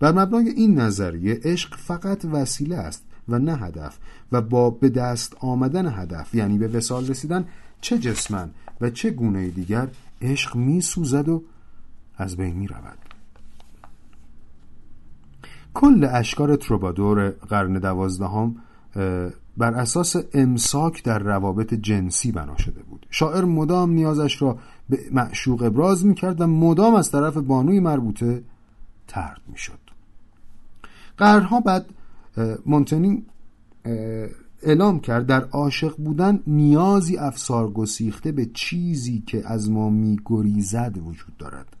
[0.00, 3.98] بر مبنای این نظریه عشق فقط وسیله است و نه هدف
[4.32, 7.44] و با به دست آمدن هدف یعنی به وسال رسیدن
[7.80, 8.50] چه جسمن
[8.80, 9.88] و چه گونه دیگر
[10.22, 11.42] عشق می سوزد و
[12.16, 13.07] از بین می رود
[15.78, 18.56] کل اشکار تروبادور قرن دوازدهم
[19.56, 23.06] بر اساس امساک در روابط جنسی بنا شده بود.
[23.10, 28.42] شاعر مدام نیازش را به معشوق ابراز می کرد و مدام از طرف بانوی مربوطه
[29.08, 29.78] ترد می شد
[31.16, 31.86] قرنها بعد
[32.66, 33.26] مونتنی
[34.62, 41.36] اعلام کرد در عاشق بودن نیازی افسار گسیخته به چیزی که از ما میگریزد وجود
[41.38, 41.76] دارد.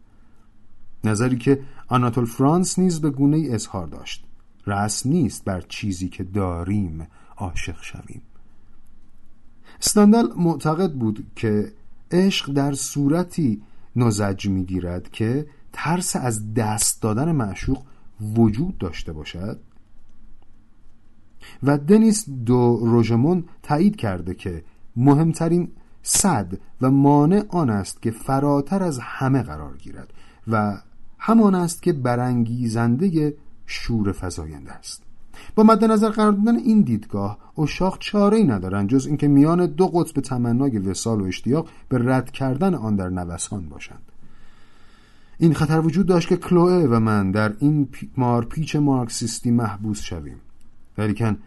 [1.04, 4.24] نظری که آناتول فرانس نیز به گونه ای اظهار داشت.
[4.66, 7.06] رسم نیست بر چیزی که داریم
[7.36, 8.22] عاشق شویم.
[9.80, 11.72] استاندال معتقد بود که
[12.10, 13.62] عشق در صورتی
[13.96, 17.82] نزج می‌گیرد که ترس از دست دادن معشوق
[18.36, 19.60] وجود داشته باشد.
[21.62, 24.64] و دنیس دو روژمون تایید کرده که
[24.96, 25.68] مهمترین
[26.02, 30.12] صد و مانع آن است که فراتر از همه قرار گیرد
[30.48, 30.80] و
[31.18, 33.34] همان است که برانگیزنده
[33.66, 35.02] شور فزاینده است.
[35.54, 39.86] با مد نظر قرار دادن این دیدگاه اشاق چاره ای ندارند جز اینکه میان دو
[39.86, 44.02] قطب تمنای وسال و اشتیاق به رد کردن آن در نوسان باشند.
[45.38, 50.40] این خطر وجود داشت که کلوه و من در این مارپیچ مارکسیستی محبوس شویم.
[50.98, 51.38] ولیکن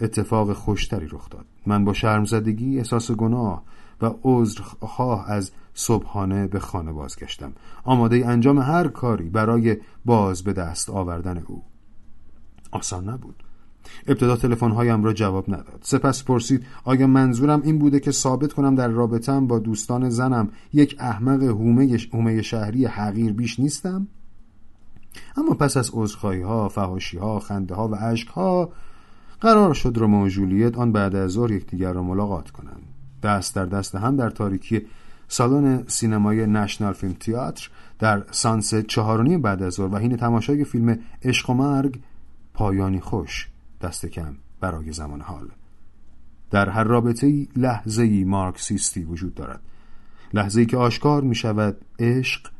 [0.00, 1.44] اتفاق خوشتری رخ داد.
[1.66, 3.62] من با شرمزدگی احساس گناه
[4.00, 7.52] و عذرخواه از صبحانه به خانه بازگشتم.
[7.84, 11.62] آماده انجام هر کاری برای باز به دست آوردن او.
[12.72, 13.42] آسان نبود.
[14.06, 15.78] ابتدا تلفن هایم را جواب نداد.
[15.82, 20.96] سپس پرسید آیا منظورم این بوده که ثابت کنم در رابطم با دوستان زنم یک
[20.98, 21.42] احمق
[22.12, 24.08] هومه شهری حقیر بیش نیستم؟
[25.36, 28.72] اما پس از عذرخواهی ها فهاشی ها خنده ها و عشق ها
[29.40, 32.85] قرار شد رومو و جولیت آن بعد از ظهر یکدیگر را ملاقات کنند.
[33.26, 34.82] دست در دست هم در تاریکی
[35.28, 40.98] سالن سینمای نشنال فیلم تئاتر در سانست چهارونی بعد از ظهر و حین تماشای فیلم
[41.22, 42.00] عشق و مرگ
[42.54, 43.48] پایانی خوش
[43.80, 45.48] دست کم برای زمان حال.
[46.50, 49.60] در هر رابطه لحظه ای مارکسیستی وجود دارد.
[50.34, 52.50] لحظه ای که آشکار می شود عشق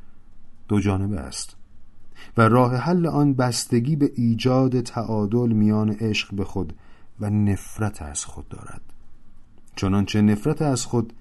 [0.68, 1.56] دو جانبه است
[2.36, 6.72] و راه حل آن بستگی به ایجاد تعادل میان عشق به خود
[7.20, 8.95] و نفرت از خود دارد.
[9.76, 11.12] چنانچه نفرت از خود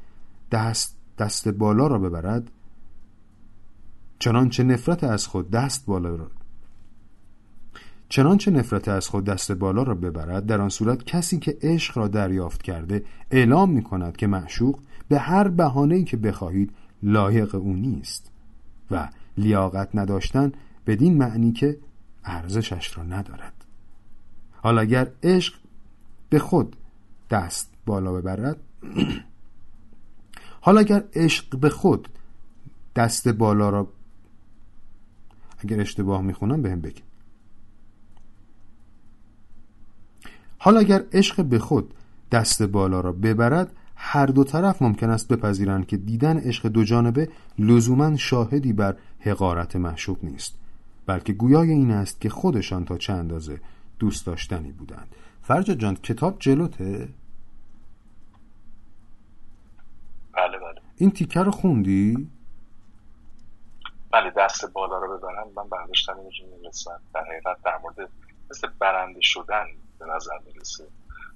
[0.52, 2.52] دست دست بالا را ببرد
[4.20, 6.32] چنانچه نفرت از خود دست بالا را
[8.10, 12.08] چنانچه نفرت از خود دست بالا را ببرد در آن صورت کسی که عشق را
[12.08, 16.72] دریافت کرده اعلام می کند که معشوق به هر بهانه‌ای که بخواهید
[17.04, 18.32] لایق او نیست
[18.92, 20.52] و لیاقت نداشتن
[20.88, 21.78] بدین معنی که
[22.24, 23.54] ارزشش را ندارد.
[24.52, 25.54] حالا اگر عشق
[26.30, 26.76] به خود
[27.30, 28.60] دست بالا ببرد.
[30.62, 32.08] حالا اگر عشق به خود
[32.96, 33.88] دست بالا را
[35.58, 37.04] اگر اشتباه می‌خونم بهم بگید.
[40.58, 41.94] حالا اگر عشق به خود
[42.32, 47.30] دست بالا را ببرد هر دو طرف ممکن است بپذیرند که دیدن عشق دو جانبه
[47.60, 50.56] لزوما شاهدی بر حقارت معشوق نیست
[51.06, 53.62] بلکه گویای این است که خودشان تا چه اندازه
[54.00, 55.08] دوست داشتنی بودند.
[55.42, 57.10] فرجا جان کتاب جلوته
[60.34, 62.30] بله بله این تیکه رو خوندی؟
[64.12, 68.10] بله دست بالا رو ببرن من برداشتم اینجا می‌رسن در حقیقت در مورد
[68.52, 69.66] مثل برنده شدن
[70.00, 70.84] به نظر می‌رسه.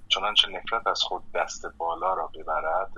[0.08, 2.92] چنانچه نفرت از خود دست بالا را ببرد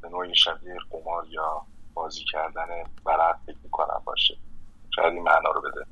[0.00, 1.62] به نوعی شبیه قمار یا
[1.94, 2.66] بازی کردن
[3.04, 4.36] برد فکر می‌کنم باشه.
[4.96, 5.86] شاید این معنا رو بده.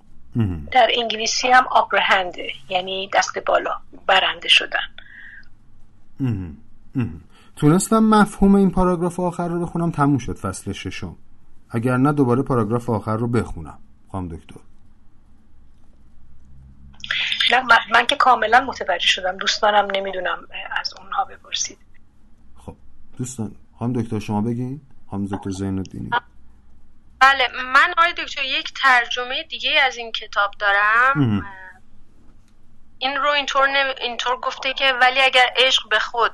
[0.73, 4.79] در انگلیسی هم آپرهنده یعنی دست بالا برنده شدن.
[7.57, 11.17] تونستم مفهوم این پاراگراف آخر رو بخونم تموم شد فصل ششم.
[11.71, 13.79] اگر نه دوباره پاراگراف آخر رو بخونم.
[14.09, 14.61] خواهم دکتر.
[17.51, 19.37] نه من, من که کاملا متوجه شدم.
[19.37, 20.39] دوستانم نمی‌دونم
[20.81, 21.79] از اونها بپرسید.
[22.57, 22.77] خب
[23.19, 24.81] دوستان خواهم دکتر شما بگین.
[25.09, 26.11] خواهم دکتر زین الدینی
[27.21, 31.47] بله من آقای دکتر یک ترجمه دیگه از این کتاب دارم.
[32.99, 33.69] این رو اینطور,
[34.01, 36.33] اینطور گفته که ولی اگر عشق به خود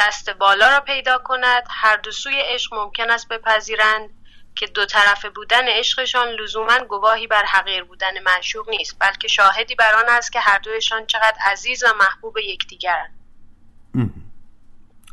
[0.00, 1.62] دست بالا را پیدا کند.
[1.70, 4.10] هر دو سوی عشق ممکن است بپذیرند
[4.54, 9.94] که دو طرفه بودن عشقشان لزوما گواهی بر حقیر بودن معشوق نیست بلکه شاهدی بر
[9.96, 13.14] آن است که هر دویشان چقدر عزیز و محبوب یکدیگرند.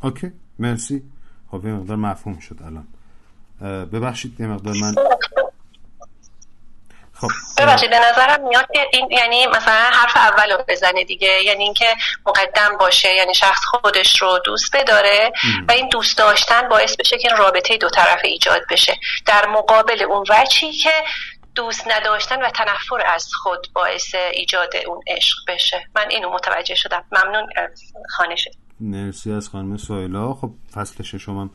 [0.02, 0.32] اوکی.
[0.60, 1.04] مرسی.
[1.52, 2.88] خب یه مقدار مفهوم شد الان.
[3.86, 4.96] ببخشید یه مقدار من
[7.22, 7.28] خب
[7.58, 11.44] ببخشید به نظرم میاد که این یعنی مثلا حرف اول رو بزنه دیگه.
[11.46, 11.96] یعنی اینکه
[12.26, 15.32] مقدم باشه یعنی شخص خودش رو دوست بداره
[15.68, 18.98] و این دوست داشتن باعث بشه که رابطه دو طرفه ایجاد بشه.
[19.26, 20.92] در مقابل اون وچی که
[21.56, 25.88] دوست نداشتن و تنفر از خود باعث ایجاد اون عشق بشه.
[25.96, 27.04] من اینو متوجه شدم.
[27.12, 27.48] ممنون
[28.10, 31.50] خانه شد مرسی از خانم سویلا خب فصل ششمم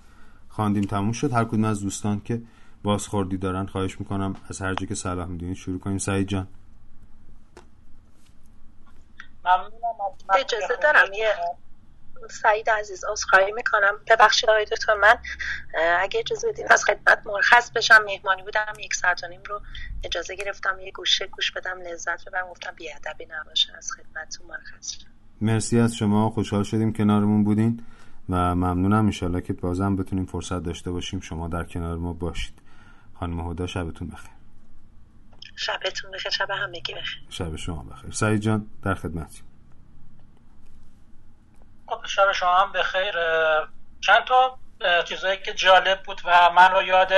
[0.49, 1.33] خواندیم تموم شد.
[1.33, 2.43] هر کدوم از دوستان که
[2.83, 5.99] بازخوردی دارن خواهش می‌کنم از هر جا که صلاح می‌دونید شروع کنیم.
[5.99, 6.49] سعید جان.
[10.35, 11.13] اجازه دارم.
[11.13, 11.35] یه
[12.31, 13.95] سعید عزیز عذرخواهی می‌کنم.
[14.11, 15.19] ببخشید آقای دکتر من
[16.01, 18.03] اگه اجازه بدین از خدمت مرخص بشم.
[18.07, 19.61] مهمانی بودم یک ساعت و نیم رو
[20.05, 20.81] اجازه گرفتم.
[20.81, 22.49] یه گوشه گوش بدم لذت ببرم.
[22.49, 23.77] گفتم بیادبی نباشه.
[23.77, 24.97] از خدمتتون مرخص
[25.41, 26.31] مرسی از شما.
[26.31, 27.85] خوشحال شدیم کنارمون بودین
[28.29, 29.05] و ممنونم.
[29.05, 31.21] انشالله که بازم بتونیم فرصت داشته باشیم.
[31.21, 32.62] شما در کنار ما باشید.
[33.23, 34.31] خانم هدا شبتون بخیر.
[35.57, 37.23] شبتون بخیر شب همگی بخیر.
[37.31, 38.11] شب شما بخیر.
[38.11, 39.45] سعید جان در خدمتیم.
[41.87, 43.15] خب شب شما هم بخیر.
[44.01, 44.59] چند تا
[45.05, 47.13] چیزایی که جالب بود و من رو یاد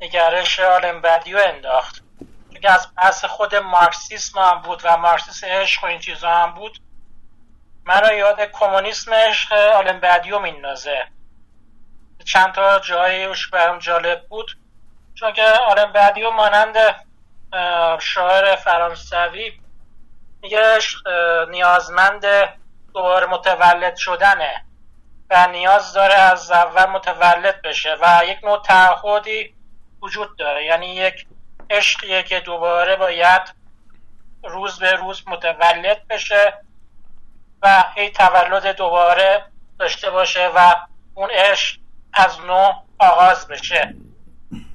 [0.00, 2.02] نگرش آلم بدیو انداخت.
[2.48, 6.78] دیگه از بحث خود مارکسیسم هم بود و مارکسیسم عشق و این چیزا هم بود
[7.84, 11.06] مرا یاد کمونیسم عشق آلن بعدیو میندازه.
[12.24, 14.59] چند تا جایش برام جالب بود.
[15.20, 16.76] چون که آلن بعدیو مانند
[18.00, 19.52] شاعر فرانسوی
[20.42, 20.78] میگه
[21.50, 22.24] نیازمند
[22.94, 24.64] دوباره متولد شدنه
[25.30, 29.54] و نیاز داره از اول متولد بشه و یک نوع تعهدی
[30.02, 30.64] وجود داره.
[30.64, 31.26] یعنی یک
[31.70, 33.54] عشقیه که دوباره باید
[34.44, 36.54] روز به روز متولد بشه
[37.62, 39.44] و هی تولد دوباره
[39.78, 40.74] داشته باشه و
[41.14, 41.76] اون عشق
[42.12, 43.94] از نو آغاز بشه.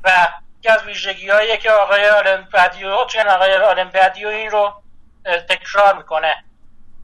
[0.03, 0.27] و
[0.60, 4.73] یکی از ویژگی هایی که آقای آلن بدیو چون آقای آلن بدیو این رو
[5.49, 6.43] تکرار می‌کنه.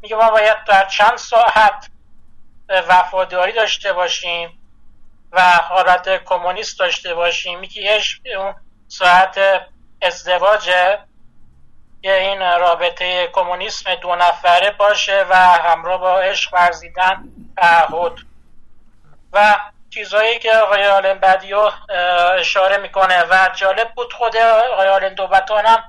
[0.02, 1.90] میگه ما باید در چند ساعت
[2.70, 4.60] وفاداری داشته باشیم
[5.32, 7.60] و حالت کمونیست داشته باشیم.
[7.60, 8.02] میگه
[8.38, 8.56] اون
[8.88, 9.40] ساعت
[10.02, 11.00] ازدواجه
[12.04, 17.24] یه این رابطه کمونیسم دو نفره باشه و همراه با عشق ورزیدن
[17.58, 18.14] تعهد.
[19.34, 19.60] و
[19.94, 21.72] چیزهایی که آقای آلن بدیو
[22.40, 25.84] اشاره می‌کنه و جالب بود خود آقای آلن دوبتان هم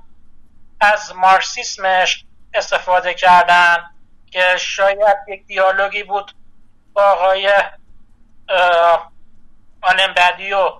[0.80, 2.24] از مارکسیسمش
[2.54, 3.90] استفاده کردن
[4.30, 6.32] که شاید یک دیالوگی بود
[6.92, 7.52] با آقای
[9.82, 10.72] آلن بدیو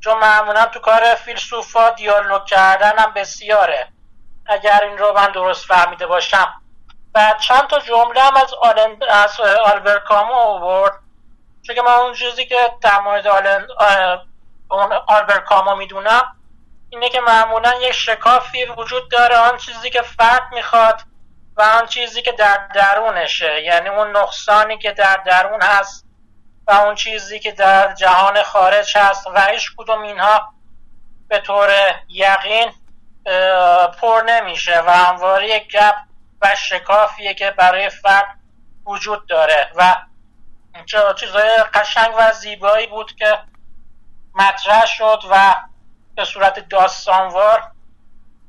[0.00, 3.88] چون معمولا تو کار فیلسوفا دیالوگ کردن هم بسیاره.
[4.46, 6.62] اگر این رو من درست فهمیده باشم.
[7.14, 11.07] و چند تا جمله هم از, آلن از آلبر کامو آورد.
[11.66, 13.66] چون که من اون چیزی که در مورد آلن
[14.70, 16.36] اون آلبر کامو می‌دونم
[16.90, 21.00] اینه که معمولا یک شکافی وجود داره آن چیزی که فرد می‌خواد
[21.56, 23.62] و آن چیزی که در درونشه.
[23.62, 26.04] یعنی اون نقصانی که در درون هست
[26.66, 30.52] و اون چیزی که در جهان خارج هست و هیچ کدوم اینها
[31.28, 31.70] به طور
[32.08, 32.72] یقین
[34.00, 35.94] پر نمیشه و همواره یک گپ
[36.42, 38.38] و شکافیه که برای فرد
[38.86, 39.94] وجود داره و
[41.16, 43.38] چیزهای قشنگ و زیبایی بود که
[44.34, 45.54] مطرح شد و
[46.16, 47.62] به صورت داستانوار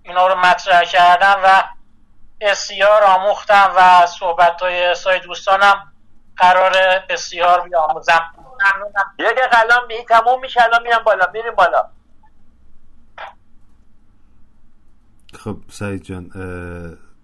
[0.03, 1.61] اینا رو مطرح کردن و
[2.41, 5.93] بسیار آموختم و صحبت های سای دوستانم
[6.37, 6.73] قرار
[7.09, 8.21] بسیار بیاموزم.
[9.19, 11.89] یک قلم می تموم میشه الان میرم بالا میریم بالا.
[15.43, 16.29] خب سعید جان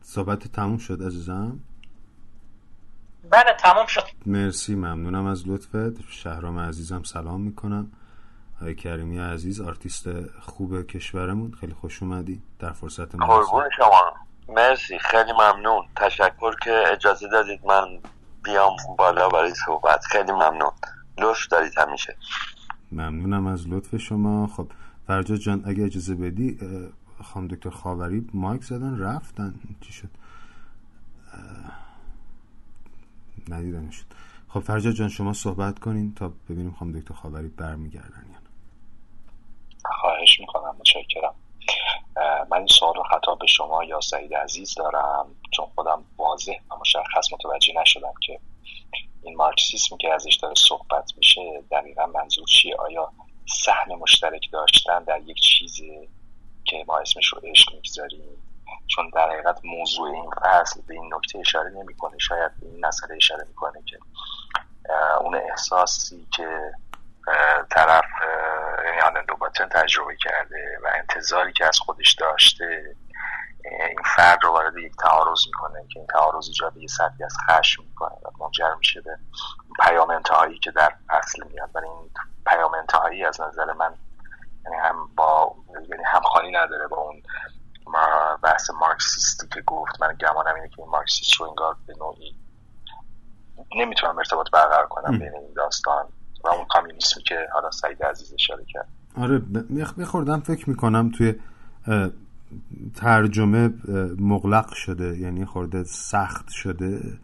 [0.01, 1.59] صحبت تموم شد عزیزم؟
[3.31, 4.03] بله تموم شد.
[4.25, 6.09] مرسی ممنونم از لطفت.
[6.09, 7.91] شهرام عزیزم سلام می‌کنم.
[8.61, 10.07] آقای کریمی عزیز آرتیست
[10.39, 11.51] خوب کشورمون.
[11.51, 12.41] خیلی خوش اومدی.
[12.59, 14.13] در خدمت قربون شما.
[14.55, 15.85] مرسی خیلی ممنون.
[15.95, 17.99] تشکر که اجازه دادید من
[18.43, 20.05] بیام بالا برای صحبت.
[20.05, 20.71] خیلی ممنون.
[21.17, 22.17] لطف دارید همیشه.
[22.91, 24.47] ممنونم از لطف شما.
[24.47, 24.67] خب
[25.07, 26.59] فرجا جان اگه اجازه بدی
[27.23, 29.53] خانم دکتر خاوری مایک زدن رفتن.
[29.81, 30.09] چی شد؟
[33.49, 34.05] ندیدم شد
[34.47, 38.39] خب فرجا جان شما صحبت کنین تا ببینیم خانم دکتر خاوری برمیگردن یا
[40.01, 41.35] خواهش می‌کنم متشکرم.
[42.51, 46.75] من این سوال رو خطاب به شما یا سعید عزیز دارم چون خودم واضح و
[46.81, 48.39] مشخص متوجه نشدم که
[49.23, 51.41] این مارکسیسم که ازش داره صحبت میشه
[51.71, 53.11] دقیقا منظور چیه؟ آیا
[53.45, 56.09] سهم مشترک داشتن در یک چیزی
[56.63, 58.44] که ما اسمش رو عشق می‌گذاریم؟
[58.87, 62.17] چون در حقیقت موضوع این فصل به این نکته اشاره نمی‌کنه.
[62.17, 63.99] شاید به این مسئله اشاره می‌کنه که
[65.19, 66.71] اون احساسی که
[67.71, 68.05] طرف
[68.85, 72.95] یعنی دوباتن تجربه کرده و انتظاری که از خودش داشته
[73.65, 77.83] این فرد رو وارد یک تعارض می‌کنه که این تعارض ایجاد یه سطحی از خشم
[77.83, 79.17] می‌کنه و منجر میشه به
[79.79, 81.69] پیام انتهایی که در اصل میاد.
[81.75, 82.09] ولی این
[82.45, 83.93] پیام انتهایی از نظر من
[84.65, 85.55] یعنی هم با
[85.89, 87.21] یعنی همخوانی نداره با اون
[88.43, 90.01] بحث مارکسیستی که گفت.
[90.01, 92.35] من گمانم اینه که این مارکسیست رو انگار به نوعی
[93.77, 96.05] نمی‌تونم ارتباط برقرار کنم بین این داستان
[96.45, 98.87] و اون کامیونیسمی که حالا سعید عزیز اشاره کرد.
[99.17, 99.41] آره
[99.97, 101.35] میخوردم فکر می‌کنم توی
[102.95, 103.73] ترجمه
[104.19, 107.19] مغلق شده یعنی خورده سخت شده.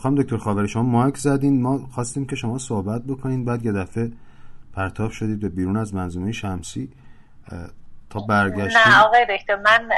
[0.00, 4.12] خانم دکتر خاوری شما مایک زدین ما خواستیم که شما صحبت بکنین بعد یه دفعه
[4.72, 6.90] پرتاب شدید به بیرون از منظومه شمسی.
[8.10, 9.88] تا برگشتیم نه آقای دکتر من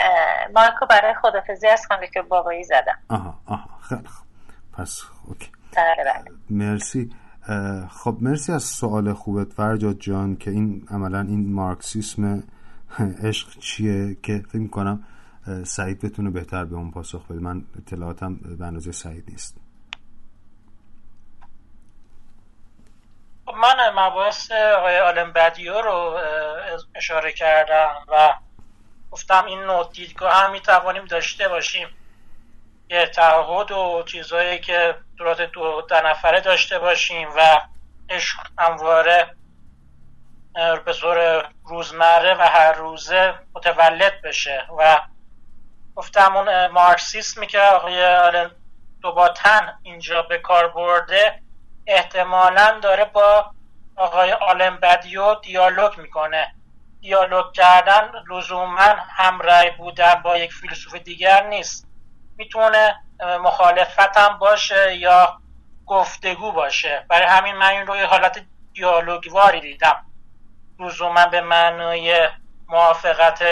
[0.55, 2.99] مایکو برای خدافزی از خانم دکتر بابایی زدم.
[3.09, 4.25] آها آها خیلی خب
[4.73, 5.51] پس اوکی.
[5.77, 6.25] بله بله.
[6.51, 7.11] مرسی.
[7.91, 9.53] خب مرسی از سوال خوبت.
[9.53, 12.43] فرجاد جان که این عملا این مارکسیسم
[13.23, 15.05] عشق چیه که فکر می‌کنم
[15.65, 17.41] سعید بتونه بهتر به اون پاسخ بده.
[17.41, 19.57] من اطلاعاتم به اندازه سعید نیست.
[23.47, 26.21] من مباحث آقای آلم بدیو رو
[26.95, 28.35] اشاره کردم و
[29.11, 31.89] گفتم این نوع دیدگاه هم می‌توانیم داشته باشیم.
[32.89, 37.61] که تعهد و چیزهایی که دورات دو نفره داشته باشیم و
[38.11, 39.37] عشق همواره
[40.85, 44.67] به طور روزمره و هر روزه متولد بشه.
[44.79, 45.01] و
[45.97, 48.49] گفتم اون مارکسیسمی که آقای
[49.03, 51.42] دوباتن اینجا به کار برده
[51.87, 53.51] احتمالا داره با
[53.97, 56.55] آقای آلم بدیو دیالوگ می‌کنه.
[57.01, 61.87] دیالوگ کردن لزوما همراه بودن با یک فیلسوف دیگر نیست.
[62.37, 65.41] می‌تونه مخالفت هم باشه یا
[65.87, 67.07] گفتگو باشه.
[67.09, 70.05] برای همین من این رو حالت دیالوگواری دیدم.
[70.79, 72.29] لزوما به معنای
[72.69, 73.43] موافقت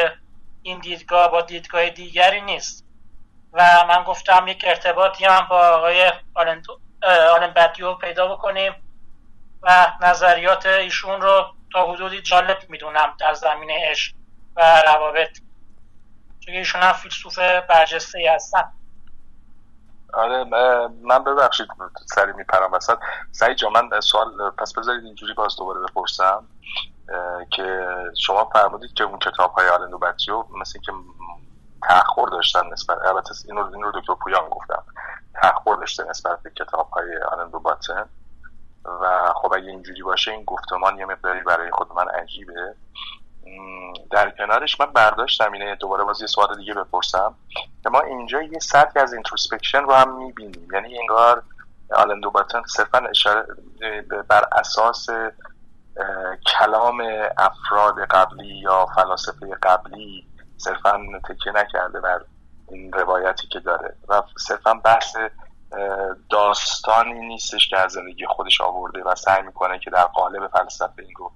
[0.62, 2.85] این دیدگاه با دیدگاه دیگری نیست.
[3.52, 6.12] و من گفتم یک ارتباطی هم با آقای
[7.02, 8.72] آلن بدیو پیدا بکنیم
[9.62, 14.14] و نظریات ایشون رو تا حدودی جالب می‌دونم در زمینه عشق
[14.56, 15.39] و روابط.
[16.40, 18.72] چون ایشون هم فیلسوف برجسته ای هستن.
[20.12, 20.44] آره
[21.02, 21.68] من ببخشید
[22.14, 22.98] سری میپرم وسط.
[23.31, 26.47] سعید جا من سوال پس بذارید اینجوری باز دوباره بپرسم
[27.51, 27.86] که
[28.18, 30.93] شما فرمودید که اون کتاب های آلن بچیو مثل که
[31.82, 34.82] تأخر داشتن نسبت البته اینو رو دکتر پویان گفتم
[35.43, 36.89] تأخر داشته نسبت به کتاب.
[37.62, 38.09] باتن
[38.85, 42.74] و خب اگه اینجوری باشه این گفتمان یه مقداری برای خود من عجیبه.
[44.11, 47.35] در کنارش من برداشتم اینه دوباره باز یه سوال دیگه بپرسم.
[47.82, 50.69] که ما اینجا یه سطحی از introspection رو هم می‌بینیم.
[50.73, 51.43] یعنی انگار
[51.95, 53.47] آلن دوباتن صرفا اشاره
[54.28, 55.07] بر اساس
[56.47, 57.03] کلام
[57.39, 60.27] افراد قبلی یا فلاسفه قبلی
[60.57, 62.20] صرفا تکیه نکرده بر
[62.69, 63.97] این روایتی که داره.
[64.09, 65.16] و صرفا بحث
[66.30, 71.14] داستانی نیستش که از زندگی خودش آورده و سعی می‌کنه که در قالب فلسفه این
[71.16, 71.32] رو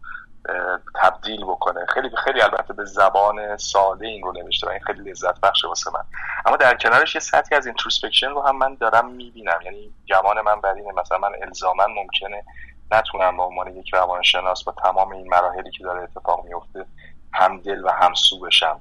[0.94, 1.86] تبدیل بکنه.
[1.86, 5.90] خیلی خیلی البته به زبان ساده این رو نوشته و این خیلی لذت بخشه واسه
[5.90, 6.04] من.
[6.46, 9.58] اما در کنارش یه سطحی از introspection رو هم من دارم می‌بینم.
[9.64, 10.92] یعنی گمان من بر اینه.
[10.92, 12.44] مثلا من الزاما ممکنه
[12.90, 16.86] نتونم به عنوان یک روانشناس با تمام این مراحلی که داره اتفاق میفته
[17.32, 18.80] هم دل و هم سو بشم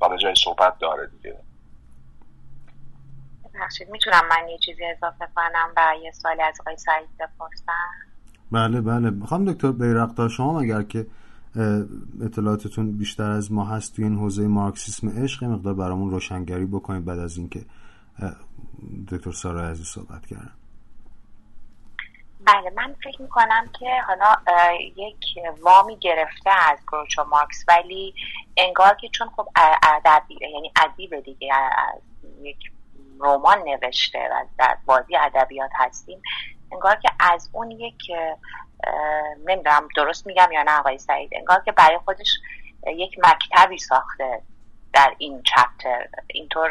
[0.00, 1.38] و به جای صحبت داره دیگه.
[3.60, 7.90] ببخشید می‌تونم من یه چیزی اضافه کنم و یه سوالی از آقای سعید بپرسم؟
[8.52, 9.10] بله بله.
[9.10, 11.06] می‌خوام دکتر بیرقدار شما اگر که
[12.24, 17.18] اطلاعاتتون بیشتر از ما هست توی این حوزه مارکسیسم عشق مقدار برامون روشنگری بکنید بعد
[17.18, 17.64] از اینکه
[19.12, 20.52] دکتر سارا عزیز صحبت کردن
[22.46, 24.36] بله من فکر می‌کنم که حالا
[24.96, 25.24] یک
[25.62, 28.14] وامی گرفته از گروچو مارکس ولی
[28.56, 29.48] انگار که چون خب
[29.82, 32.02] ادبی یعنی ادیب دیگه از
[32.42, 32.58] یک
[33.20, 36.22] رمان نوشته و در بازی ادبیات هستیم.
[36.72, 38.02] انگار که از اون یک
[39.46, 42.28] نمی‌دونم درست میگم یا نه آقای سعید انگار که برای خودش
[42.86, 44.42] یک مکتبی ساخته
[44.92, 46.08] در این چپتر.
[46.26, 46.70] اینطور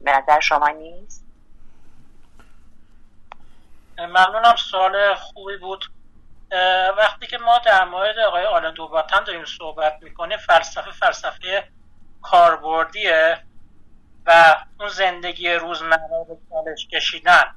[0.00, 1.26] به نظر شما نیست؟
[3.98, 5.84] ممنونم سوال خوبی بود.
[6.98, 11.68] وقتی که ما در مورد آقای آلن دوباتن داریم صحبت می‌کنیم فلسفه فلسفه
[12.22, 13.38] کاربردیه.
[14.26, 17.54] و اون زندگی روزمره رو چالش کشیدن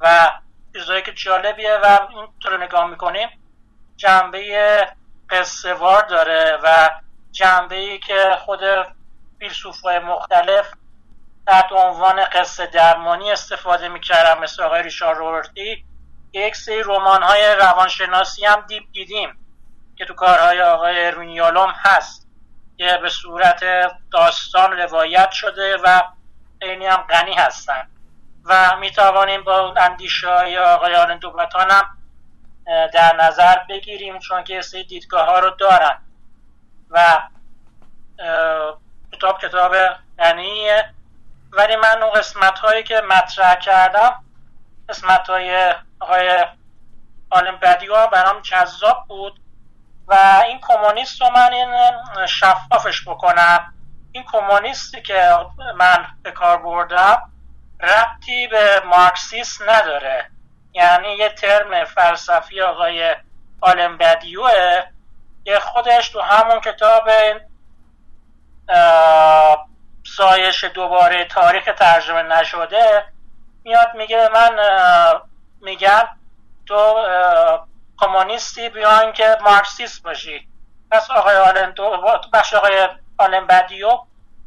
[0.00, 0.30] و
[0.72, 3.28] چیزایی که جالبیه و اینطور نگاه می‌کنیم
[3.96, 4.86] جنبه
[5.30, 6.90] قصه وار داره و
[7.32, 8.60] جنبه ای که خود
[9.38, 10.72] فیلسوفای مختلف
[11.46, 15.84] تحت عنوان قصه درمانی استفاده می‌کردن مثل آقای ریشار روبرتی.
[16.32, 19.38] یک سری رمان های روانشناسی هم دیب دیدیم
[19.96, 22.28] که تو کارهای آقای رونیالوم هست.
[22.78, 23.64] که به صورت
[24.12, 26.02] داستان روایت شده و
[26.60, 27.88] خیلی هم غنی هستن.
[28.44, 31.98] و می توانیم با اندیشه های آقای آلن دوبتان هم
[32.94, 35.98] در نظر بگیریم چون که سری دیدگاه ها رو دارن.
[36.90, 37.22] و
[39.12, 39.76] کتاب کتاب
[40.18, 40.94] غنیه.
[41.52, 44.24] ولی من اون قسمت هایی که مطرح کردم
[44.88, 46.46] قسمت های آقای
[47.30, 49.41] آلن بدیو برام جذاب بود.
[50.06, 51.68] و این کمونیست رو من این
[52.26, 53.74] شفافش بکنم.
[54.12, 55.36] این کمونیستی که
[55.76, 57.30] من به کار بردم
[57.80, 60.30] ربطی به مارکسیست نداره.
[60.72, 63.16] یعنی یه ترم فلسفی آقای
[63.60, 64.84] آلن بدیوه
[65.44, 67.08] که خودش تو همون کتاب
[70.16, 73.04] سایش دوباره تاریخ ترجمه نشده
[73.64, 74.58] میاد میگه من
[75.60, 76.08] میگم
[76.66, 76.94] تو
[77.98, 80.48] کمونیستی بیان که مارکسیست باشی.
[80.90, 81.74] پس آقای آلن
[82.32, 82.88] بخش آقای
[83.18, 83.98] آلن بدیو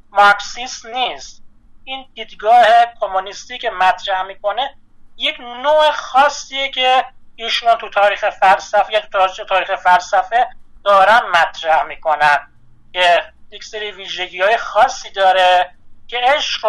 [0.10, 1.44] مارکسیست نیست.
[1.84, 2.66] این دیدگاه
[3.02, 4.76] کمونیستی که مطرح می‌کنه
[5.18, 7.06] یک نوع خاصیه که
[7.36, 10.48] ایشون تو تاریخ فلسفه یا تو تاریخ فلسفه
[10.84, 12.52] دارن مطرح می‌کنن.
[12.94, 15.76] که یک سری ویژگی های خاصی داره
[16.08, 16.66] که عشق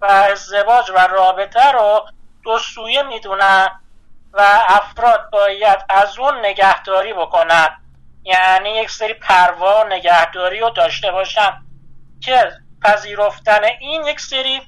[0.00, 2.06] و ازدواج و رابطه رو
[2.42, 3.80] دو سویه می‌دونن.
[4.32, 7.68] و افراد باید از اون نگهداری بکنن.
[8.24, 11.62] یعنی یک سری پروا نگهداری رو داشته باشن
[12.20, 12.52] که
[12.84, 14.62] پذیرفتن این یک سری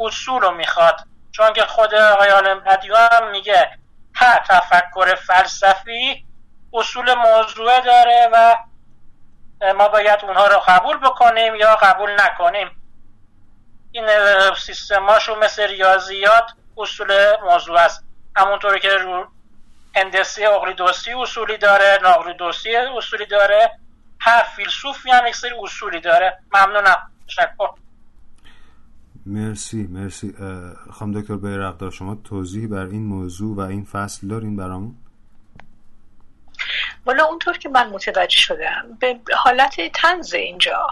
[0.00, 1.00] اصول رو می‌خواد.
[1.32, 3.70] چون که خود آقای عالم هم میگه
[4.14, 6.26] هر تفکر فلسفی
[6.72, 8.56] اصول موضوعه داره و
[9.72, 12.70] ما باید اونها رو قبول بکنیم یا قبول نکنیم.
[13.92, 14.06] این
[14.54, 18.04] سیستماشو مثل ریاضیات اصول موضوع است.
[18.36, 19.26] همونطوری که رو
[19.96, 23.70] هندسه اقلیدوسی اصولی داره ناقلیدوسی اصولی داره.
[24.20, 26.38] هر فیلسوفی هم یک سری اصولی داره.
[26.54, 27.10] ممنونم.
[27.28, 27.68] تشکر.
[29.26, 30.34] مرسی مرسی.
[30.92, 34.94] خانم دکتر بیرقدار شما توضیح بر این موضوع و این فصل دارین برامون؟
[37.06, 40.86] والا اونطور که من متوجه شدم به حالت تنز اینجا.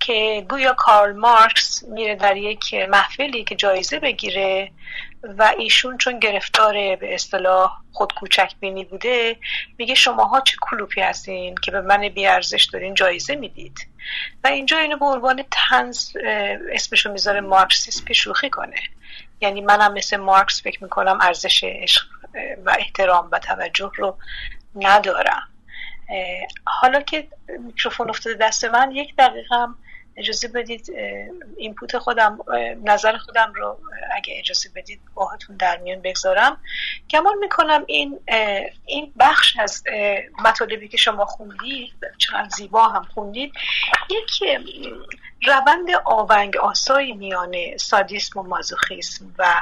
[0.00, 4.72] که گویا کارل مارکس میره در یک محفلی که جایزه بگیره
[5.22, 9.36] و ایشون چون گرفتار به اصطلاح خود کوچک بینی بوده
[9.78, 13.78] میگه شماها چه کلوپی هستین که به من بیارزش دارین جایزه می‌دید.
[14.44, 16.12] و اینجا اینو به عنوان تنز
[16.72, 18.80] اسمشو می‌ذاره مارکسیسم که شوخی کنه.
[19.40, 22.06] یعنی منم مثل مارکس فکر می‌کنم ارزش عشق
[22.64, 24.18] و احترام و توجه رو
[24.74, 25.48] ندارم.
[26.64, 27.28] حالا که
[27.60, 29.78] میکروفون افتاده دست من یک دقیقه هم
[30.18, 30.92] اجازه بدید
[31.56, 32.38] اینپوت خودم
[32.84, 33.78] نظر خودم رو
[34.16, 36.60] اگه اجازه بدید باهاتون در میان بگذارم.
[37.10, 38.20] گمان می‌کنم این
[38.86, 39.84] این بخش از
[40.44, 43.52] مطالبی که شما خوندید چقدر زیبا هم خوندید
[44.10, 44.42] یک
[45.46, 49.54] روند آونگ آسایی میان سادیسم و مازوخیسم و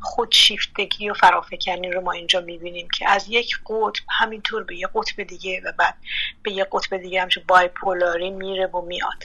[0.00, 5.22] خودشیفتگی و فرافکنی رو ما اینجا می‌بینیم که از یک قطب همینطور به یک قطب
[5.22, 5.94] دیگه و بعد
[6.42, 9.24] به یک قطب دیگه همچون بایپولاری میره و میاد.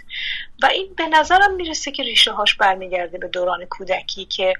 [0.63, 4.53] و این به نظرم می‌رسه که ریشه هاش برمیگرده به دوران کودکی که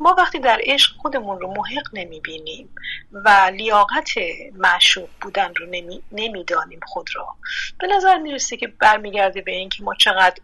[0.00, 2.68] ما وقتی در عشق خودمون رو محق نمی‌بینیم
[3.12, 4.10] و لیاقت
[4.54, 5.66] معشوق بودن رو
[6.12, 7.26] نمی‌دانیم خود را
[7.80, 10.36] به نظر می‌رسه که برمیگرده به اینکه ما چقدر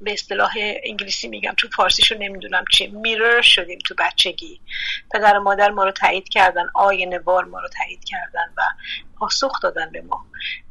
[0.00, 0.52] به اصطلاح
[0.84, 4.60] انگلیسی میگم تو فارسیشو نمی‌دونم چی میرر شدیم تو بچگی.
[5.14, 8.62] پدر و مادر ما رو تایید کردن آینه بار ما رو تایید کردن و
[9.18, 10.24] پاسخ دادن به ما.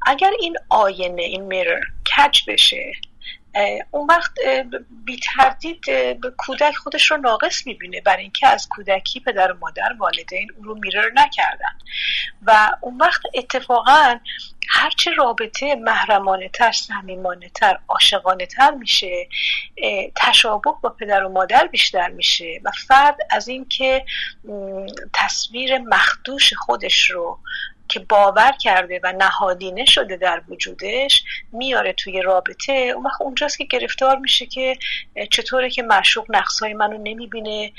[0.05, 1.81] اگر این آینه این میرر
[2.17, 2.93] کج بشه
[3.91, 4.31] اون وقت
[5.05, 5.81] بی تردید
[6.21, 10.63] به کودک خودش رو ناقص می‌بینه برای اینکه از کودکی پدر و مادر والدین اون
[10.63, 11.77] رو میرر نکردن.
[12.45, 14.19] و اون وقت اتفاقا
[14.69, 19.27] هرچه رابطه محرمانه تر سمیمانه تر عاشقانه تر میشه
[20.15, 24.05] تشابه با پدر و مادر بیشتر میشه و فرد از اینکه
[25.13, 27.39] تصویر مخدوش خودش رو
[27.93, 32.71] که باور کرده و نهادینه شده در وجودش میاره توی رابطه.
[32.71, 34.77] اون وقت اونجاست که گرفتار میشه که
[35.31, 37.71] چطوره که معشوق نقصهای منو نمی‌بینه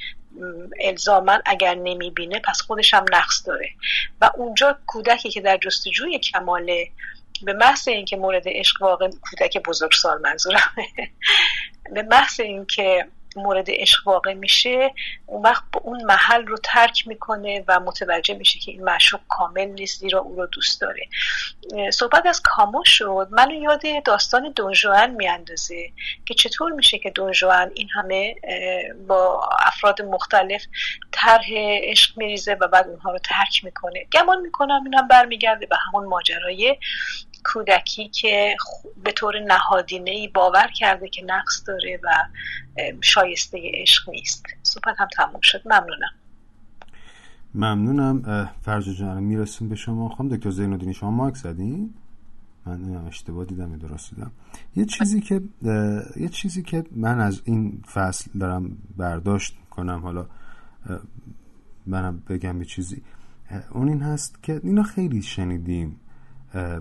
[0.80, 3.68] الزاما اگر نمی‌بینه پس خودش هم نقص داره.
[4.20, 6.88] و اونجا کودکی که در جستجوی کماله
[7.42, 10.88] به محض اینکه مورد عشق واقع کودک بزرگسال منظورمه
[11.94, 14.94] به محض اینکه مورد عشق واقع میشه
[15.26, 20.00] اون وقت اون محل رو ترک می‌کنه و متوجه میشه که این معشوق کامل نیست
[20.00, 21.06] زیرا او رو دوست داره.
[21.90, 23.28] صحبت از کامو شد.
[23.30, 25.90] منو یاد داستان دونجوان میاندازه
[26.26, 28.34] که چطور میشه که دونجوان این همه
[29.08, 30.64] با افراد مختلف
[31.12, 31.48] طرح
[31.82, 34.06] عشق میریزه و بعد اونها رو ترک می‌کنه.
[34.12, 36.76] گمان می‌کنم اینم برمیگرده به همون ماجرای
[37.52, 38.56] کودکی که
[39.04, 42.08] به طور نهادینه ای باور کرده که نقص داره و
[43.00, 44.46] شایسته عشق نیست.
[44.62, 45.62] صحبت هم تموم شد.
[45.64, 46.10] ممنونم.
[47.54, 48.50] ممنونم.
[48.62, 50.08] فرجا جان می‌رسیم به شما.
[50.08, 51.94] خواهم دکتر زینودینی شما ماک زدین؟
[52.66, 54.32] من اشتباه دیدم درست دیدم.
[54.76, 55.40] یه چیزی که
[56.16, 60.26] یه چیزی که من از این فصل دارم برداشت کنم حالا
[61.86, 63.02] منم بگم یه چیزی.
[63.70, 66.00] اون این هست که اینا خیلی شنیدیم.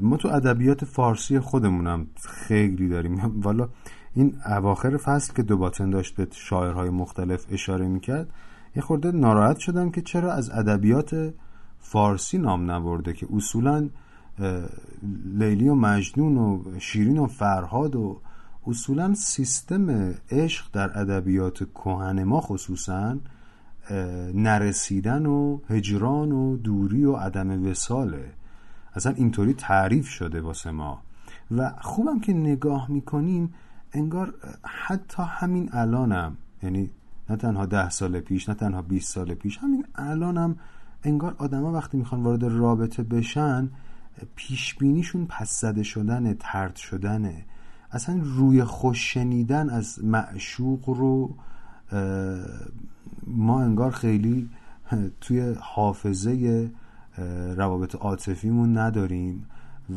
[0.01, 3.15] ما تو ادبیات فارسی خودمونم خیلی داریم.
[3.45, 3.69] والا
[4.15, 8.29] این اواخر فصل که دوباتن داشت به شاعرهای مختلف اشاره می‌کرد
[8.75, 11.33] یه خورده ناراحت شدم که چرا از ادبیات
[11.79, 13.89] فارسی نام نبرده که اصولا
[15.25, 18.21] لیلی و مجنون و شیرین و فرهاد و
[18.67, 23.17] اصولا سیستم عشق در ادبیات کهن ما خصوصا
[24.33, 28.31] نرسیدن و هجران و دوری و عدم وساله
[28.95, 31.01] اصلا اینطوری تعریف شده واسه ما.
[31.51, 33.53] و خوبم که نگاه می‌کنیم
[33.91, 34.33] انگار
[34.63, 36.89] حتی همین الانم یعنی
[37.29, 40.55] نه تنها ده سال پیش نه تنها 20 سال پیش همین الانم
[41.03, 43.69] انگار آدما وقتی می‌خوان وارد رابطه بشن
[44.35, 47.45] پیشبینیشون پس زده شدن ترد شدنه.
[47.91, 51.35] اصلا روی خوش شنیدن از معشوق رو
[53.27, 54.49] ما انگار خیلی
[55.21, 56.71] توی حافظه
[57.55, 59.45] روابط عاطفیمون نداریم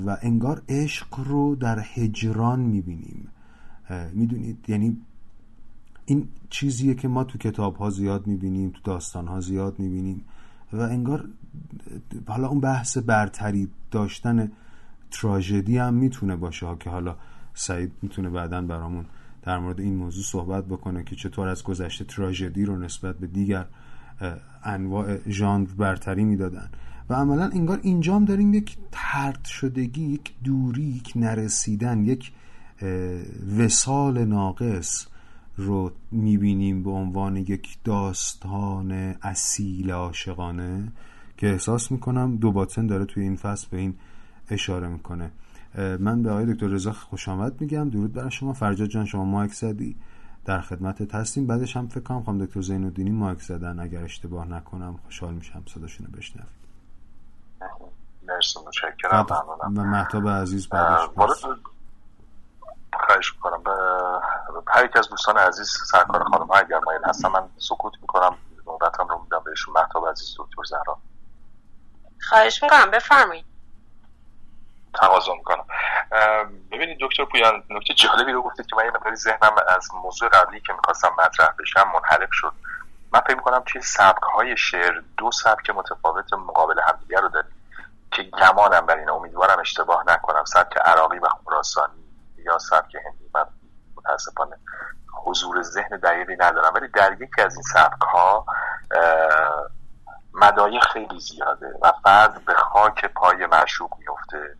[0.06, 3.28] و انگار عشق رو در هجران می‌بینیم.
[4.12, 4.96] می‌دونید؟ یعنی
[6.06, 10.24] این چیزیه که ما تو کتاب ها زیاد می‌بینیم تو داستان ها زیاد می‌بینیم
[10.72, 11.28] و انگار
[12.26, 14.52] حالا اون بحث برتری داشتن
[15.10, 17.16] تراژدی هم می‌تونه باشه که حالا
[17.54, 19.04] سعید می‌تونه بعدا برامون
[19.42, 23.66] در مورد این موضوع صحبت بکنه که چطور از گذشته تراژدی رو نسبت به دیگر
[24.64, 26.70] انواع ژانر برتری می‌دادن.
[27.08, 32.32] و عملا انگار اینجام داریم یک ترد شدگی یک دوری یک نرسیدن یک
[33.58, 35.06] وسال ناقص
[35.56, 38.92] رو می‌بینیم به عنوان یک داستان
[39.22, 40.92] اصیل عاشقانه
[41.36, 43.94] که احساس می‌کنم دو باطن داره توی این فصل به این
[44.50, 45.30] اشاره می‌کنه.
[46.00, 47.90] من به آقای دکتر رضا خوش آمد میگم.
[47.90, 48.52] درود برای شما.
[48.52, 49.96] فرجاد جان شما مایک زدی.
[50.44, 51.46] در خدمتت هستیم.
[51.46, 53.80] بعدش هم فکر کنم دکتر زین الدینی مایک زدن.
[53.80, 56.48] اگر اشتباه نکنم خوشحال میشم صداشونو بشنویم.
[58.46, 59.26] مرسی متشکرم
[59.62, 61.08] و محتاب عزیز بعدش
[63.06, 63.62] خواهش می‌کنم.
[63.62, 63.72] به
[64.68, 68.36] هر یک از دوستان عزیز سرکار خانم ها اگر مایل هستم من سکوت می‌کنم.
[68.66, 69.74] نوبتم رو میدم بهشون.
[69.74, 70.98] محتاب عزیز دکتر زهرا.
[72.28, 72.90] خواهش می‌کنم.
[72.90, 73.44] بفرمایید.
[74.94, 75.64] تقاضا می‌کنم.
[76.72, 80.60] ببینید دکتر پویان نکته جالبی رو گفتید که من یه مقداری ذهنم از موضوع قبلی
[80.60, 82.52] که می‌خواستم مطرح بشم منحرف شد.
[83.12, 87.50] من فکر می‌کنم توی سبک های شعر دو سبک متفاوت مقابل همدیگه رو داریم.
[88.16, 90.44] که گمانم بر این امیدوارم اشتباه نکنم.
[90.44, 92.04] سبک عراقی و خراسانی
[92.38, 93.46] یا سبک هندی من
[93.96, 94.56] متاسفانه
[95.24, 96.72] حضور ذهن دقیقی ندارم.
[96.74, 98.46] ولی در یکی از این سبک ها
[100.92, 104.56] خیلی زیاده و فرد به خاک پای معشوق میفته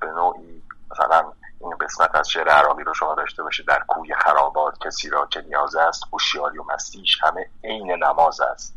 [0.00, 4.78] به نوعی مثلا این قسمت از شعر عراقی رو شما داشته باشه در کوی خرابات
[4.86, 8.76] کسی را که نیاز است هوشیاری و مستیش همه عین نماز است.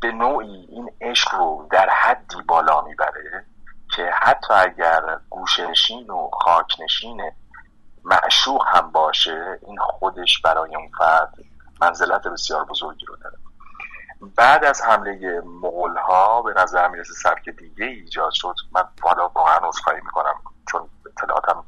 [0.00, 3.46] به نوعی این عشق رو در حدی بالا می‌بره
[3.96, 7.32] که حتی اگر گوشنشین و خاکنشین
[8.04, 11.34] معشوق هم باشه این خودش برای اون فرد
[11.80, 13.36] منزلت بسیار بزرگی رو داره.
[14.36, 18.54] بعد از حمله مغول ها به نظر می‌رسه سبک دیگه ایجاد شد.
[18.72, 20.34] من حالا واقعا عذرخواهی می‌کنم
[20.70, 21.64] چون اطلاعاتم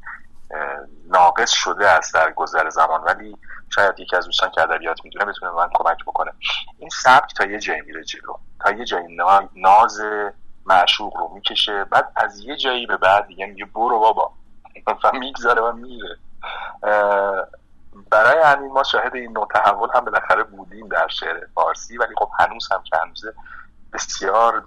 [1.08, 3.00] ناقص شده است در گذر زمان.
[3.00, 3.36] ولی
[3.74, 6.32] شاید یکی از دوستان که ادبیات می‌دونه بتونه من کمک بکنه.
[6.78, 8.34] این سبک تا یه جایی میره جلو.
[8.60, 9.16] تا یه جایی
[9.54, 10.00] ناز
[10.66, 11.84] معشوق رو می‌کشه.
[11.84, 14.32] بعد از یه جایی به بعد دیگه میگه برو بابا.
[15.04, 16.16] و می‌گذاره و میره.
[18.10, 21.98] برای همین ما شاهد این نوع تحول هم بالاخره بودیم در شعر فارسی.
[21.98, 23.34] ولی خب هنوز هم که هنوزه
[23.92, 24.64] بسیار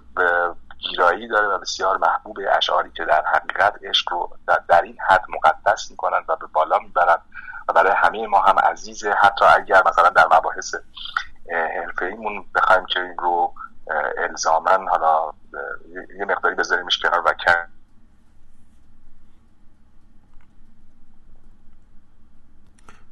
[0.90, 4.30] گیرایی داره و بسیار محبوب اشعاری که در حقیقت عشق رو
[4.68, 7.18] در این حد مقدس می‌کنن و به بالا می‌برن
[7.68, 9.12] و برای همه ما هم عزیزه.
[9.12, 10.74] حتی اگر مثلا در مباحث
[11.50, 13.54] حرفه ایمون بخوایم که این رو
[14.18, 15.32] الزامن حالا
[16.18, 17.68] یه مقداری بذاریمش کنار و کن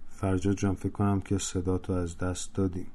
[0.08, 2.92] فرجاد جان فکر کنم که صدا تو از دست دادیم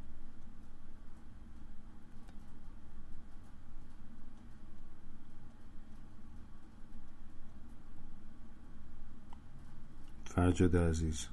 [10.36, 11.28] فرجاد عزیز.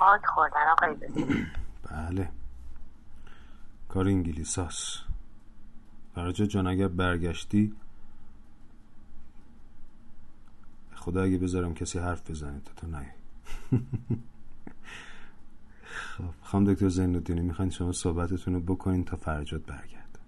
[0.00, 0.94] آگ خوردن آقای
[1.90, 2.28] بله.
[3.88, 4.98] کار انگلیس هست.
[6.14, 7.74] فرجاد جان اگر برگشتی
[10.94, 13.14] خدا اگه بذارم کسی حرف بزنه تا تو نه
[16.16, 20.18] خب خانم دکتر زین الدینی می‌خواین شما صحبتتون رو بکنین تا فرجاد برگرد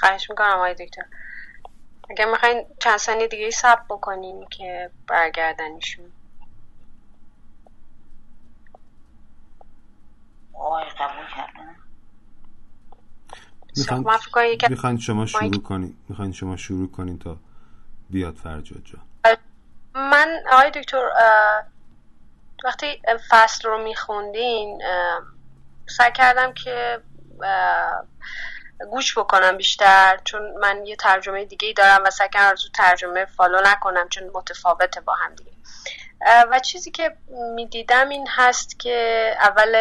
[0.00, 1.02] خواهش می‌کنم آقای دکتر.
[2.10, 6.12] اگر می‌خواین چند ثانیه دیگه سب بکنین که برگردنیشون.
[10.54, 11.76] آقای قبول کردن؟
[14.68, 15.96] می‌خواین شما شروع کنین.
[16.08, 17.36] می‌خواین شما شروع کنین تا
[18.10, 19.02] بیاد فرجاد جان.
[19.94, 21.10] من آقای دکتر
[22.64, 24.82] وقتی فصل رو میخوندین
[25.88, 27.02] سعی کردم که
[28.90, 33.60] گوش بکنم بیشتر چون من یه ترجمه دیگه ای دارم و سعی کردم ترجمه فالو
[33.64, 35.50] نکنم چون متفاوته با هم دیگه.
[36.50, 37.16] و چیزی که
[37.54, 39.76] می‌دیدم این هست که اول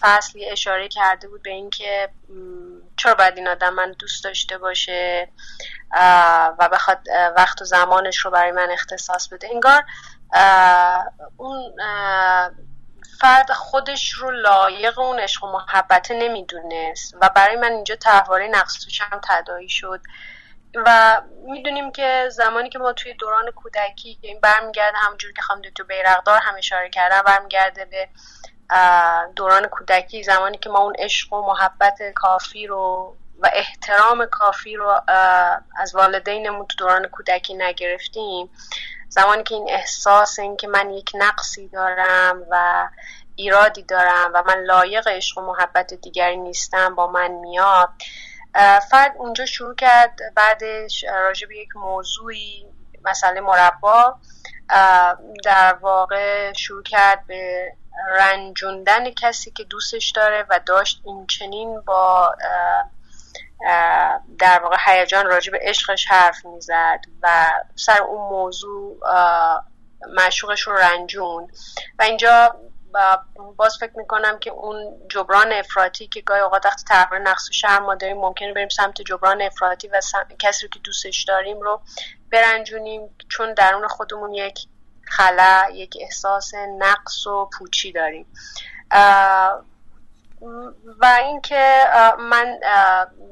[0.00, 2.08] فصل اشاره کرده بود به اینکه
[2.96, 5.28] چرا باید این آدم من دوست داشته باشه
[6.58, 6.98] و بخواد
[7.36, 9.48] وقت و زمانش رو برای من اختصاص بده.
[9.52, 9.84] انگار
[11.36, 11.72] اون
[13.20, 19.00] فرد خودش رو لایق اون عشق و محبت نمی‌دونست و برای من اینجا تحواره نقصش
[19.00, 20.00] هم تدایی شد.
[20.74, 25.82] و می‌دونیم که زمانی که ما توی دوران کودکی این برمیگرده همونجور که خانم دکتر
[25.82, 28.08] بیرقدار هم اشاره کردن برمیگرده به
[29.36, 35.00] دوران کودکی زمانی که ما اون عشق و محبت کافی رو و احترام کافی رو
[35.76, 38.50] از والدینمون تو دوران کودکی نگرفتیم.
[39.14, 42.88] زمانی که این احساس این که من یک نقصی دارم و
[43.36, 47.88] ایرادی دارم و من لایق عشق و محبت دیگری نیستم با من میاد
[48.90, 52.66] فرد اونجا شروع کرد بعدش راجع به یک موضوعی
[53.04, 54.18] مسئله مربا
[55.44, 57.72] در واقع شروع کرد به
[58.08, 62.36] رنجوندن کسی که دوستش داره و داشت این چنین با
[64.38, 67.46] در واقع هیجان راجع به عشقش حرف می‌زد و
[67.76, 68.98] سر اون موضوع
[70.16, 71.48] مشوقش رو رنجون
[71.98, 72.56] و اینجا
[73.56, 77.82] باز فکر می‌کنم که اون جبران افراطی که گاهی اوقات وقتی تحقیر نقص و شرم
[77.82, 80.00] ما داریم ممکنه بریم سمت جبران افراطی و
[80.38, 81.80] کسی رو که دوستش داریم رو
[82.30, 84.58] برنجونیم چون درون خودمون یک
[85.02, 88.26] خلا یک احساس نقص و پوچی داریم.
[91.00, 91.84] و اینکه
[92.18, 92.58] من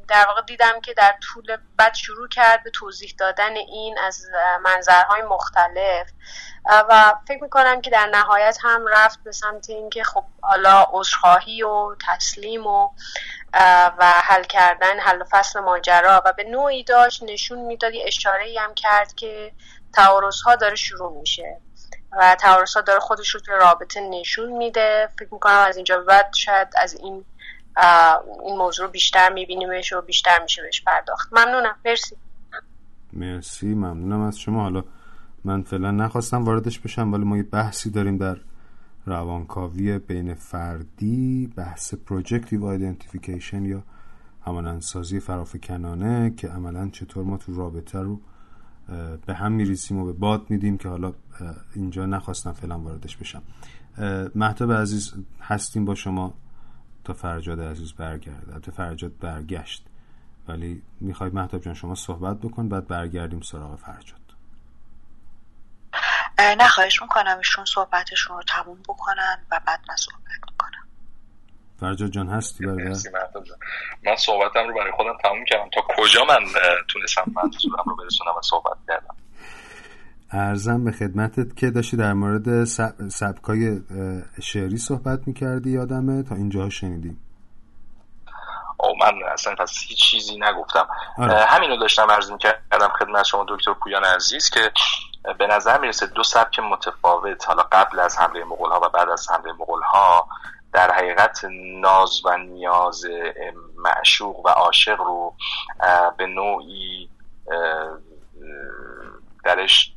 [0.09, 4.27] در واقع دیدم که در طول بعد شروع کرد به توضیح دادن این از
[4.65, 6.11] منظرهای مختلف.
[6.65, 11.97] و فکر می‌کنم که در نهایت هم رفت به سمت اینکه خب حالا عذرخواهی و
[12.07, 12.89] تسلیم و
[13.99, 16.23] و حل کردن حل و فصل ماجرا.
[16.25, 19.53] و به نوعی داشت نشون می‌داد اشاره هم کرد که
[19.95, 21.61] تعارض ها داره شروع میشه.
[22.19, 22.37] و
[22.75, 25.09] ها داره خودش رو توی رابطه نشون میده.
[25.19, 27.25] فکر می‌کنم از اینجا بعد شاید از این
[28.45, 31.33] این موضوع رو بیشتر میبینیمش و بیشتر میشه بهش پرداخت.
[31.33, 31.77] ممنونم.
[31.85, 32.17] مرسی.
[33.13, 33.67] مرسی.
[33.67, 34.63] ممنونم از شما.
[34.63, 34.85] حالا
[35.45, 38.37] من فعلا نخواستم واردش بشم ولی ما یه بحثی داریم در
[39.07, 43.83] روانکاوی بین فردی بحث projective identification یا
[44.47, 48.21] همانندسازی فرافکنانه که عملا چطور ما تو رابطه رو
[49.27, 51.13] به هم میریسیم و به باد میدیم که حالا
[51.75, 53.43] اینجا نخواستم فعلا واردش بشم.
[54.35, 56.35] محتاب عزیز هستیم با شما
[57.05, 59.87] تا فرجاد عزیز برگرده البته فرجاد برگشت.
[60.49, 64.21] ولی می‌خوای محتاب جان شما صحبت بکن بعد برگردیم سراغ فرجاد.
[66.39, 70.82] نه خواهش می‌کنم ایشون صحبتشون رو تموم بکنن و بعد من صحبت می‌کنم.
[71.83, 72.97] فرجاد جان هستی برگرد
[74.03, 75.71] من صحبتم رو برای خودم تموم کردم.
[75.75, 76.39] تا کجا من
[76.93, 79.15] تونستم منظورم رو برسونم و صحبت کردم؟
[80.31, 82.65] ارزم به خدمتت که داشتی در مورد
[83.09, 83.81] سبکای
[84.43, 87.21] شعری صحبت می‌کردی یادمه تا اینجا شنیدیم.
[88.81, 90.87] او من اصلا پس هیچ چیزی نگفتم.
[91.19, 91.45] آره.
[91.45, 94.73] همینو داشتم عرض می‌کردم خدمت شما دکتر پویان عزیز که
[95.39, 99.31] به نظر می‌رسه دو سبک متفاوت حالا قبل از حمله مغول ها و بعد از
[99.31, 100.29] حمله مغول ها
[100.73, 101.45] در حقیقت
[101.81, 103.05] ناز و نیاز
[103.77, 105.35] معشوق و عاشق رو
[106.17, 107.11] به نوعی
[109.45, 109.93] درش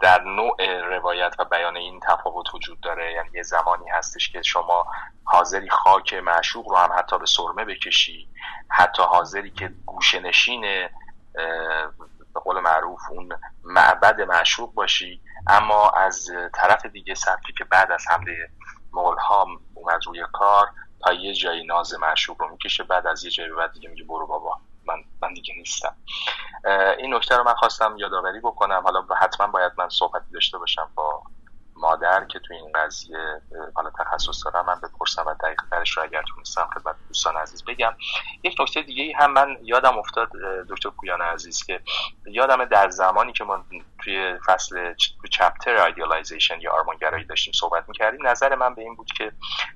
[0.00, 3.12] در نوع روایت و بیان این تفاوت وجود داره.
[3.12, 4.86] یعنی یه زمانی هستش که شما
[5.24, 8.28] حاضری خاک معشوق رو هم حتی به سرمه بکشی
[8.68, 9.72] حتی حاضری که
[10.22, 10.88] نشین
[12.34, 13.28] به قول معروف اون
[13.64, 15.20] معبد معشوق باشی.
[15.46, 18.50] اما از طرف دیگه سبکی که بعد از حمله
[18.92, 20.68] مغول ها اومد روی کار
[21.04, 24.26] تا یه جایی ناز معشوق رو می‌کشه بعد از یه جایی بعد دیگه میگه برو
[24.26, 25.96] بابا من من دیگه نیستم.
[26.98, 28.82] این نکته رو من خواستم یادآوری بکنم.
[28.84, 31.22] حالا حتما باید من صحبتی داشته باشم با
[31.80, 33.42] مادر که تو این قضیه
[33.74, 37.92] حالا تخصص دارم من بپرسم و دقیق ترش رو اگر تونستم خدمت دوستان عزیز بگم.
[38.42, 40.30] یک نکته دیگه هم من یادم افتاد
[40.68, 41.80] دکتر پویان عزیز که
[42.26, 43.64] یادم در زمانی که ما
[44.02, 44.94] توی فصل
[45.30, 49.32] chapter idealization یا آرمانگرایی داشتیم صحبت می‌کردیم نظر من به این بود که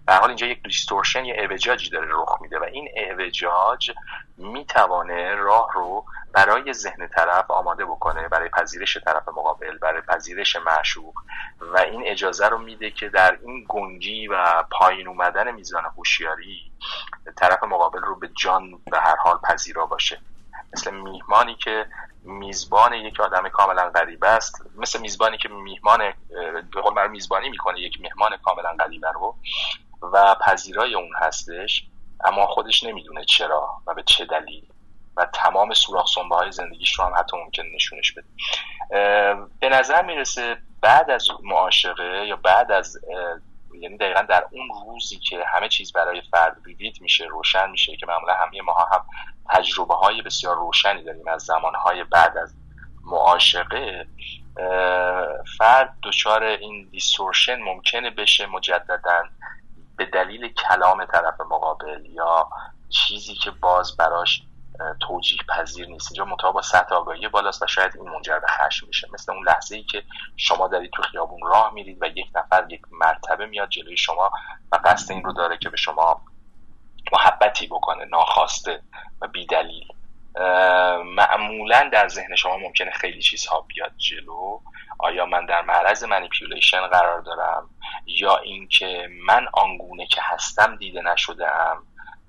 [0.06, 3.92] به حال اینجا یک distortion یا اعوجاجی داره رخ میده و این اعوجاج
[4.36, 11.15] می‌توانه راه رو برای ذهن طرف آماده بکنه برای پذیرش طرف مقابل برای پذیرش معشوق.
[11.61, 16.73] و این اجازه رو میده که در این گنگی و پایین اومدن میزان هوشیاری
[17.36, 20.20] طرف مقابل رو به جان به هر حال پذیرا باشه.
[20.73, 21.86] مثل میهمانی که
[22.23, 26.12] میزبان یک آدم کاملا غریبه است مثل میزبانی که میهمان
[26.74, 29.36] به قول میزبانی می‌کنه یک مهمان کاملا غریبه رو
[30.12, 31.86] و پذیرای اون هستش.
[32.24, 34.64] اما خودش نمی‌دونه چرا و به چه دلیل.
[35.16, 38.26] و تمام سوراخ سنبه های زندگیش رو هم حتی ممکن نشونش بده.
[39.60, 42.98] به نظر می‌رسه بعد از معاشقه یا بعد از
[43.80, 48.06] یعنی دقیقا در اون روزی که همه چیز برای فرد ریوید میشه روشن میشه که
[48.06, 49.06] معمولا همه ماها هم
[49.51, 52.55] تجربه های بسیار روشنی داریم از زمان های بعد از
[53.05, 54.06] معاشقه
[55.59, 59.22] فرد دچار این دیستورشن ممکنه بشه مجددا
[59.96, 62.48] به دلیل کلام طرف مقابل یا
[62.88, 64.42] چیزی که باز براش
[65.00, 66.12] توجیه پذیر نیست.
[66.12, 69.08] اینجا مطابق با سطح آگاهی بالاست و شاید این منجر به خشم میشه.
[69.12, 70.02] مثل اون لحظه ای که
[70.36, 74.30] شما دارید تو خیابون راه میرید و یک نفر یک مرتبه میاد جلوی شما
[74.72, 76.20] و قصد این رو داره که به شما
[77.12, 78.82] محبتی بکنه ناخواسته
[79.20, 79.88] و بیدلیل.
[81.05, 84.61] معمولا در ذهن شما ممکنه خیلی چیزها بیاد جلو.
[84.98, 87.70] آیا من در معرض manipulation قرار دارم؟
[88.06, 91.86] یا اینکه من آنگونه که هستم دیده نشده ام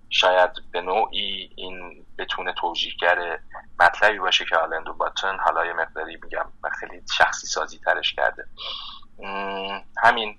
[0.10, 3.40] شاید به نوعی این بتونه توجیهگر
[3.80, 6.46] مطلبی باشه که آلن دوباتن حالا یه مقداری میگم
[6.80, 8.46] خیلی شخصی سازی ترش کرده.
[10.04, 10.38] همین.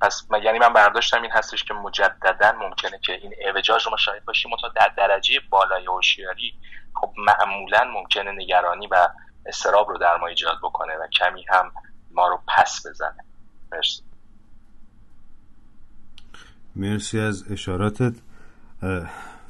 [0.00, 4.24] پس یعنی من برداشتم این هستش که مجددا ممکنه که این اعوجاج رو ما شاهد
[4.24, 6.54] باشیم تا در درجه بالای هوشیاری
[7.00, 9.08] خب معمولا ممکنه نگرانی و
[9.46, 11.72] استراب رو در ما ایجاد بکنه و کمی هم
[12.10, 13.24] ما رو پس بزنه.
[13.72, 14.02] مرسی.
[16.76, 18.14] مرسی از اشاراتت.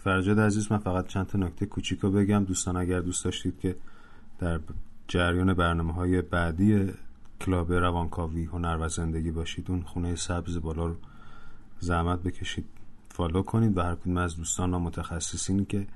[0.05, 2.45] فرجاد عزیز من فقط چند تا نکته کوچیک رو بگم.
[2.45, 3.77] دوستان اگر دوست داشتید که
[4.39, 4.61] در
[5.09, 6.95] جریان برنامه های بعدی
[7.41, 10.97] club روانکاوی هنر و زندگی باشید اون خونه سبز بالا رو
[11.81, 12.67] زحمت بکشید
[13.09, 13.77] follow کنید.
[13.77, 15.87] و هر کدوم از دوستان و متخصصینی که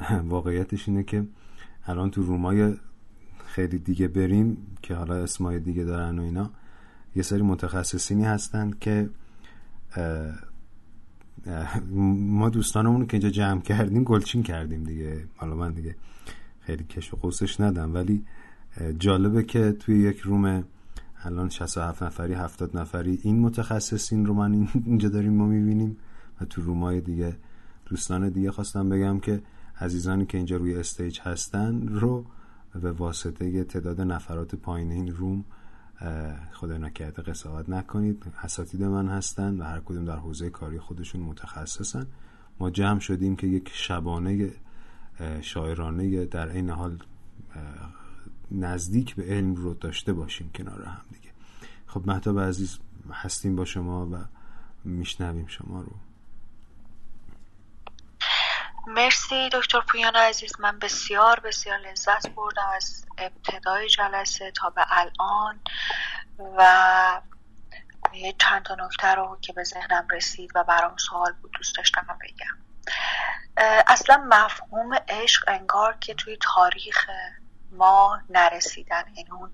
[0.34, 1.26] واقعیتش اینه که
[1.86, 2.74] الان تو room های
[3.46, 6.50] خیلی دیگه بریم که حالا اسمای دیگه دارن و اینا
[7.16, 9.10] یه سری متخصصینی هستن که
[12.20, 15.24] ما دوستانمون که اینجا جمع کردیم گلچین کردیم دیگه.
[15.36, 15.96] حالا من دیگه
[16.60, 18.24] خیلی کش و قوسش ندم ولی
[18.98, 20.64] جالبه که توی یک روم
[21.22, 25.96] الان 67 نفری 70 نفری این متخصصین رو من اینجا داریم ما می‌بینیم
[26.40, 27.36] و تو رومای دیگه
[27.86, 29.42] دوستان دیگه خواستم بگم که
[29.80, 32.26] عزیزانی که اینجا روی استیج هستن رو
[32.74, 35.44] به واسطه تعداد نفرات پایین این روم
[36.52, 38.26] خدا نکرده قصاوت نکنید.
[38.42, 42.06] اساتید من هستن و هر کدوم در حوزه کاری خودشون متخصصن.
[42.60, 44.50] ما جمع شدیم که یک شبانه
[45.40, 46.98] شاعرانه در این حال
[48.50, 51.32] نزدیک به علم رو داشته باشیم کنار هم دیگه.
[51.86, 52.78] خب محتاب عزیز
[53.10, 54.16] هستیم با شما و
[54.84, 55.92] میشنویم شما رو.
[58.88, 60.60] مرسی دکتر پویان عزیز.
[60.60, 65.60] من بسیار بسیار لذت بردم از ابتدای جلسه تا به الان
[66.58, 67.20] و
[68.12, 72.18] یه چند تا نکته رو که به ذهنم رسید و برام سوال بود دوست داشتم
[72.22, 72.56] بگم.
[73.86, 77.06] اصلا مفهوم عشق انگار که توی تاریخ
[77.72, 79.50] ما نرسیدن این اون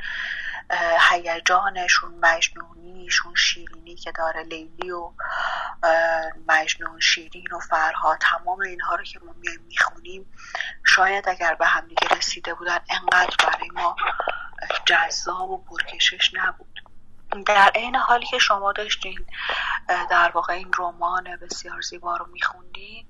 [1.11, 5.11] هیجانشون مجنونیشون شیرینی که داره لیلی و
[6.49, 9.35] مجنون شیرین و فرها تمام اینها رو که ما
[9.69, 10.33] می‌خونیم
[10.87, 13.97] شاید اگر به هم دیگه رسیده بودن انقدر برای ما
[14.87, 16.81] جذاب و پرکشش نبود.
[17.47, 19.27] در عین حالی که شما داشتین
[20.11, 23.07] در واقع این رمان بسیار زیبا رو میخوندین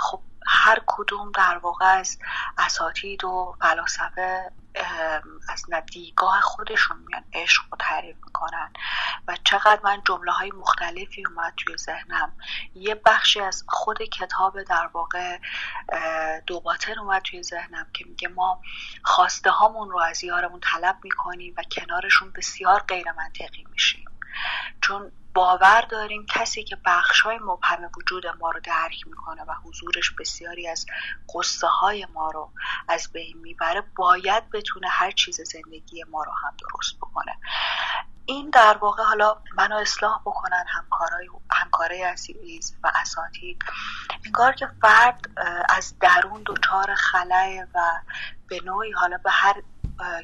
[0.00, 2.18] خب هر کدوم در واقع از
[2.58, 4.52] اساتید و فلاسفه
[5.48, 8.72] از ندیگاه خودشون میان عشق رو تعریف می‌کنن.
[9.28, 12.32] و چقدر من جمله های مختلفی اومد توی ذهنم.
[12.74, 15.38] یه بخشی از خود کتاب در واقع
[16.46, 18.62] دوباتن اومد توی ذهنم که میگه ما
[19.02, 24.04] خواسته هامون رو از یارمون طلب می‌کنیم و کنارشون بسیار غیر منطقی میشیم.
[24.80, 30.10] چون باور داریم کسی که بخش های مبهم وجود ما رو درک می‌کنه و حضورش
[30.18, 30.86] بسیاری از
[31.34, 32.52] قصه های ما رو
[32.88, 37.38] از بین می‌بره باید بتونه هر چیز زندگی ما رو هم درست بکنه.
[38.26, 43.62] این در واقع حالا منو اصلاح بکنن همکارای همکارای عزیز و اساتید.
[44.26, 45.20] انگار که فرد
[45.68, 47.80] از درون دچار خلاه و
[48.48, 49.62] به نوعی حالا به هر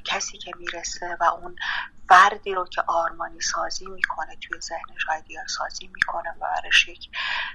[0.05, 1.57] کسی که می‌رسه و اون
[2.09, 7.11] فردی رو که آرمانی سازی می‌کنه توی ذهنش ایدیال سازی می‌کنه و برش یک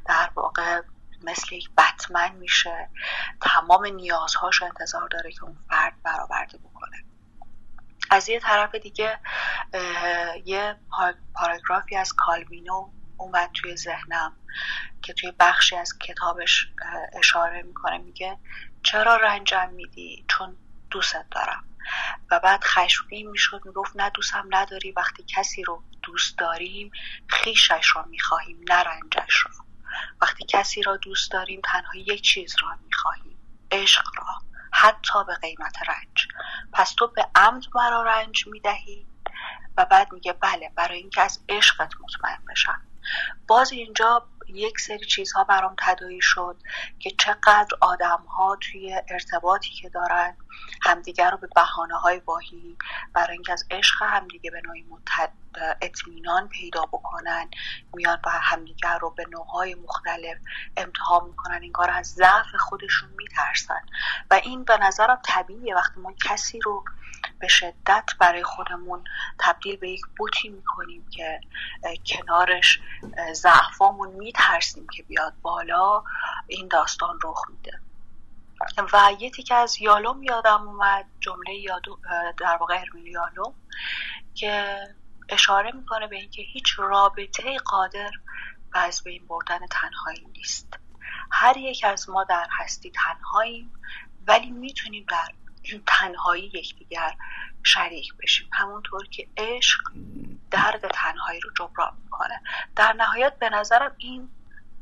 [0.06, 0.82] در واقع
[1.24, 2.90] مثل یک بتمن میشه
[3.42, 7.06] تمام نیازهاش انتظار داره که اون فرد برآورده بکنه.
[8.10, 9.20] از یه طرف دیگه
[10.46, 10.76] یه
[11.34, 14.38] پاراگرافی از کالوینو اومد توی ذهنم
[15.02, 16.68] که توی بخشی از کتابش
[17.14, 18.38] اشاره می‌کنه میگه
[18.84, 20.58] چرا رنجم میدی؟ چون
[20.92, 21.74] دوستت دارم.
[22.32, 26.91] و بعد خشمگین می‌شد می‌گفت نه دوستم نداری وقتی کسی رو دوست داریم
[27.28, 29.52] خیشش رو می‌خواهیم نه رنجش رو
[30.22, 33.38] وقتی کسی را دوست داریم تنها یک چیز را می‌خواهیم
[33.72, 34.26] عشق را
[34.74, 36.28] حتی به قیمت رنج.
[36.74, 39.07] پس تو به عمد مرا رنج می‌دهی
[39.78, 42.82] و بعد میگه بله برای اینکه از عشقت مطمئن بشم.
[43.48, 46.57] باز اینجا یک سری چیزها برام تدایی شد
[46.99, 50.38] که چقدر آدم ها توی ارتباطی که دارن
[50.81, 52.77] همدیگر رو به بحانه های واهی
[53.13, 54.85] برای اینکه از عشق همدیگه به نوعی
[55.81, 57.49] اطمینان پیدا بکنن
[57.93, 60.38] میان با همدیگر رو به نوعهای مختلف
[60.77, 63.81] امتحان می‌کنن این کار از ضعف خودشون میترسن.
[64.31, 65.76] و این به نظرم طبیعیه.
[65.76, 66.84] وقتی ما کسی رو
[67.40, 69.03] به شدت برای خودمون
[69.40, 71.40] تبدیل به یک بوتی می‌کنیم که
[72.06, 72.80] کنارش
[73.34, 76.03] ضعفامون میترسیم که بیاد بالا
[76.48, 77.80] این داستان رخ میده.
[78.94, 81.99] و یه تیکه از یالوم یادم اومد جمله یادو
[82.38, 83.53] در واقع هرمیون یالوم
[84.36, 84.78] که
[85.30, 88.12] اشاره می‌کنه به اینکه هیچ رابطه قادر
[88.74, 90.80] به از بین بردن تنهایی نیست.
[91.32, 93.74] هر یک از ما در هستی تنهاییم
[94.28, 95.28] ولی می‌تونیم در
[95.88, 97.16] تنهایی یکدیگر
[97.64, 98.50] شریک بشیم.
[98.54, 99.82] همونطور که عشق
[100.52, 102.42] درد تنهایی رو جبران می‌کنه.
[102.76, 104.30] در نهایت به نظرم این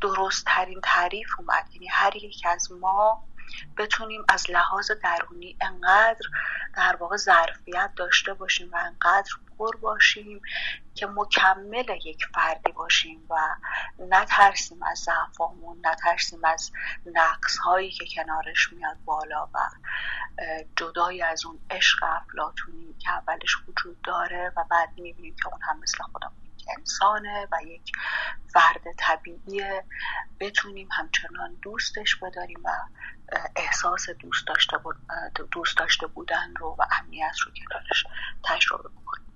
[0.02, 1.70] درست ترین تعریف اومد.
[1.74, 3.24] یعنی هر یک از ما
[3.78, 6.26] بتونیم از لحاظ درونی انقدر
[6.76, 10.42] در واقع ظرفیت داشته باشیم و انقدر پر باشیم
[10.96, 13.36] که مکمل یک فردی باشیم و
[14.00, 16.72] نترسیم از ضعفامون نترسیم از
[17.06, 19.60] نقص هایی که کنارش میاد بالا و
[20.76, 25.80] جدای از اون عشق افلاتونی که اولش وجود داره و بعد می‌بینیم که اون هم
[25.80, 26.44] مثل خودمون
[26.78, 27.92] انسانه و یک
[28.54, 29.84] فرد طبیعیه.
[30.40, 32.70] بتونیم همچنان دوستش بداریم و
[33.56, 34.78] احساس دوست داشته,
[35.52, 38.06] دوست داشته بودن رو و امنیت رو کنارش
[38.44, 39.33] تجربه بکنیم.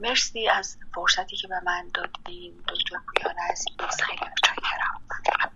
[0.00, 2.52] مرسی از فرصتی که به من دادین.
[2.68, 3.66] دکتر پویان عزیز
[4.02, 5.50] خیلی متشکرم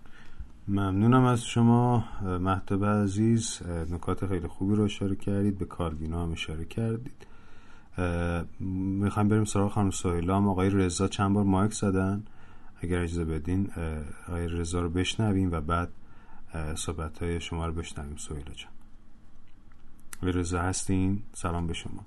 [0.67, 3.61] ممنونم از شما مهتب عزیز.
[3.89, 7.27] نکات خیلی خوبی رو اشاره کردید به کالوینا هم اشاره کردید.
[8.59, 10.37] می‌خوایم بریم سراغ خانم سهیلا.
[10.37, 12.23] هم آقای رضا چند بار مایک زدن؟
[12.81, 13.71] اگر اجازه بدین
[14.27, 15.89] آقای رضا رو بشنویم و بعد
[16.75, 18.17] صحبت های شما رو بشنویم.
[18.17, 18.71] سهیلا جان.
[20.17, 22.05] آقای رضا هستین؟ سلام به شما.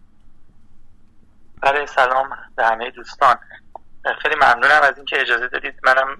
[1.62, 3.36] بله سلام به همه دوستان.
[4.22, 6.16] خیلی ممنونم از اینکه اجازه دادید منم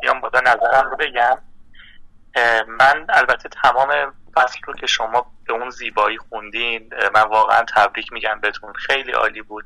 [0.00, 1.38] بیام بادا نظرم رو بگم.
[2.68, 8.40] من البته تمام فصل رو که شما به اون زیبایی خوندین من واقعا تبریک میگم
[8.40, 8.72] بهتون.
[8.72, 9.64] خیلی عالی بود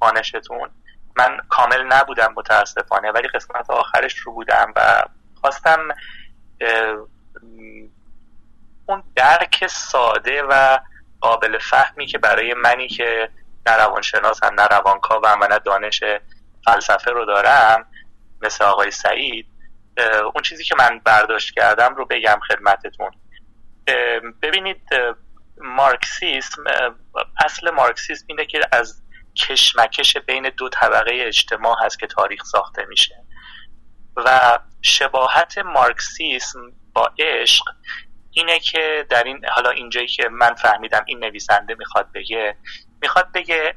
[0.00, 0.70] خانشتون
[1.16, 5.02] من کامل نبودم متاسفانه ولی قسمت آخرش رو بودم و
[5.40, 5.88] خواستم
[8.86, 10.78] اون درک ساده و
[11.20, 13.30] قابل فهمی که برای منی که
[13.66, 16.02] نه روانشناسم نه روانکاوم و نه دانش
[16.64, 17.86] فلسفه رو دارم
[18.42, 19.46] مثل آقای سعید.
[20.34, 23.10] اون چیزی که من برداشت کردم رو بگم خدمتتون.
[24.42, 24.82] ببینید
[25.58, 26.64] مارکسیسم
[27.44, 29.02] اصل مارکسیسم اینه که از
[29.48, 33.14] کشمکش بین دو طبقه اجتماع هست که تاریخ ساخته میشه.
[34.16, 36.60] و شباهت مارکسیسم
[36.94, 37.64] با عشق
[38.30, 42.56] اینه که در این حالا اینجایی که من فهمیدم این نویسنده می‌خواد بگه
[43.06, 43.74] می‌خواد بگه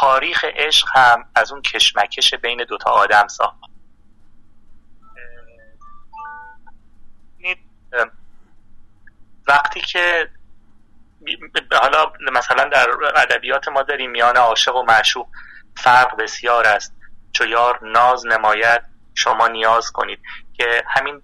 [0.00, 3.56] تاریخ عشق هم از اون کشمکش بین دوتا آدم ساخت.
[9.46, 10.28] وقتی که
[11.72, 15.26] حالا مثلا در ادبیات ما داریم میان عاشق و معشوق
[15.76, 16.94] فرق بسیار است.
[17.32, 18.82] چو یار ناز نماید
[19.14, 20.20] شما نیاز کنید.
[20.54, 21.22] که همین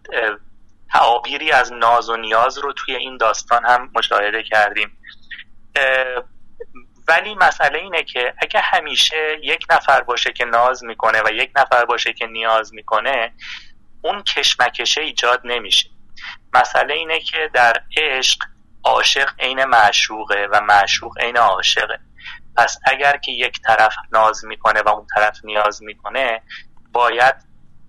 [0.93, 4.99] تعابیری از ناز و نیاز رو توی این داستان هم مشاهده کردیم.
[7.09, 11.85] ولی مسئله اینه که اگه همیشه یک نفر باشه که ناز می‌کنه و یک نفر
[11.85, 13.33] باشه که نیاز می‌کنه
[14.03, 15.89] اون کشمکشه ایجاد نمیشه.
[16.55, 18.39] مسئله اینه که در عشق
[18.85, 22.01] عاشق عین معشوقه و معشوق عین عاشقه.
[22.57, 26.43] پس اگر که یک طرف ناز می‌کنه و اون طرف نیاز می‌کنه
[26.93, 27.35] باید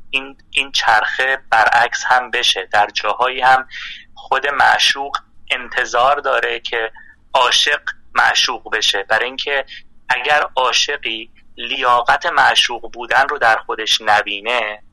[0.10, 2.70] این, این چرخه برعکس هم بشه.
[2.72, 3.68] در جاهایی هم
[4.16, 5.18] خود معشوق
[5.52, 6.92] انتظار داره که
[7.34, 7.82] عاشق
[8.16, 9.04] معشوق بشه.
[9.04, 9.66] برای اینکه
[10.10, 14.84] اگر عاشقی لیاقت معشوق بودن رو در خودش نبینه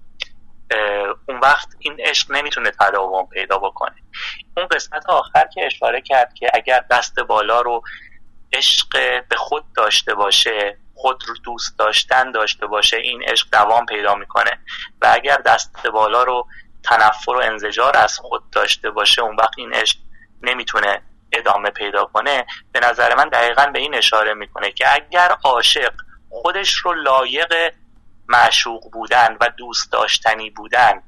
[1.29, 3.97] اون وقت این عشق نمی‌تونه تداوم پیدا بکنه.
[4.57, 7.83] اون قسمت آخر که اشاره کرد که اگر دست بالا رو
[8.53, 8.87] عشق
[9.29, 14.59] به خود داشته باشه خود رو دوست داشتن داشته باشه این عشق دوام پیدا می‌کنه.
[15.03, 16.47] و اگر دست بالا رو
[16.85, 19.99] تنفر و انزجار از خود داشته باشه اون وقت این عشق
[20.43, 21.03] نمی‌تونه
[21.33, 25.93] ادامه پیدا کنه به نظر من دقیقا به این اشاره می‌کنه که اگر عاشق
[26.31, 27.55] خودش رو لایق
[28.29, 31.03] معشوق بودن و دوست داشتنی بودن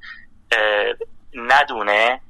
[1.34, 2.20] ندونه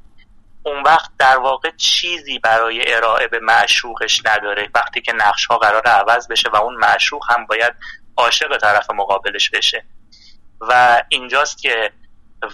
[0.64, 4.68] اون وقت در واقع چیزی برای ارائه به معشوقش نداره.
[4.74, 7.74] وقتی که نقش ها قرار عوض بشه و اون معشوق هم باید
[8.16, 9.84] عاشق طرف مقابلش بشه.
[10.60, 11.92] و اینجاست که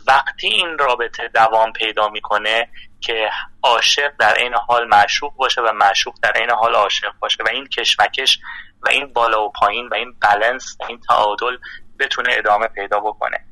[0.06, 2.68] وقتی این رابطه دوام پیدا می‌کنه
[3.00, 3.30] که
[3.62, 7.66] عاشق در این حال معشوق باشه و معشوق در این حال عاشق باشه و این
[7.66, 8.40] کشمکش
[8.82, 11.56] و این بالا و پایین و این بلنس و این تعادل
[11.98, 13.44] بتونه ادامه پیدا بکنه.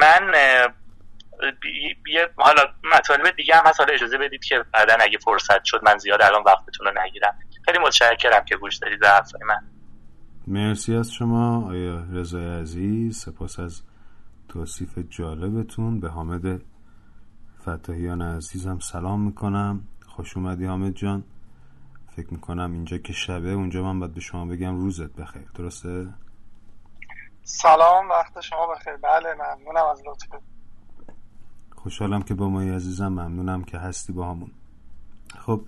[0.00, 0.32] من
[2.06, 2.62] یه حالا
[2.96, 3.80] مطالب دیگه هم هست.
[3.80, 7.38] حالا اجازه بدید که بعدا اگه فرصت شد من زیاد الان وقتتون رو نگیرم.
[7.64, 9.60] خیلی متشکرم که گوش دارید به حرفای من.
[10.46, 13.82] مرسی از شما آیا رضای عزیز؟ سپاس از
[14.48, 16.62] توصیف جالبتون به حامد
[17.68, 19.88] فتاحیان عزیزم سلام می‌کنم.
[20.06, 21.24] خوش اومدی حامد جان.
[22.16, 25.50] فکر می‌کنم اینجا که شبه اونجا من باید به شما بگم روزت بخیر.
[25.54, 26.08] درسته؟
[27.44, 28.96] سلام وقت شما بخیر.
[28.96, 30.42] بله ممنونم از لطفت.
[31.76, 33.08] خوشحالم که با مایی عزیزم.
[33.08, 34.50] ممنونم که هستی باهامون.
[35.38, 35.60] خب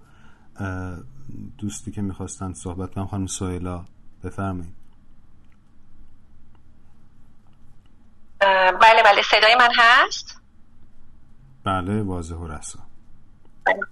[1.58, 3.84] دوستی که می‌خواستن صحبت کنن خانم سهیلا
[4.24, 4.74] بفرمایید.
[8.80, 10.40] بله بله صدای من هست؟
[11.68, 12.78] بله واضح و رسا.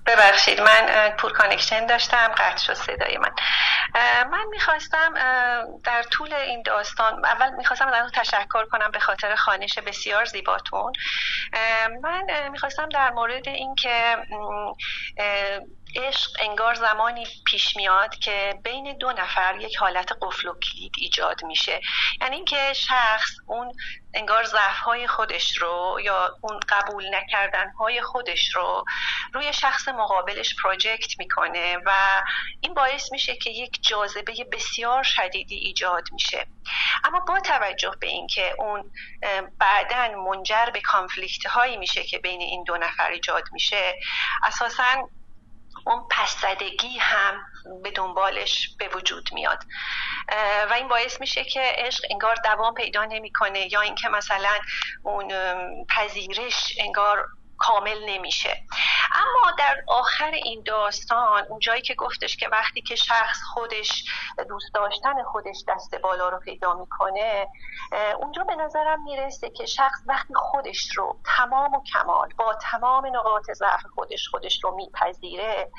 [0.07, 3.31] ببخشید من poor connection داشتم قطع شد صدای من.
[4.31, 5.15] من می‌خواستم
[5.85, 10.93] در طول این داستان اول می‌خواستم از تشکر کنم به خاطر خانش بسیار زیباتون.
[12.03, 14.17] من می‌خواستم در مورد اینکه
[15.97, 21.45] عشق انگار زمانی پیش میاد که بین دو نفر یک حالت قفل و کلید ایجاد
[21.45, 21.81] میشه.
[22.21, 23.73] یعنی اینکه شخص اون
[24.15, 28.85] انگار ضعف های خودش رو یا اون قبول نکردن های خودش رو
[29.35, 32.23] روی شخص مقابلش پروژکت می‌کنه و
[32.61, 36.47] این باعث میشه که یک جاذبه بسیار شدیدی ایجاد میشه.
[37.05, 38.91] اما با توجه به اینکه اون
[39.59, 43.95] بعدا منجر به کانفلیکت هایی میشه که بین این دو نفر ایجاد میشه
[44.43, 45.09] اساسا
[45.87, 47.47] اون پسدگی هم
[47.83, 49.59] به دنبالش به وجود میاد.
[50.71, 54.55] و این باعث میشه که عشق انگار دوام پیدا نمی‌کنه یا اینکه مثلا
[55.03, 55.33] اون
[55.91, 57.27] پذیرش انگار
[57.59, 58.63] کامل نمیشه.
[59.13, 64.05] اما در آخر این داستان اون جایی که گفتش که وقتی که شخص خودش
[64.49, 67.49] دوست داشتن خودش دست بالا رو پیدا می‌کنه
[68.21, 73.51] اونجا به نظرم می‌رسه که شخص وقتی خودش رو تمام و کمال با تمام نقاط
[73.51, 75.71] ضعف خودش خودش رو میپذیره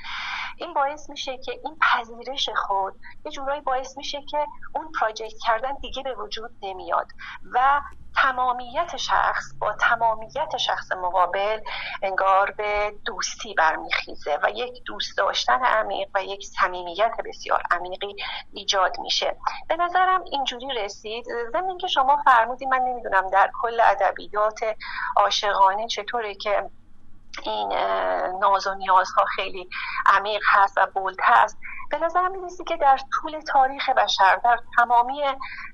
[0.58, 2.94] این باعث میشه که این پذیرش خود
[3.26, 4.46] یه جورایی باعث میشه که
[4.76, 7.08] اون پراجکت کردن دیگه به وجود نمیاد
[7.54, 7.82] و
[8.22, 11.60] تمامیت شخص با تمامیت شخص مقابل
[12.02, 18.16] انگار به دوستی برمیخیزه و یک دوست داشتن عمیق و یک صمیمیت بسیار عمیقی
[18.54, 19.36] ایجاد میشه.
[19.70, 21.26] به نظرم اینجوری رسید.
[21.52, 24.60] ضمن که شما فرمودید من نمی‌دونم در کل ادبیات
[25.16, 26.70] عاشقانه چطوره که
[27.44, 27.74] این
[28.40, 29.70] ناز و نیازها خیلی
[30.06, 31.58] عمیق هست و بولد هست.
[31.92, 35.22] به نظر می‌رسی که در طول تاریخ بشر در تمامی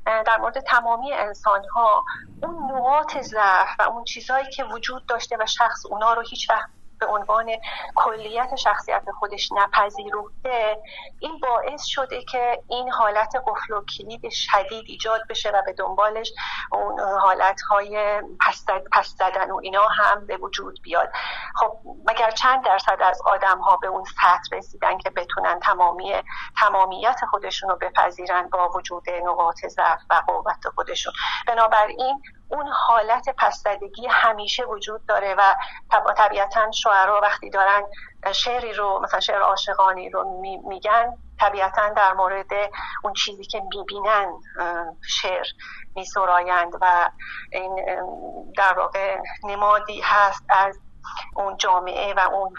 [0.05, 2.05] در مورد تمامی انسان ها
[2.43, 6.69] اون نقاط ضعف و اون چیزهایی که وجود داشته و شخص اونا رو هیچ وقت
[7.03, 7.49] به عنوان
[7.95, 10.77] کلیت شخصیت خودش نپذیرفته
[11.19, 16.33] این باعث شده که این حالت قفل و کلید شدید ایجاد بشه و به دنبالش
[16.71, 18.21] اون حالت های
[18.91, 21.09] پس زدن و اینا هم به وجود بیاد.
[21.55, 21.77] خب
[22.07, 26.13] مگر چند درصد از آدم ها به اون سطح رسیدن که بتونن تمامی
[26.59, 31.13] تمامیت خودشون رو بپذیرن با وجود نقاط ضعف و قوت خودشون؟
[31.47, 32.21] بنابراین
[32.53, 35.41] اون حالت پسدگی همیشه وجود داره و
[36.17, 37.81] طبیعتا شعرا وقتی دارن
[38.31, 42.51] شعری رو مثلا شعر عاشقانی رو میگن طبیعتا در مورد
[43.03, 44.33] اون چیزی که می‌بینن
[45.01, 45.45] شعر
[45.95, 47.09] میسرایند و
[47.51, 47.75] این
[48.57, 50.79] در واقع نمادی هست از
[51.35, 52.53] اون جامعه و اون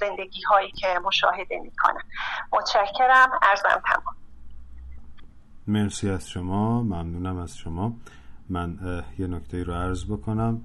[0.00, 2.02] زندگی هایی که مشاهده می‌کنن.
[2.52, 4.16] متشکرم ارزم تمام.
[5.66, 7.92] مرسی از شما ممنونم از شما.
[8.50, 10.60] من یه نکته رو عرض بکنم.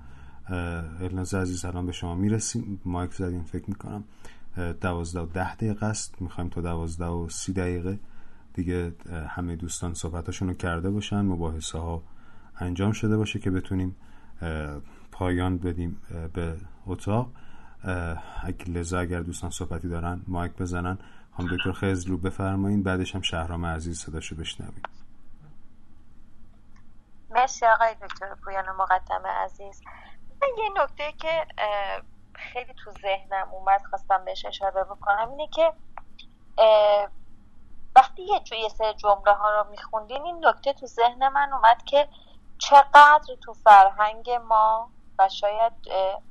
[0.50, 2.82] الناز عزیز الان به شما می‌رسیم.
[2.86, 4.04] مایک زدیم فکر می‌کنم.
[4.82, 6.22] دوازده و ده دقیقه است.
[6.22, 8.00] می‌خوایم تا دوازده و سی دقیقه
[8.54, 8.94] دیگه
[9.28, 11.22] همه دوستان صحبتاشون رو کرده باشن.
[11.22, 12.04] مباحثه ها
[12.60, 13.96] انجام شده باشه که بتونیم
[15.12, 15.98] پایان بدیم
[16.34, 16.56] به
[16.86, 17.32] اتاق.
[18.44, 20.98] اگه لذا اگر دوستان صحبتی دارن مایک بزنن.
[21.40, 22.84] هم دکتر خیز رو بفرمایین.
[22.84, 24.82] بعدش هم شهرام عزیز صداشو بشنویم.
[27.34, 29.82] مرسی آقای دکتر پویان مقدم عزیز.
[30.42, 31.46] من یه نکته که
[32.36, 35.74] خیلی تو ذهنم اومد خواستم بهش اشاره بکنم اینه که
[37.96, 42.08] وقتی یه یه سر جمله ها رو میخوندین این نکته تو ذهن من اومد که
[42.58, 44.90] چقدر تو فرهنگ ما
[45.20, 45.74] و شاید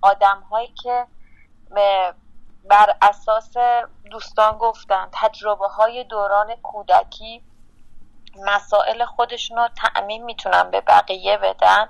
[0.02, 1.06] آدم هایی که
[2.64, 3.54] بر اساس
[4.10, 7.42] دوستان گفتن تجربه های دوران کودکی
[8.36, 11.88] مسائل خودشون رو تعمین می‌تونن به بقیه بدن.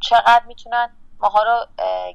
[0.00, 1.66] چقدر می‌تونن ماها رو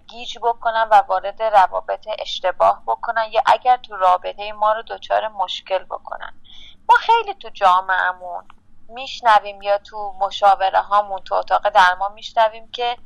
[0.08, 5.84] گیج بکنن و وارد روابط اشتباه بکنن یا اگر تو رابطه ما رو دچار مشکل
[5.84, 6.42] بکنن.
[6.90, 8.48] ما خیلی تو جامعهمون
[8.90, 12.98] میشنویم یا تو مشاوره هامون تو اتاق درمان میشنویم که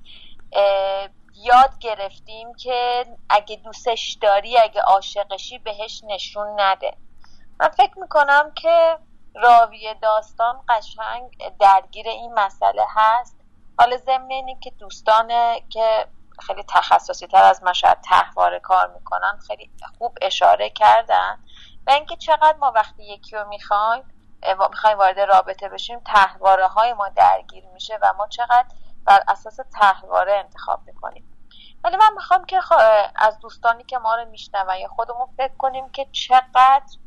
[1.35, 6.97] یاد گرفتیم که اگه دوستش داری اگه عاشقشی بهش نشون نده.
[7.59, 8.97] من فکر می‌کنم که
[9.35, 13.37] راوی داستان قشنگ درگیر این مسئله هست.
[13.77, 15.31] حالا ضمن اینه که دوستان
[15.69, 16.07] که
[16.47, 21.39] خیلی تخصصی تر از من شاید تحوار کار می‌کنن خیلی خوب اشاره کردن.
[21.87, 24.03] و اینکه چقدر ما وقتی یکی رو می‌خوایم
[24.69, 28.65] می‌خوایم وارد رابطه بشیم تحواره های ما درگیر میشه و ما چقدر
[29.05, 31.29] بر اساس تحواره انتخاب می‌کنیم.
[31.83, 32.59] ولی من می‌خوام که
[33.15, 36.97] از دوستانی که ما رو میشنون یا خودمون فکر کنیم که چقدر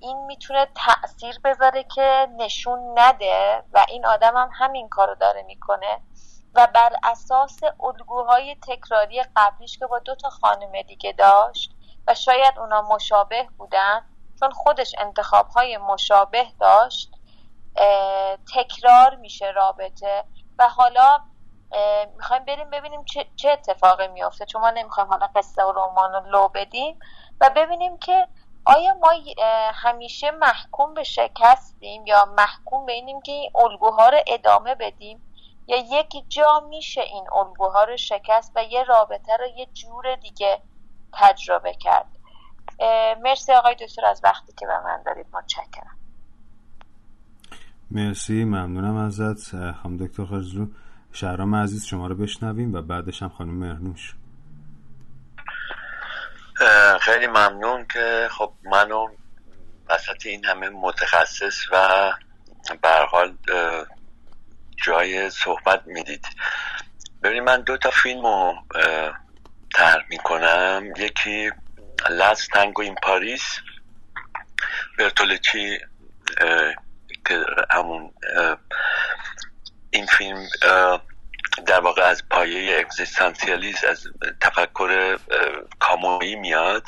[0.00, 6.00] این می‌تونه تاثیر بذاره که نشون نده و این آدم هم همین کارو داره می‌کنه.
[6.54, 11.72] و بر اساس الگوهای تکراری قبلیش که با دو تا خانم دیگه داشت
[12.06, 14.06] و شاید اونا مشابه بودن
[14.40, 17.10] چون خودش انتخابهای مشابه داشت
[18.54, 20.24] تکرار میشه رابطه.
[20.58, 21.20] و حالا
[22.16, 24.44] می‌خوایم بریم ببینیم چه, چه اتفاقی میافته.
[24.44, 26.98] چون ما نمی‌خوایم حالا قصه و رمان رو لو بدیم.
[27.40, 28.28] و ببینیم که
[28.66, 29.08] آیا ما
[29.74, 35.20] همیشه محکوم به شکستیم یا محکوم به اینیم که این الگوها رو ادامه بدیم؟
[35.66, 40.60] یا یک جا میشه این الگوها رو شکست و یه رابطه رو یه جور دیگه
[41.12, 42.06] تجربه کرد.
[43.22, 45.96] مرسی آقای دکتر از وقتی که به من دارید متشکرم.
[47.90, 49.50] مرسی ممنونم ازت.
[49.72, 50.66] خانم دکتر خرزلو
[51.12, 54.16] شهرام عزیز شما رو بشنویم و بعدش هم خانم مرنوش
[57.00, 59.08] خیلی ممنون که خب منو
[59.88, 62.12] وسط این همه متخصص و
[63.10, 63.36] حال
[64.84, 66.26] جای صحبت می‌دید.
[67.22, 68.54] ببینید من دو تا فیلم رو
[69.74, 70.92] تر می‌کنم.
[70.96, 71.50] یکی
[72.10, 73.42] لاست تنگو این پاریس
[74.98, 75.78] برتولچی
[77.26, 78.14] که همون
[79.90, 80.48] این فیلم
[81.66, 84.06] در واقع از پایه اگزیستانسیالیسم از
[84.40, 85.18] تفکر
[85.78, 86.82] کامویی میاد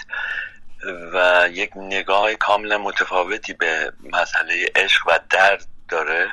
[1.15, 6.33] و یک نگاه کاملا متفاوتی به مسئله عشق و درد داره.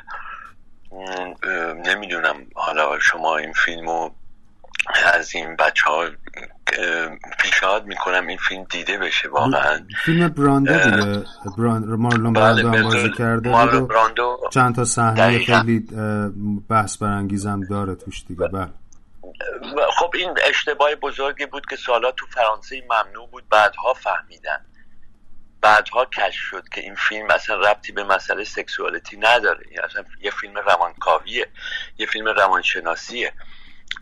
[1.84, 4.10] نمی‌دونم حالا شما این فیلمو
[5.04, 6.10] از این بچه ها
[7.38, 9.86] پیشنهاد می‌کنم این فیلم دیده بشه واقعا.
[10.04, 11.24] فیلم براندو دیگه.
[11.96, 13.50] مارلون براندو هم بازی کرده.
[13.50, 15.86] مارلون براندو چند تا صحنه خیلی
[16.68, 18.48] بحث برانگیزم داره توش دیگه.
[18.48, 18.68] بله.
[19.98, 24.60] خب این اشتباه بزرگی بود که سالا تو فرانسه ممنوع بود بعدها فهمیدن.
[25.60, 29.64] بعدها کشف شد که این فیلم اصلا ربطی به مسئله سکسوالیتی نداره.
[29.84, 31.48] اصلا یه فیلم روانکاویه
[31.98, 33.32] یه فیلم روانشناسیه.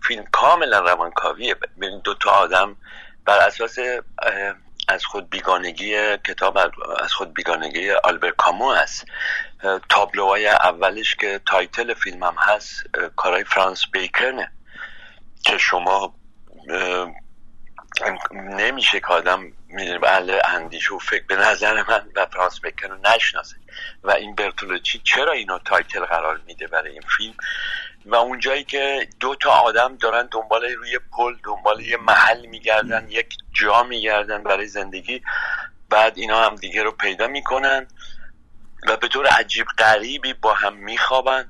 [0.03, 1.55] فیلم کاملا روانکاویه.
[1.55, 2.77] ببین دو تا آدم
[3.25, 3.79] بر اساس
[4.89, 6.59] از خود بیگانگی کتاب
[7.01, 9.05] از خود بیگانگی آلبر کامو است
[9.89, 12.85] تابلوهای اولش که title فیلم هم هست
[13.17, 14.53] کارای فرانسیس بیکنه
[15.45, 16.15] که شما
[18.33, 19.53] نمیشه که آدم
[20.03, 23.57] بله اندیش و فکر به نظر من و فرانسیس بیکن رو نشناسه.
[24.05, 27.35] و این برتولوچی چرا اینو title قرار میده برای این فیلم؟
[28.07, 33.35] و اونجایی که دو تا آدم دارن دنبال روی پل دنبال یه محل میگردن یک
[33.53, 35.23] جا میگردن برای زندگی
[35.91, 37.87] بعد اینا هم دیگه رو پیدا می‌کنن
[38.89, 41.49] و به طور عجیب غریبی با هم میخوابن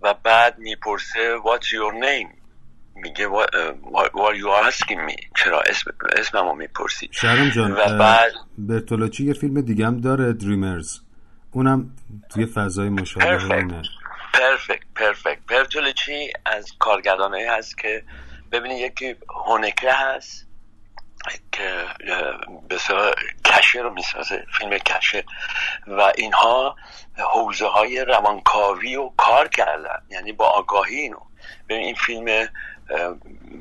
[0.00, 2.37] و بعد می‌پرسه what's your name?
[3.02, 9.32] میگه what you asking me چرا اسم اسممو می‌پرسی؟ شهرام جان و بعد برتولوچی یه
[9.32, 11.00] فیلم دیگه هم داره دریمرز
[11.50, 11.90] اونم
[12.30, 13.82] توی فضای مشابه اینه.
[14.34, 18.04] پرفکت پرفکت پرتولچی از کارگردانه هست که
[18.52, 19.16] ببینید یکی
[19.46, 20.48] هونکه هست
[21.52, 21.84] که
[22.70, 23.14] بسیار
[23.44, 25.24] کشه رو می‌سازه فیلم کشه
[25.86, 26.76] و اینها
[27.34, 31.20] حوزه های روانکاوی و کار کردن یعنی با آگاهی اینو.
[31.68, 32.48] ببین این فیلم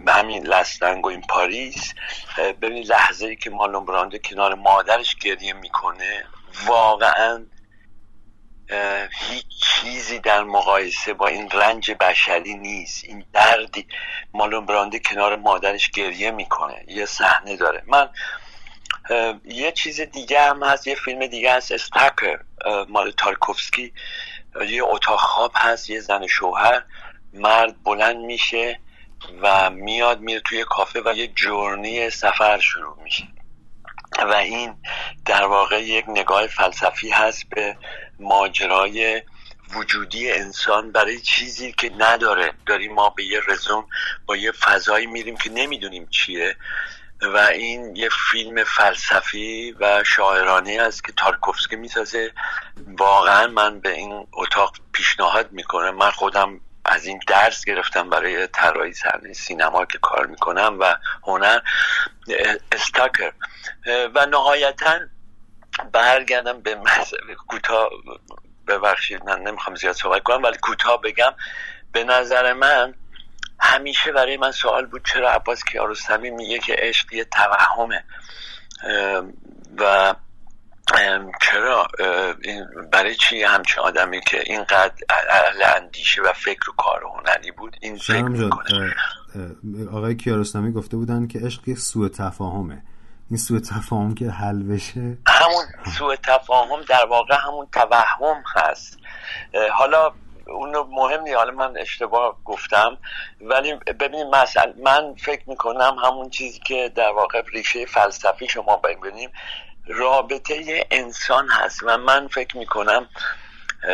[0.08, 1.94] همین لستنگ و این پاریس.
[2.62, 6.26] ببین لحظه ای که مالون برانده کنار مادرش گریه می‌کنه
[6.66, 7.46] واقعا
[9.20, 13.06] هیچ چیزی در مقایسه با این رنج بشری نیست.
[13.06, 13.88] این دردی
[14.34, 16.84] مالون برانده کنار مادرش گریه می‌کنه.
[16.88, 17.84] یه صحنه داره.
[17.88, 18.10] من
[19.46, 22.40] یه چیز دیگه هم هست یه فیلم دیگه هست استاکر
[22.90, 23.94] مال تارکوفسکی
[24.70, 26.84] یه اتاق خواب هست یه زن شوهر.
[27.34, 28.80] مرد بلند میشه.
[29.42, 33.24] و میاد میره توی کافه و یه جورنی سفر شروع میشه.
[34.20, 34.76] و این
[35.26, 37.78] در واقع یک نگاه فلسفی هست به
[38.20, 39.22] ماجرای
[39.74, 42.54] وجودی انسان برای چیزی که نداره.
[42.66, 43.86] داریم ما به یه رزون
[44.26, 46.56] با یه فضایی میریم که نمی‌دونیم چیه.
[47.22, 52.32] و این یه فیلم فلسفی و شاعرانه است که تارکوفسکی می‌سازه.
[52.98, 55.96] واقعا من به این اتاق پیشنهاد می‌کنم.
[55.96, 61.60] من خودم از این درس گرفتم برای طراحی صحنه سینما که کار می‌کنم و هنر
[62.72, 63.32] استاکر.
[64.16, 65.00] و نهایتا
[65.92, 67.90] برگردم به مسئله کوتاه.
[68.68, 71.34] ببخشید من نمی‌خوام زیاد صحبت کنم ولی کوتاه بگم.
[71.92, 72.94] به نظر من
[73.60, 78.04] همیشه برای من سوال بود چرا عباس کیارستمی میگه که عشق یه توهمه؟
[79.78, 80.16] و
[81.42, 81.88] چرا؟
[82.92, 84.94] برای چی همچین آدمی که اینقدر
[85.76, 88.50] اندیشه و فکر و کار هنری بود این فکر
[89.92, 92.84] آقای کیارستمی گفته بودن که عشق یه سوء تفاهمه.
[93.30, 95.66] این سوء تفاهم که حل بشه؟ همون
[95.98, 99.00] سوء تفاهم در واقع همون توهم هست.
[99.74, 100.12] حالا
[100.48, 101.36] اونو مهم نیست.
[101.36, 102.98] حالا من اشتباه گفتم.
[103.42, 109.30] ولی ببینید مثلا من فکر می‌کنم همون چیزی که در واقع ریشه فلسفی شما ببینیم
[109.88, 113.10] رابطه انسان هست و من فکر می‌کنم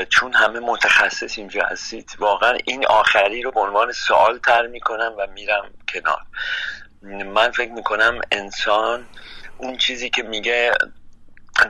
[0.09, 5.27] چون همه متخصص اینجا هستید واقعا این آخری رو به عنوان سوال تر می‌کنم و
[5.27, 6.21] میرم کنار.
[7.25, 9.07] من فکر می‌کنم انسان
[9.57, 10.73] اون چیزی که میگه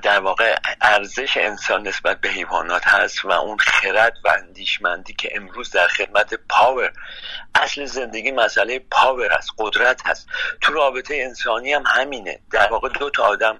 [0.01, 5.71] در واقع ارزش انسان نسبت به حیوانات هست و اون خرد و اندیشمندی که امروز
[5.71, 6.93] در خدمت پاور
[7.55, 10.27] اصل زندگی مسئله پاور است قدرت هست.
[10.61, 12.39] تو رابطه انسانی هم همینه.
[12.51, 13.59] در واقع دو تا آدم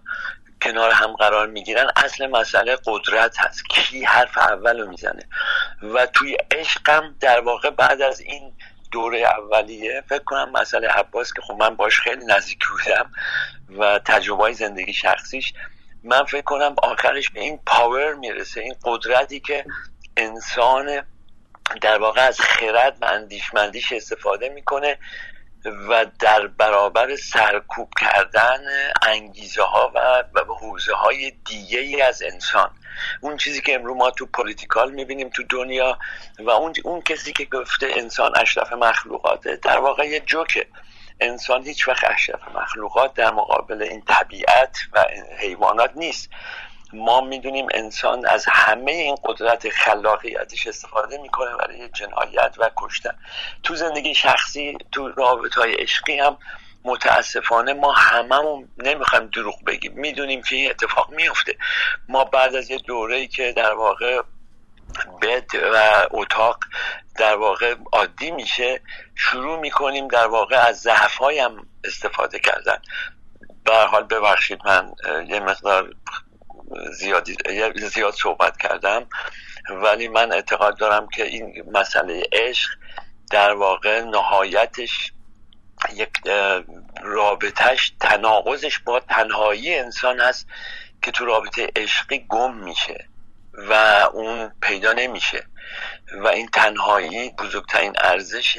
[0.64, 1.92] کنار هم قرار می‌گیرن.
[1.96, 3.64] اصل مسئله قدرت هست.
[3.70, 5.24] کی حرف اول رو می‌زنه.
[5.94, 8.54] و توی عشقم در واقع بعد از این
[8.92, 13.12] دوره اولیه فکر کنم مسئله عباس که خب من باش خیلی نزدیک بودم
[13.80, 15.54] و تجربه زندگی شخصیش
[16.04, 19.66] من فکر کنم آخرش به این پاور می‌رسه این قدرتی که
[20.18, 21.02] انسان
[21.82, 24.98] در واقع از خرد و اندیشمندیش استفاده می‌کنه
[25.66, 28.60] و در برابر سرکوب کردن
[29.02, 29.92] انگیزه ها
[30.34, 32.72] و حوزه های دیگه ای از انسان.
[33.22, 36.00] اون چیزی که امروز ما تو پولیتیکال می‌بینیم تو دنیا
[36.40, 40.68] و اون, اون کسی که گفته انسان اشرف مخلوقاته در واقع یه جوکه.
[41.20, 45.06] انسان هیچ وقت اشرف مخلوقات در مقابل این طبیعت و
[45.38, 46.30] حیوانات نیست.
[46.94, 53.20] ما می‌دونیم انسان از همه این قدرت خلاقیتش استفاده می‌کنه برای جنایت و کشتن.
[53.64, 56.38] تو زندگی شخصی تو رابط های عشقی هم
[56.84, 59.94] متاسفانه ما هممون نمی‌خوایم دروغ بگیم.
[59.96, 61.58] می‌دونیم که این اتفاق میفته
[62.10, 64.22] ما بعد از یه دوره که در واقع
[65.22, 66.60] بد و اتاق
[67.16, 68.82] در واقع عادی میشه
[69.16, 72.82] شروع می‌کنیم در واقع از ضعف هم استفاده کردن.
[73.66, 74.92] به حال ببخشید من
[75.28, 75.90] یه مقدار
[76.92, 77.36] زیادی
[77.76, 79.08] زیاد صحبت کردم.
[79.70, 82.70] ولی من اعتقاد دارم که این مسئله عشق
[83.32, 85.12] در واقع نهایتش
[85.96, 86.12] یک
[87.04, 90.48] رابطهش تناقضش با تنهایی انسان هست
[91.02, 93.08] که تو رابطه عشقی گم میشه
[93.54, 93.74] و
[94.14, 95.46] اون پیدا نمیشه.
[96.24, 98.58] و این تنهایی بزرگترین ارزش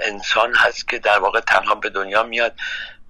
[0.00, 2.54] انسان هست که در واقع تنها به دنیا میاد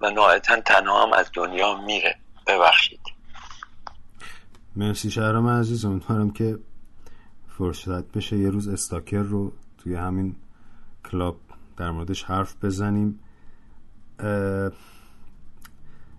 [0.01, 2.15] و نهایتا تنها هم از دنیا میره.
[2.47, 3.12] ببخشید.
[4.75, 5.85] مرسی شهرام عزیز.
[5.85, 6.59] امیدوارم که
[7.47, 10.35] فرصت بشه یه روز استاکر رو توی همین
[11.11, 11.37] کلاب
[11.77, 13.19] در موردش حرف بزنیم.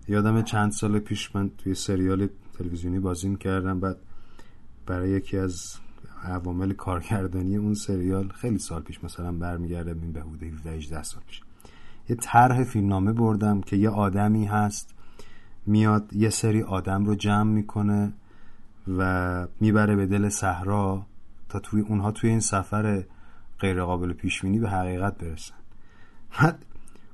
[0.09, 3.97] یادم چند سال پیش من توی سریال تلویزیونی بازی کردم بعد
[4.87, 5.77] برای یکی از
[6.25, 11.41] عوامل کارگردانی اون سریال خیلی سال پیش مثلا برمیگرده این به حدود 17 سال پیش.
[12.09, 14.95] یه طرح فیلمنامه بردم که یه آدمی هست
[15.67, 18.13] میاد یه سری آدم رو جمع می‌کنه.
[18.89, 21.07] و می‌بره به دل صحرا
[21.49, 23.05] تا توی اونها توی این سفر
[23.59, 25.55] غیر قابل پیش بینی به حقیقت برسن.
[26.41, 26.65] بعد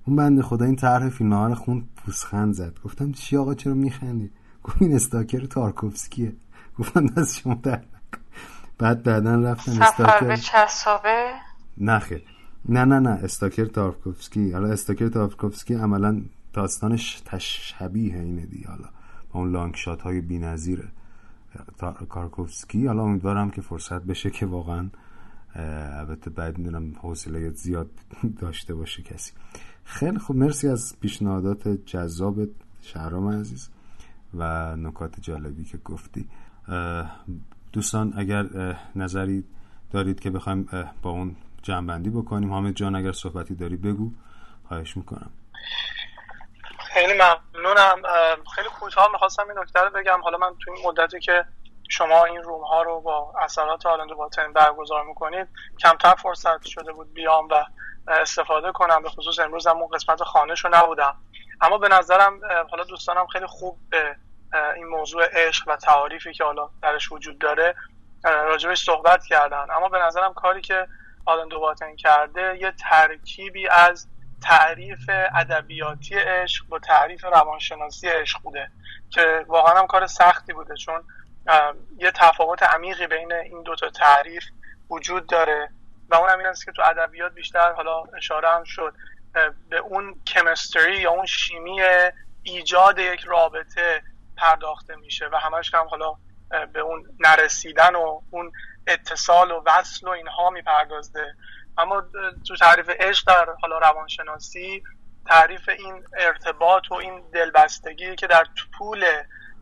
[0.07, 2.79] اون بنده خدا این طرح فیلم رو خون پوسخند زد.
[2.85, 4.31] گفتم چی آقا چرا میخندی؟
[4.65, 6.33] گفت این استاکر تارکوفسکیه.
[6.79, 7.83] گفتم دست شما در
[8.79, 11.31] بعد بعدا رفتن سفر به چسابه؟
[11.79, 12.23] نه خیر.
[12.69, 13.11] نه نه نه.
[13.11, 14.53] استاکر تارکوفسکی.
[14.53, 18.89] حالا استاکر تارکوفسکی عملا داستانش تشبیه اینه دی حالا
[19.33, 20.89] با اون لانگ شات های بی‌نظیره.
[22.09, 22.87] کارکوفسکی.
[22.87, 24.89] حالا امیدوارم که فرصت بشه که واقعا
[25.55, 27.91] البته بعد می‌دونم حوصله زیاد
[28.39, 29.33] داشته باشه کسی.
[29.85, 30.37] خیلی خوب.
[30.37, 32.41] مرسی از پیشنهادات جذاب
[32.81, 33.69] شهرام عزیز
[34.35, 36.29] و نکات جالبی که گفتی.
[37.73, 39.45] دوستان اگر نظری
[39.91, 40.69] دارید که بخوایم
[41.03, 44.13] با اون جنبندی بکنیم حامد جان اگر صحبتی داری بگو.
[44.65, 45.31] خواهش می‌کنم.
[46.93, 48.03] خیلی ممنونم.
[48.55, 50.21] خیلی کوتاه می‌خواستم این نکته رو بگم.
[50.23, 51.45] حالا من تو این مدتی که
[51.89, 55.49] شما این روم ها رو با اثرات آلندو باتن برگزار می‌کنید
[55.83, 57.65] کمتر فرصت شده بود بیام و
[58.09, 59.03] استفاده کنم.
[59.03, 61.17] به خصوص امروز هم اون قسمت خانش رو نبودم.
[61.61, 64.17] اما به نظرم حالا دوستانم خیلی خوب به
[64.77, 67.75] این موضوع عشق و تعاریفی که حالا درش وجود داره
[68.25, 69.67] راجبش صحبت کردن.
[69.71, 70.89] اما به نظرم کاری که
[71.27, 74.09] آلندو باتن کرده یه ترکیبی از
[74.43, 78.71] تعریف ادبیاتی عشق با تعریف روانشناسی عشق بوده
[79.11, 81.05] که واقعا هم کار سختی بوده چون
[81.99, 84.45] یه تفاوت عمیقی بین این دوتا تعریف
[84.91, 85.71] وجود داره
[86.09, 88.95] و اون هم است که تو ادبیات بیشتر حالا اشاره هم شد
[89.69, 91.81] به اون کمستری یا اون شیمی
[92.43, 94.03] ایجاد یک رابطه
[94.37, 96.15] پرداخته میشه و همش هم حالا
[96.73, 98.53] به اون نرسیدن و اون
[98.87, 101.35] اتصال و وصل و اینها میپردازده.
[101.81, 102.03] اما
[102.49, 104.83] تو تعریف عشق در حالا روانشناسی
[105.27, 108.47] تعریف این ارتباط و این دلبستگی که در
[108.79, 109.05] طول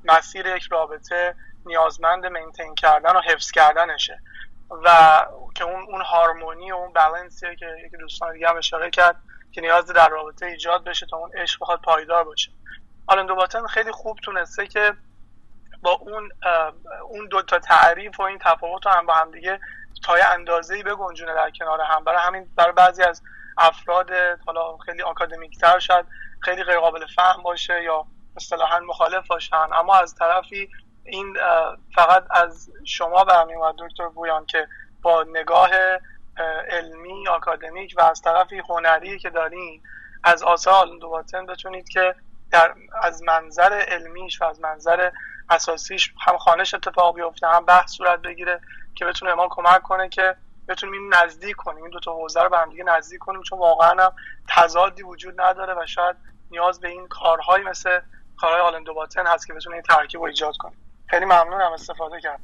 [0.05, 1.35] مسیر یک رابطه
[1.67, 4.21] نیازمند مینتین کردن و حفظ کردنشه
[4.71, 4.89] و
[5.55, 9.17] که اون اون هارمونی و اون بالانسیه که یکی دوستان دیگه هم اشاره کرد
[9.53, 12.51] که نیاز در رابطه ایجاد بشه تا اون عشق بخواد پایدار باشه.
[13.07, 14.95] آلندو باتن خیلی خوب تونسته که
[15.83, 16.31] با اون
[17.03, 19.61] اون دو تا تعریف و این تفاوت رو هم با هم دیگه
[20.05, 22.05] تا یه اندازه‌ای بگنجونه در کنار هم.
[22.05, 23.23] برای همین برای بعضی از
[23.59, 24.11] افراد
[24.47, 25.03] حالا خیلی
[25.61, 26.07] تر شد
[26.41, 29.73] خیلی غیر قابل فهم باشه یا اصطلاحا مخالف باشن.
[29.73, 30.69] اما از طرفی
[31.05, 31.37] این
[31.95, 34.69] فقط از شما برمیومد دکتر بویان که
[35.03, 35.71] با نگاه
[36.69, 39.83] علمی آکادمیک و از طرفی هنری که دارین
[40.25, 42.15] از آثار دوباتن بتونید که
[42.51, 45.11] در از منظر علمیش و از منظر
[45.51, 48.61] اساسیش هم خانش اتفاق بیفته هم بحث صورت بگیره.
[48.99, 50.37] که بتونه ما کمک کنه که
[50.69, 51.83] بتونیم نزدیک کنیم.
[51.83, 54.13] این دو تا حوزه رو به هم دیگه نزدیک کنیم چون واقعا هم
[54.49, 56.17] تضادی وجود نداره و شاید
[56.51, 58.01] نیاز به این کارهایی مثل
[58.37, 60.73] کارهای آلندو باتن هست که بتونه این ترکیب رو ایجاد کنه
[61.07, 62.41] خیلی ممنونم استفاده کرد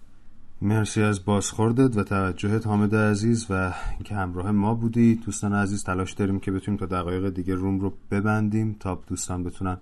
[0.63, 5.15] مرسی از بازخوردت و توجهت حامد عزیز و اینکه همراه ما بودی.
[5.15, 9.81] دوستان عزیز تلاش داریم که بتونیم تا دقایق دیگه روم رو ببندیم تا دوستان بتونن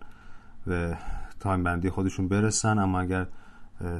[0.67, 0.99] به
[1.41, 2.79] تایم بندی خودشون برسن.
[2.79, 3.27] اما اگر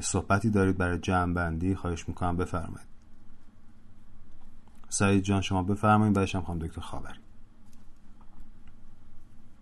[0.01, 2.87] صحبتی دارید برای جمع بندی خواهش می‌کنم بفرمایید.
[4.89, 7.19] سعید جان شما بفرمایید بعدش هم دکتر خاوری.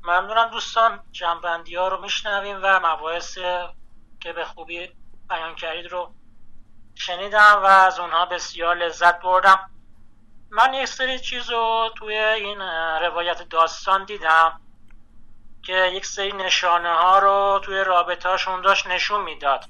[0.03, 1.00] ممنونم دوستان.
[1.11, 3.38] جنبندی ها رو میشنویم و مباحث
[4.19, 4.90] که به خوبی
[5.30, 6.14] بیان کردید رو
[6.95, 9.69] شنیدم و از اونها بسیار لذت بردم.
[10.50, 12.59] من یک سری چیز رو توی این
[13.01, 14.61] روایت داستان دیدم
[15.64, 19.66] که یک سری نشانه ها رو توی رابطه هاشون داشت نشون می‌داد.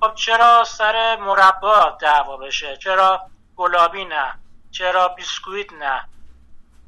[0.00, 4.38] خب چرا سر مربا دعوا بشه؟ چرا گلابی نه؟
[4.70, 6.08] چرا بیسکویت نه؟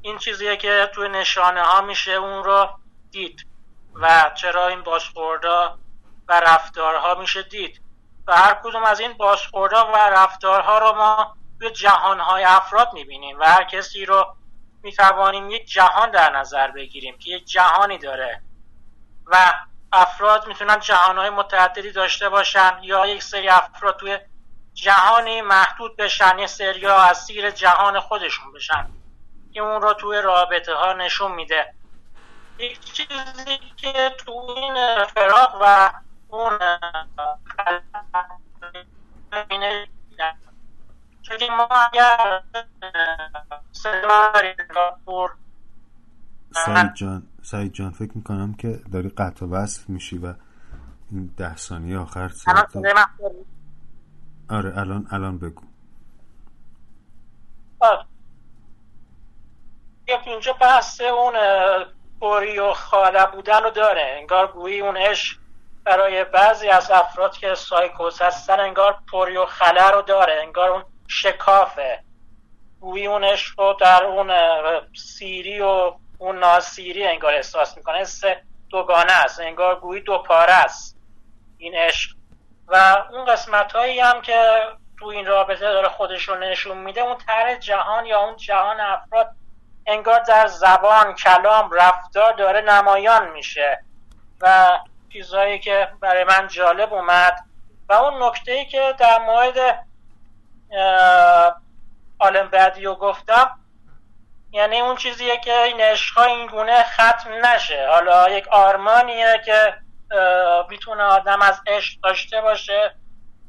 [0.01, 2.69] این چیزیه که توی نشانه ها میشه اون رو
[3.11, 3.45] دید
[3.93, 5.79] و چرا این بازخوردا
[6.27, 7.81] و رفتارها میشه دید.
[8.27, 13.43] و هر کدوم از این بازخوردا و رفتارها رو ما توی جهانهای افراد می‌بینیم و
[13.43, 14.35] هر کسی رو
[14.83, 18.41] می‌توانیم یک جهان در نظر بگیریم که یک جهانی داره.
[19.25, 19.53] و
[19.93, 24.19] افراد می‌تونن جهانهای متعددی داشته باشن یا یک سری افراد توی
[24.73, 28.89] جهانی محدود بشن یه سری از سیر جهان خودشون بشن.
[29.53, 31.73] که اون رو توی رابطه ها نشون میده.
[32.57, 35.91] یک چیزی که تو این فراغ و
[36.27, 36.59] اون
[41.21, 42.41] چون ما اگر
[43.71, 44.57] سعید
[46.93, 47.32] جان.
[47.43, 50.33] سعید جان فکر می‌کنم که داری قطع وصل میشی و
[51.11, 52.31] این ده ثانیه آخر
[54.49, 55.61] آره الان الان بگو.
[60.25, 61.33] اینجا بحث اون
[62.19, 64.15] پوری و خاله بودن رو داره.
[64.19, 65.37] انگار گویی اون عشق
[65.83, 70.41] برای بعضی از افراد که سایکوز هستن انگار پوری و خله رو داره.
[70.43, 72.03] انگار اون شکافه.
[72.79, 74.31] گویی اون عشق رو در اون
[74.95, 78.21] سیری و اون ناسیری انگار احساس می‌کنه حس
[78.69, 80.97] دوگانه است انگار گویی دو پاره است
[81.57, 82.11] این عشق.
[82.67, 84.61] و اون قسمت هایی هم که
[84.99, 89.31] تو این رابطه داره خودش رو نشون میده اون طرح جهان یا اون جهان افراد
[89.87, 93.83] انگار در زبان کلام رفتار داره نمایان میشه.
[94.41, 94.79] و
[95.13, 97.35] چیزهایی که برای من جالب اومد
[97.89, 99.85] و اون نکته ای که در مورد
[102.19, 103.59] آلم بعدیو گفتم
[104.53, 107.87] یعنی اون چیزیه که این عشقها این گونه ختم نشه.
[107.91, 109.73] حالا یک آرمانیه که
[110.69, 112.95] می‌تونه آدم از عشق داشته باشه.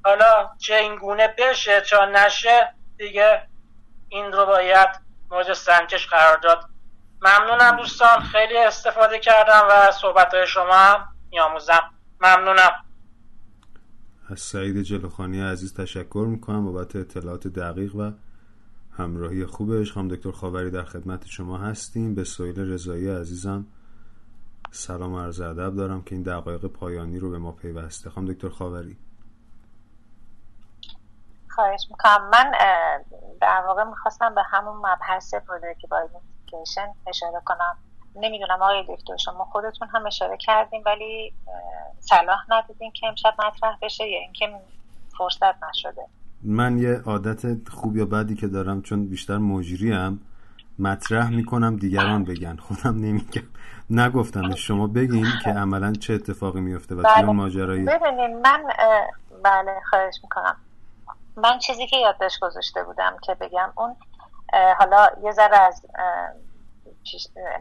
[0.05, 3.43] حالا چه این گونه بشه چه نشه دیگه
[4.09, 4.89] این رو باید
[5.31, 6.65] مورد سنجش قرار داد.
[7.23, 12.73] ممنونم دوستان خیلی استفاده کردم و صحبت های شما هم میاموزم ممنونم.
[14.31, 18.11] از سعید جلوخانی عزیز تشکر می‌کنم بابت اطلاعات دقیق و
[18.97, 19.93] همراهی خوبش.
[19.93, 22.15] خانم دکتر خاوری در خدمت شما هستیم.
[22.15, 23.67] به سویل رضایی عزیزم
[24.71, 28.11] سلام عرض ادب دارم که این دقایق پایانی رو به ما پیوسته.
[28.11, 28.97] خانم دکتر خاوری.
[31.51, 32.31] خواهش می‌کنم.
[32.33, 32.53] من
[33.41, 37.79] در واقع می‌خواستم به همون مبحث پرودکت بایدنتیکیشن اشاره کنم.
[38.17, 41.33] نمی‌دونم آقای دکتر شما خودتون هم اشاره کردیم ولی
[42.01, 44.61] صلاح ندیدین که امشب مطرح بشه یا اینکه
[45.19, 46.07] فرصت نشده.
[46.45, 50.21] من یه عادت خوب یا بدی که دارم چون بیشتر مجریم
[50.79, 52.57] مطرح می‌کنم دیگران بگن.
[52.57, 53.43] خودم نمیگم.
[53.91, 54.55] نگفتم.
[54.55, 57.23] شما بگین که عملا چه اتفاقی میفته و بله.
[57.23, 58.63] ماجرایی؟ ببینید من
[59.45, 60.57] بله خواهش می‌کنم.
[61.37, 63.97] من چیزی که یادداشت گذاشته بودم که بگم اون
[64.79, 65.87] حالا یه ذره از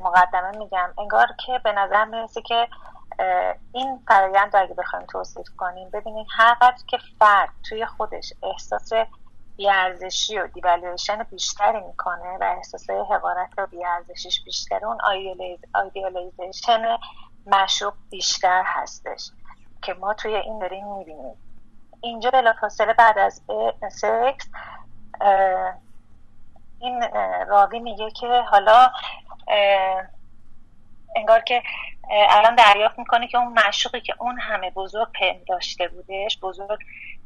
[0.03, 0.89] مقدمه میگم.
[0.99, 2.67] انگار که به نظر می‌رسه که
[3.71, 8.89] این فرایند رو اگه بخوایم توصیف کنیم ببینید هر قدر که فرد توی خودش احساس
[9.57, 14.97] بیارزشی و دیوالویشن بیشتری می‌کنه و احساس حقارت و بیارزشیش بیشتر اون
[15.73, 16.97] آیدیالیزیشن
[17.45, 19.31] مشوق بیشتر هستش
[19.81, 21.37] که ما توی این داریم می‌بینیم.
[22.01, 23.41] اینجا بلافاصله بعد از
[23.91, 24.49] سکس
[26.79, 27.03] این
[27.47, 28.91] راوی میگه که حالا
[31.15, 31.63] انگار که
[32.09, 35.07] الان دریافت می‌کنه که اون مشوقی که اون همه بزرگ
[35.47, 36.79] داشته بودش بزرگ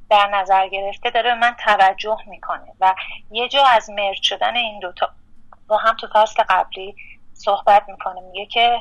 [0.10, 2.96] در نظر گرفته داره به من توجه می‌کنه و
[3.32, 5.10] یه جا از مرد شدن این دوتا
[5.68, 6.96] با هم تو فصل قبلی
[7.34, 8.22] صحبت می‌کنه.
[8.22, 8.80] میگه که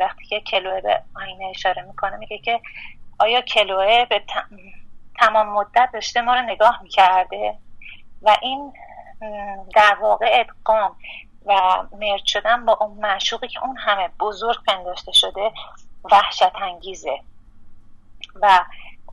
[0.00, 2.60] وقتی که کلوه به آینه اشاره می‌کنه میگه که
[3.18, 4.22] آیا کلوه به
[5.18, 7.58] تمام مدت داشته ما رو نگاه می‌کرده؟
[8.22, 8.72] و این
[9.74, 10.96] در واقع ادغام
[11.46, 11.52] و
[12.00, 15.52] مرد شدن با اون معشوقی که اون همه بزرگ پنداشته شده
[16.12, 17.20] وحشت انگیزه
[18.42, 18.64] و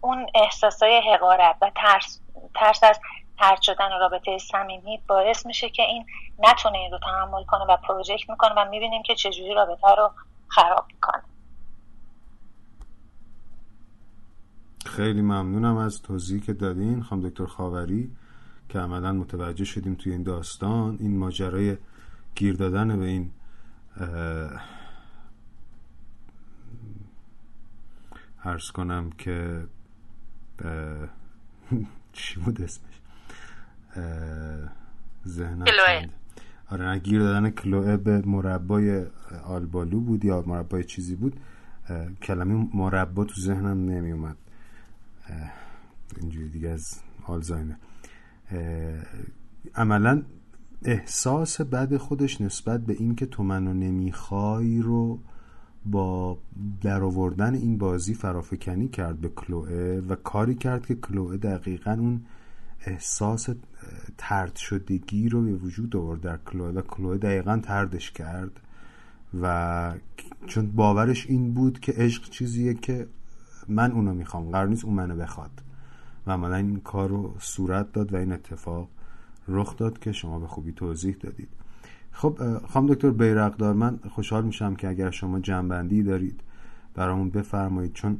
[0.01, 2.19] اون احساسای حقارت و ترس,
[2.55, 2.99] ترس از
[3.39, 6.05] ترد شدن رابطه صمیمی باعث میشه که این
[6.39, 10.11] نتونه این رو تحمل کنه و پروژکت می‌کنه و می‌بینیم که چجوری رابطه رو
[10.47, 11.23] خراب می‌کنه.
[14.85, 18.11] خیلی ممنونم از توضیحی که دادین خانم دکتر خاوری
[18.69, 20.97] که عملا متوجه شدیم توی این داستان.
[20.99, 21.77] این ماجرای
[22.35, 23.31] گیر دادن به این
[28.43, 29.65] عرض کنم که
[32.13, 33.01] چی بود اسمش؟
[35.27, 35.65] ذهنم
[36.69, 39.05] آره نه گیر دادن کلوه به مربای
[39.43, 41.39] آلبالو بود یا مربای چیزی بود.
[42.21, 44.37] کلمه مربا تو ذهنم نمی اومد
[46.17, 47.75] اینجوری دیگه از آلزایمر.
[49.75, 50.23] عملا
[50.85, 55.19] احساس بد خودش نسبت به اینکه تو منو نمی‌خوای رو
[55.85, 56.37] با
[56.81, 62.21] در آوردن این بازی فرافکنی کرد به کلوه و کاری کرد که کلوه دقیقا اون
[62.85, 63.49] احساس
[64.17, 68.59] ترد شدگی رو به وجود آورد در کلوه و کلوه دقیقا تردش کرد
[69.41, 69.93] و
[70.47, 73.07] چون باورش این بود که عشق چیزیه که
[73.67, 75.51] من اونو می‌خوام قرار نیست اون منو بخواد.
[76.27, 78.89] و عملا این کار رو صورت داد و این اتفاق
[79.47, 81.49] رخ داد که شما به خوبی توضیح دادید.
[82.11, 86.41] خب خانم دکتر بیرقدار من خوشحال میشم که اگر شما جنبندی دارید
[86.95, 88.17] برامون بفرمایید چون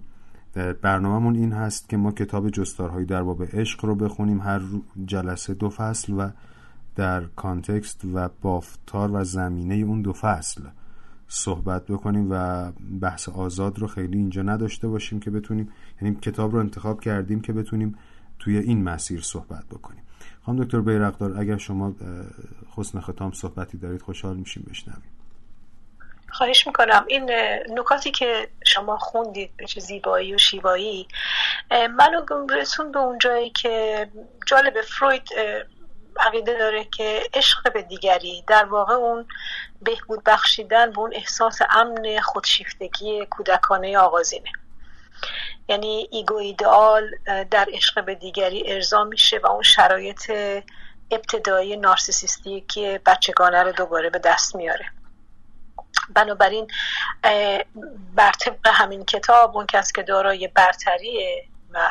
[0.82, 4.62] برنامهمون این هست که ما کتاب جستارهایی در باب عشق رو بخونیم هر
[5.06, 6.30] جلسه دو فصل و
[6.96, 10.64] در کانتکست و بافتار و زمینه اون دو فصل
[11.28, 15.70] صحبت بکنیم و بحث آزاد رو خیلی اینجا نداشته باشیم که بتونیم
[16.02, 17.96] یعنی کتاب رو انتخاب کردیم که بتونیم
[18.40, 20.04] توی این مسیر صحبت بکنیم.
[20.46, 21.94] خانم دکتر بیرقدار اگر شما
[22.78, 25.04] حسن ختام صحبتی دارید خوشحال میشیم بشنویم.
[26.30, 27.06] خواهش می‌کنم.
[27.08, 27.32] این
[27.70, 31.08] نکاتی که شما خوندید به چه زیبایی و شیوایی
[31.72, 34.08] منو رسون به اون جایی که
[34.48, 35.28] جالب فروید
[36.20, 39.26] عقیده داره که عشق به دیگری در واقع اون
[39.82, 44.52] بهبود بخشیدن به اون احساس امن خودشیفتگی کودکانه آغازینه.
[45.68, 47.12] یعنی ego ideal
[47.52, 50.32] در عشق به دیگری ارضا میشه و اون شرایط
[51.12, 54.86] ابتدایی نارسیسیستی که بچگانه رو دوباره به دست میاره.
[56.10, 56.68] بنابراین
[58.16, 61.90] بر طبق همین کتاب اون کس که دارای برتریه و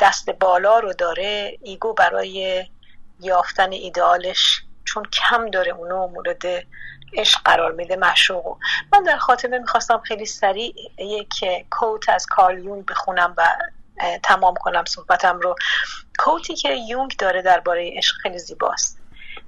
[0.00, 2.66] دست بالا رو داره ego برای
[3.20, 6.66] یافتن ایدئالش چون کم داره اونو مورد
[7.16, 8.58] عشق قرار میده مشروع
[8.92, 13.48] من در خاتمه می‌خواستم خیلی سریع یک کوت از کارل یونگ بخونم و
[14.22, 15.54] تمام کنم صحبتم رو.
[16.18, 18.98] کوتی که یونگ داره درباره عشق خیلی زیباست.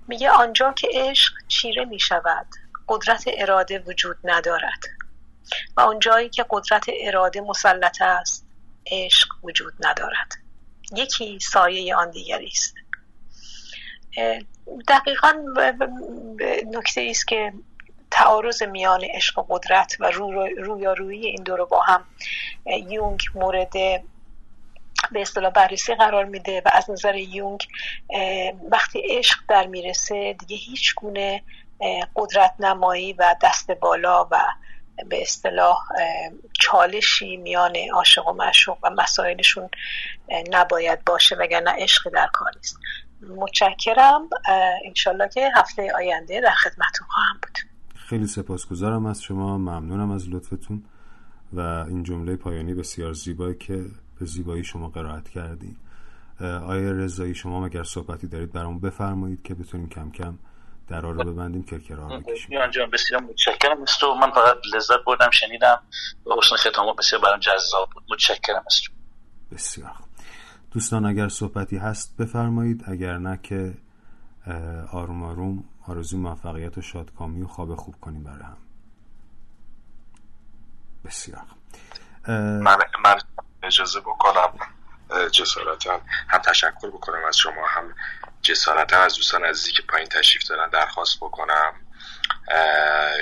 [0.09, 2.47] میگه آنجا که عشق چیره می‌شود
[2.89, 4.85] قدرت اراده وجود ندارد.
[5.77, 8.47] و آنجایی که قدرت اراده مسلط است
[8.93, 10.33] عشق وجود ندارد.
[10.93, 12.75] یکی سایه آن دیگری است.
[14.89, 15.33] دقیقا
[16.73, 17.53] نکته است که
[18.11, 20.11] تعارض میان عشق و قدرت و
[20.59, 22.05] رویارویی این دو رو با هم
[22.67, 23.73] یونگ مورد
[25.13, 27.67] به اصطلاح بررسی قرار میده و از نظر یونگ
[28.71, 31.43] وقتی عشق در می‌رسه دیگه هیچ گونه
[32.17, 34.45] قدرت نمایی و دست بالا و
[35.07, 35.79] به اصطلاح
[36.61, 39.71] چالشی میان عاشق و معشوق و مسائلشون
[40.51, 42.77] نباید باشه وگرنه عشق در کار است
[43.23, 44.29] متشکرم.
[44.85, 47.59] انشالله که هفته آینده در خدمتون خواهم بود.
[47.95, 49.59] خیلی سپاسگزارم از شما.
[49.59, 50.85] ممنونم از لطفتون.
[51.53, 53.85] و این جمله پایانی بسیار زیبایی که
[54.21, 55.77] به زیبایی شما قرائت کردید
[56.41, 60.39] آیا رضایی شما مگر صحبتی دارید برامون بفرمایید که بتونیم کم کم
[60.89, 62.71] درا رو ببندیم کرکرها بکشیم.
[62.71, 63.83] جان بسیار متشکرم.
[63.83, 65.83] مثل من فقط لذت بردم شنیدم
[66.27, 68.03] و حسن ختام بسیار برام جذاب بود.
[68.11, 68.83] متشکرم مثل
[69.53, 69.93] بسیار
[70.71, 73.75] دوستان اگر صحبتی هست بفرمایید اگر نه که
[74.93, 78.57] آروم آروم آرزو موفقیت و شادکامی و خواب خوب کنیم برای هم.
[81.05, 81.45] بسیار
[82.29, 83.19] من, من
[83.63, 84.53] اجازه بکنم
[85.33, 87.95] جسارتا هم تشکر بکنم از شما هم
[88.43, 91.73] جسارتا از دوستان عزیزی که پایین تشریف دارن درخواست بکنم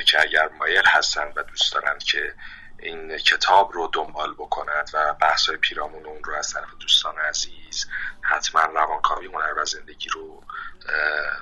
[0.07, 2.35] که اگر مایل هستن و دوست دارن که
[2.79, 7.87] این کتاب رو دنبال بکنند و بحث پیرامون اون رو از طرف دوستان عزیز
[8.23, 10.43] حتما روانکاوی هنر و زندگی رو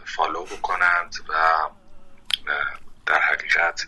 [0.05, 1.33] follow بکنند و
[3.07, 3.87] در حقیقت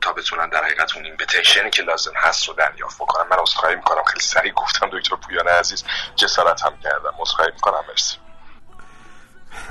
[0.00, 3.28] تا بتونن در حقیقت اون invitation ی که لازم هست رو دریافت بکنن.
[3.30, 4.02] من عذرخواهی می‌کنم.
[4.04, 5.84] خیلی سریع گفتم دکتر پویان عزیز.
[6.16, 7.14] جسارت هم کردم.
[7.18, 7.84] عذرخواهی می‌کنم.
[7.88, 8.16] مرسی.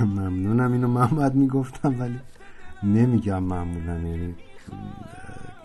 [0.00, 0.72] ممنونم.
[0.72, 2.20] اینو محمد می‌گفتم ولی
[2.82, 4.06] نمیگم ممنونم.
[4.06, 4.36] یعنی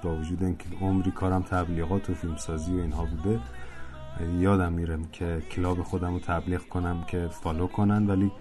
[0.04, 3.40] با وجود اینکه عمری کارم تبلیغات و فیلمسازی و اینها بوده
[4.40, 8.32] یادم میرم که کلاب خودم رو تبلیغ کنم که فالو کنن ولی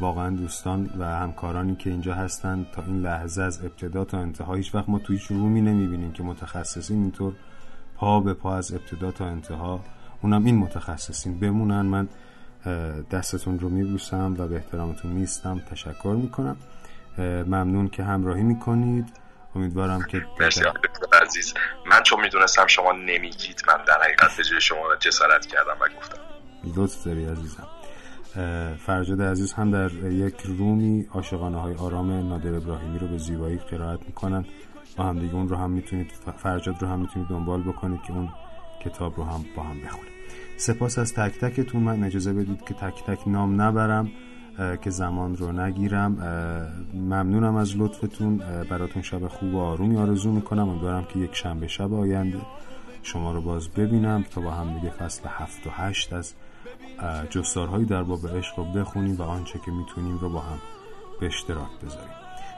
[0.00, 4.74] واقعا دوستان و همکارانی که اینجا هستن تا این لحظه از ابتدا تا انتها هیچ
[4.74, 7.32] وقت ما تو هیچ رومی نمی‌بینیم که متخصصین اینطور
[7.96, 9.80] پا به پا از ابتدا تا انتها
[10.22, 11.80] اونم این متخصصین بمونن.
[11.80, 12.08] من
[13.10, 16.56] دستتون رو میبوسم و به احترامتون میستم تشکر می‌کنم.
[17.46, 19.21] ممنون که همراهی می‌کنید.
[19.54, 20.64] امیدوارم که مرسی
[21.22, 21.54] عزیز.
[21.86, 26.18] من چون می‌دونستم شما نمیگید من در حقیقت به شما جسارت کردم و گفتم.
[26.76, 27.66] لطف داری عزیزم.
[28.86, 34.00] فرجاد عزیز هم در یک رومی عاشقانه های آرام نادر ابراهیمی رو به زیبایی قرائت
[34.06, 34.44] می‌کنن.
[34.96, 38.28] با هم دیگه اون رو هم می‌تونید فرجاد رو هم می‌تونید دنبال بکنید که اون
[38.84, 40.12] کتاب رو هم با هم بخونید.
[40.56, 41.82] سپاس از تک تکتون.
[41.82, 44.12] من اجازه بدید که تک تک نام نبرم.
[44.82, 46.12] که زمان رو نگیرم.
[46.94, 48.36] ممنونم از لطفتون.
[48.70, 50.68] براتون شب خوب و آرومی آرزو می‌کنم.
[50.68, 52.40] امیدوارم که یک شنبه شب آینده
[53.02, 56.34] شما رو باز ببینم تا با هم دیگه فصل هفت و هشت از
[57.30, 60.58] جستارهایی در باب عشق رو بخونیم و آنچه که می‌تونیم رو با هم
[61.20, 62.14] به اشتراک بذاریم.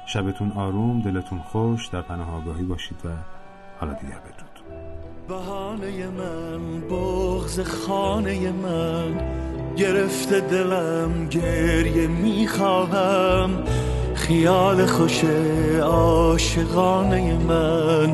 [0.06, 3.08] شبتون آروم دلتون خوش در پناه آگاهی باشید و
[3.80, 4.33] حالا دیگر بدرود
[5.28, 9.20] بهانه من بغز خانه من.
[9.76, 13.50] گرفته دلم گریه می‌خواهم.
[14.14, 15.24] خیال خوش
[15.82, 18.12] عاشقانه من.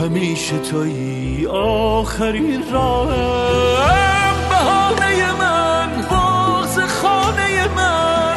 [0.00, 4.34] همیشه توی آخرین راهم.
[4.50, 8.36] بهانه من بغز خانه من.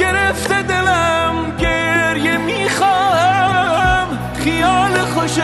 [0.00, 4.18] گرفته دلم گریه می‌خواهم.
[4.34, 5.38] خیال خوش